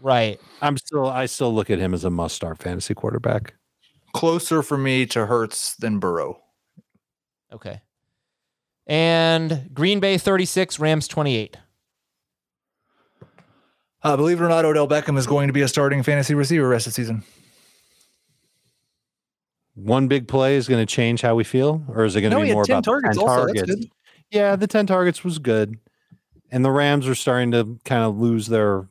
[0.00, 0.40] right?
[0.62, 3.54] I'm still, I still look at him as a must start fantasy quarterback.
[4.14, 6.40] closer for me to Hurts than Burrow.
[7.52, 7.80] Okay.
[8.86, 11.56] And Green Bay 36, Rams 28.
[14.02, 16.68] Uh, believe it or not, Odell Beckham is going to be a starting fantasy receiver
[16.68, 17.24] rest of the season.
[19.74, 22.38] One big play is going to change how we feel, or is it going to
[22.38, 23.46] No, be more 10 about the targets 10 also.
[23.46, 23.74] That's targets?
[23.80, 23.90] good.
[24.30, 25.78] Yeah, the 10 targets was good.
[26.50, 28.88] And the Rams are starting to kind of lose their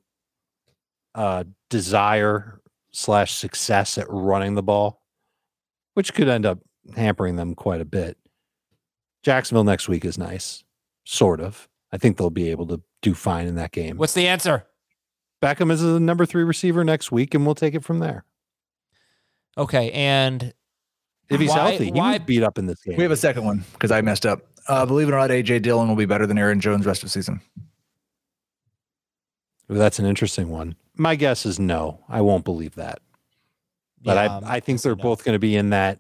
[1.16, 2.62] uh, desire
[2.92, 5.02] slash success at running the ball,
[5.96, 6.60] which could end up
[6.96, 8.18] hampering them quite a bit.
[9.24, 10.64] Jacksonville next week is nice,
[11.04, 11.68] sort of.
[11.92, 13.98] I think they'll be able to do fine in that game.
[13.98, 14.66] What's the answer?
[15.42, 18.26] Beckham is the number three receiver next week, and we'll take it from there.
[19.58, 20.54] Okay, and
[21.30, 22.96] If he's Why- healthy, he why- was beat up in this game.
[22.98, 24.42] We have a second one because I messed up.
[24.68, 27.08] Uh, believe it or not, AJ Dillon will be better than Aaron Jones rest of
[27.08, 27.42] the season.
[29.68, 30.76] Well, That's an interesting one.
[30.96, 32.00] My guess is no.
[32.10, 33.00] I won't believe that.
[34.02, 35.04] But Yeah, I, I think they're no.
[35.04, 36.00] both going to be in that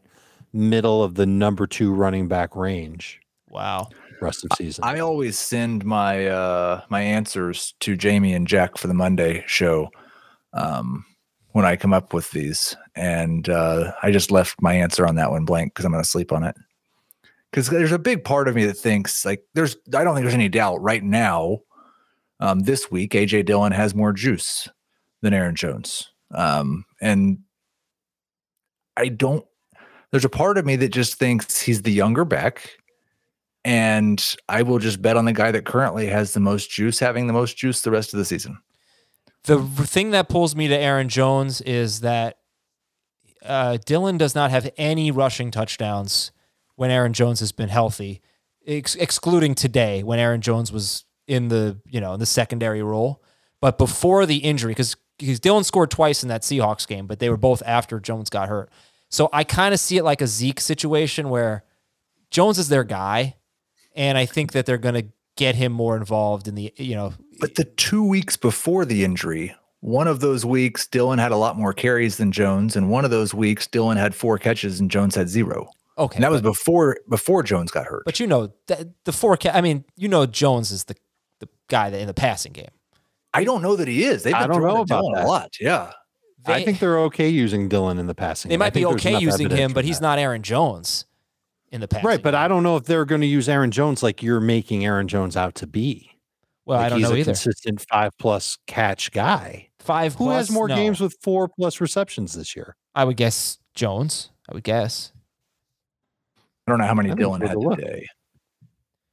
[0.53, 3.19] middle of the number two running back range.
[3.49, 3.89] Wow.
[4.22, 4.84] rest of season.
[4.84, 9.89] I always send my uh my answers to Jamey and Jack for the Monday show
[10.53, 11.06] um
[11.52, 12.76] when I come up with these.
[12.95, 16.31] And uh I just left my answer on that one blank because I'm gonna sleep
[16.31, 16.56] on it.
[17.57, 20.35] Because there's a big part of me that thinks like there's I don't think there's
[20.35, 21.61] any doubt right now.
[22.39, 24.67] Um this week AJ Dillon has more juice
[25.23, 26.11] than Aaron Jones.
[26.35, 27.39] Um and
[28.95, 29.43] I don't
[30.11, 32.77] there's a part of me that just thinks he's the younger back
[33.65, 37.25] and I will just bet on the guy that currently has the most juice, having
[37.25, 38.59] the most juice the rest of the season.
[39.45, 42.38] The thing that pulls me to Aaron Jones is that
[43.43, 46.31] uh, Dillon does not have any rushing touchdowns
[46.77, 48.21] when Aaron Jones has been healthy,
[48.65, 53.21] ex- excluding today when Aaron Jones was in the you know in the secondary role.
[53.59, 57.29] But before the injury, because because Dillon scored twice in that Seahawks game, but they
[57.29, 58.69] were both after Jones got hurt.
[59.09, 61.63] So I kind of see it like a Zeke situation where
[62.29, 63.35] Jones is their guy,
[63.95, 67.13] and I think that they're going to get him more involved in the you know
[67.39, 71.57] But the two weeks before the injury, one of those weeks, Dillon had a lot
[71.57, 75.15] more carries than Jones, and one of those weeks, Dillon had four catches and Jones
[75.15, 75.71] had zero.
[75.97, 78.03] Okay, And that was before before Jones got hurt.
[78.05, 79.55] But you know that the forecast.
[79.55, 80.95] I mean, you know Jones is the
[81.39, 82.69] the guy that in the passing game.
[83.33, 84.23] I don't know that he is.
[84.23, 85.25] They've been I don't throwing know at about Dillon that.
[85.25, 85.51] a lot.
[85.59, 85.91] Yeah.
[86.45, 88.49] I think they're okay using Dillon in the passing.
[88.49, 88.61] they game.
[88.61, 90.03] I might be okay using him, but he's that.
[90.03, 91.05] not Aaron Jones
[91.71, 92.07] in the passing.
[92.07, 92.23] right.
[92.23, 95.09] But I don't know if they're going to use Aaron Jones like you're making Aaron
[95.09, 96.11] Jones out to be.
[96.65, 97.31] Well, Like I don't he's know a either.
[97.31, 99.67] Consistent five plus catch guy.
[99.79, 100.15] Five.
[100.15, 100.75] Who has more No.
[100.75, 102.77] games with four plus receptions this year?
[102.95, 104.29] I would guess Jones.
[104.49, 105.11] I would guess.
[106.68, 107.80] I don't know how many I Dillon had look.
[107.80, 108.06] today.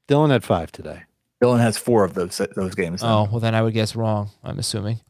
[0.08, 1.02] Dillon had five today.
[1.40, 3.02] Dillon has four of those those games.
[3.02, 3.20] now.
[3.20, 4.30] Oh well, then I would guess wrong.
[4.42, 5.00] I'm assuming.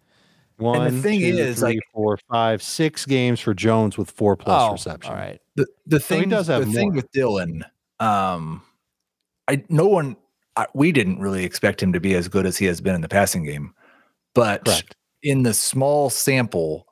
[0.57, 4.11] One, and the thing two, is, three, like- four, five, six games for Jones with
[4.11, 5.11] four plus oh, receptions.
[5.11, 5.41] all right.
[5.57, 7.65] the the So thing does have the thing with Dillon,
[7.99, 8.63] um,
[9.49, 10.17] I no one
[10.57, 13.01] I, we didn't really expect him to be as good as he has been in
[13.01, 13.75] the passing game,
[14.35, 14.95] but Correct.
[15.23, 16.87] in the small sample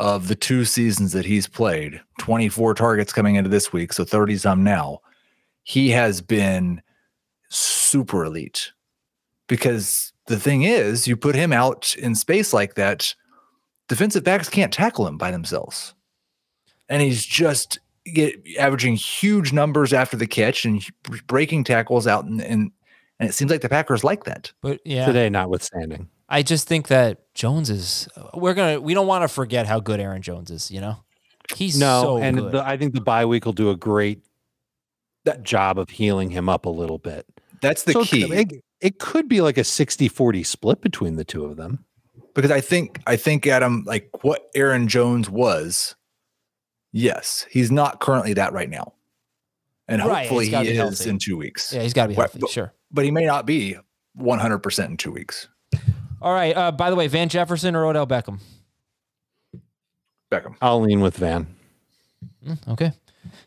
[0.00, 4.38] of the two seasons that he's played, 24 targets coming into this week, so 30
[4.38, 5.00] some now,
[5.62, 6.80] he has been
[7.50, 8.72] super elite.
[9.46, 13.14] Because the thing is, you put him out in space like that,
[13.88, 15.94] defensive backs can't tackle him by themselves.
[16.88, 20.82] And he's just get averaging huge numbers after the catch and
[21.26, 22.72] breaking tackles out and and,
[23.18, 24.50] and it seems like the Packers like that.
[24.62, 26.08] But yeah, Today, notwithstanding.
[26.30, 28.08] I just think that Jones is.
[28.34, 28.80] We're gonna.
[28.80, 30.70] We don't want to forget how good Aaron Jones is.
[30.70, 31.02] You know,
[31.56, 32.52] he's No, so and good.
[32.52, 34.20] the, I think the bye week will do a great
[35.24, 37.26] that job of healing him up a little bit.
[37.60, 38.22] That's the So key.
[38.32, 41.84] It, it could be like a 60-40 split between the two of them.
[42.34, 45.94] because I think I think Adam like what Aaron Jones was.
[46.92, 48.94] Yes, he's not currently that right now,
[49.86, 51.10] and Right, hopefully he's gotta be is healthy.
[51.10, 51.72] in two weeks.
[51.72, 52.38] yeah, he's got to be Right, healthy.
[52.40, 52.72] but- sure.
[52.90, 53.76] But he may not be
[54.14, 55.46] one hundred percent in two weeks.
[56.20, 56.56] All right.
[56.56, 58.40] Uh, by the way, Van Jefferson or Odell Beckham?
[60.30, 60.54] Beckham.
[60.60, 61.46] I'll lean with Van.
[62.46, 62.92] Mm, okay.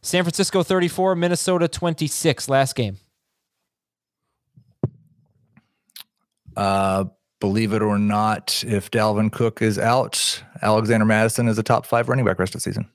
[0.01, 2.49] San Francisco 34, Minnesota 26.
[2.49, 2.97] Last game.
[6.55, 7.05] Uh,
[7.39, 12.09] believe it or not, if Dalvin Cook is out, Alexander Mattison is a top five
[12.09, 12.87] running back rest of the season.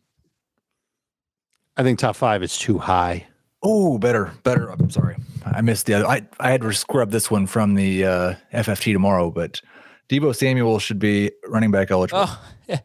[1.76, 3.26] I think top five is too high.
[3.62, 4.68] Oh, better, better.
[4.70, 5.16] I'm sorry,
[5.54, 6.06] I missed the other.
[6.06, 9.60] I I had to scrub this one from the uh, FFT tomorrow, but
[10.08, 12.24] Deebo Samuel should be running back eligible.
[12.26, 12.80] Oh, yeah.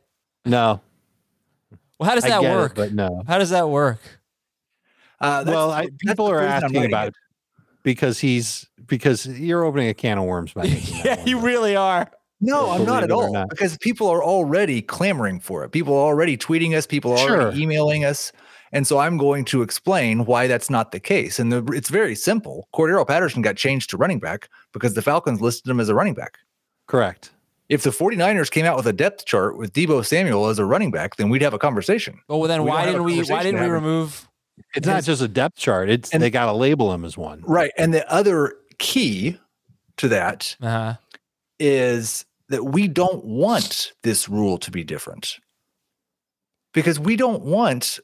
[0.46, 0.82] No,
[2.00, 2.76] Well, how does I that get it, work?
[2.76, 3.24] but no.
[3.28, 4.00] How does that work?
[5.22, 7.14] Uh, well, I, people are asking about it.
[7.84, 11.76] because he's because you're opening a can of worms by yeah, one, you but- really
[11.76, 12.12] are.
[12.46, 13.48] No, I'm not at all not.
[13.50, 15.70] because people are already clamoring for it.
[15.72, 16.86] People are already tweeting us.
[16.86, 18.34] People are already emailing us.
[18.74, 21.40] And so I'm going to explain why that's not the case.
[21.40, 22.68] And the, it's very simple.
[22.76, 26.14] Cordarrelle Patterson got changed to running back because the Falcons listed him as a running
[26.16, 26.40] back.
[26.88, 27.32] correct.
[27.70, 30.92] If the 49ers came out with a depth chart with Deebo Samuel as a running
[30.92, 32.20] back, then we'd have a conversation.
[32.30, 33.24] Oh, well, then We why didn't we?
[33.24, 34.28] Why didn't we remove?
[34.76, 35.90] It's not just a depth chart.
[35.90, 37.42] It's and- they got to label him as one.
[37.48, 37.72] Right.
[37.78, 39.40] And the other key
[39.98, 40.96] to that Uh,
[41.58, 45.40] is that we don't want this rule to be different
[46.74, 48.00] because we don't want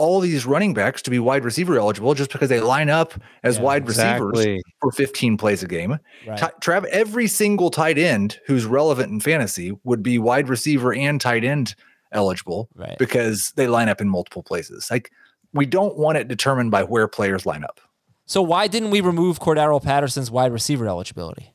[0.00, 3.12] all these running backs to be wide receiver eligible just because they line up
[3.44, 5.98] as Yeah, wide receivers for 15 plays a game.
[6.26, 6.38] right.
[6.38, 11.20] Ti- Trav, every single tight end who's relevant in fantasy would be wide receiver and
[11.20, 11.74] tight end
[12.12, 12.98] eligible right.
[12.98, 14.88] because they line up in multiple places.
[14.90, 15.10] Like
[15.52, 17.80] we don't want it determined by where players line up.
[18.26, 21.52] So why didn't we remove Cordarrelle Patterson's wide receiver eligibility?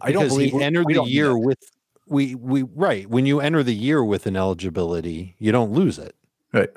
[0.00, 1.58] I don't Because believe he entered we the don't year with
[2.06, 6.14] we we right when you enter the year with an eligibility, you don't lose it,
[6.52, 6.70] right.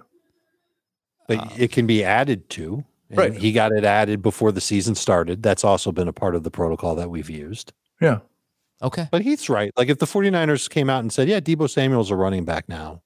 [1.38, 1.54] But Oh.
[1.58, 3.34] it can be added to And Right.
[3.34, 5.44] He got it added before the season started.
[5.44, 7.74] That's also been a part of the protocol that we've used.
[8.00, 8.20] Yeah.
[8.82, 9.10] Okay.
[9.12, 9.70] But Heath's right.
[9.76, 13.02] Like if the 49ers came out and said, yeah, Deebo Samuel's a running back now,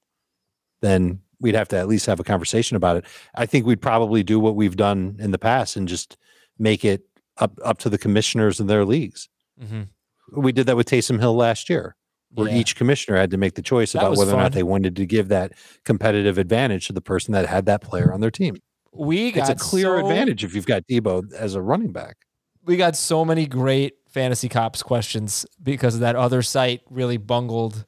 [0.80, 3.04] then we'd have to at least have a conversation about it.
[3.34, 6.16] I think we'd probably do what we've done in the past and just
[6.56, 7.02] make it
[7.38, 9.28] up up to the commissioners and their leagues.
[9.60, 10.40] Mm-hmm.
[10.40, 11.96] We did that with Taysom Hill last year,
[12.36, 12.56] where Yeah.
[12.58, 15.06] each commissioner had to make the choice That about whether or not they wanted to
[15.06, 15.52] give that
[15.84, 18.56] competitive advantage to the person that had that player on their team.
[18.92, 22.16] We got It's a clear so- advantage if you've got Deebo as a running back.
[22.64, 27.84] we got so many great fantasy cops questions because of that other site really bungled.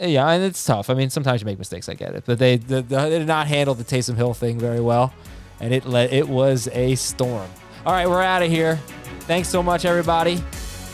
[0.00, 0.90] Yeah, and it's tough.
[0.90, 1.88] I mean, sometimes you make mistakes.
[1.88, 4.58] I get it, but they the, the, they did not handle the Taysom Hill thing
[4.58, 5.14] very well,
[5.60, 7.48] and it let it was a storm.
[7.86, 8.76] All right, we're out of here.
[9.20, 10.42] Thanks so much, everybody.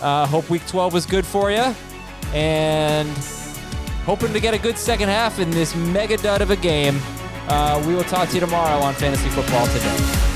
[0.00, 1.74] Uh, hope Week 12 was good for you,
[2.32, 3.08] and
[4.04, 6.98] hoping to get a good second half in this mega dud of a game.
[7.48, 10.31] Uh, we will talk to you tomorrow on Fantasy Football Today.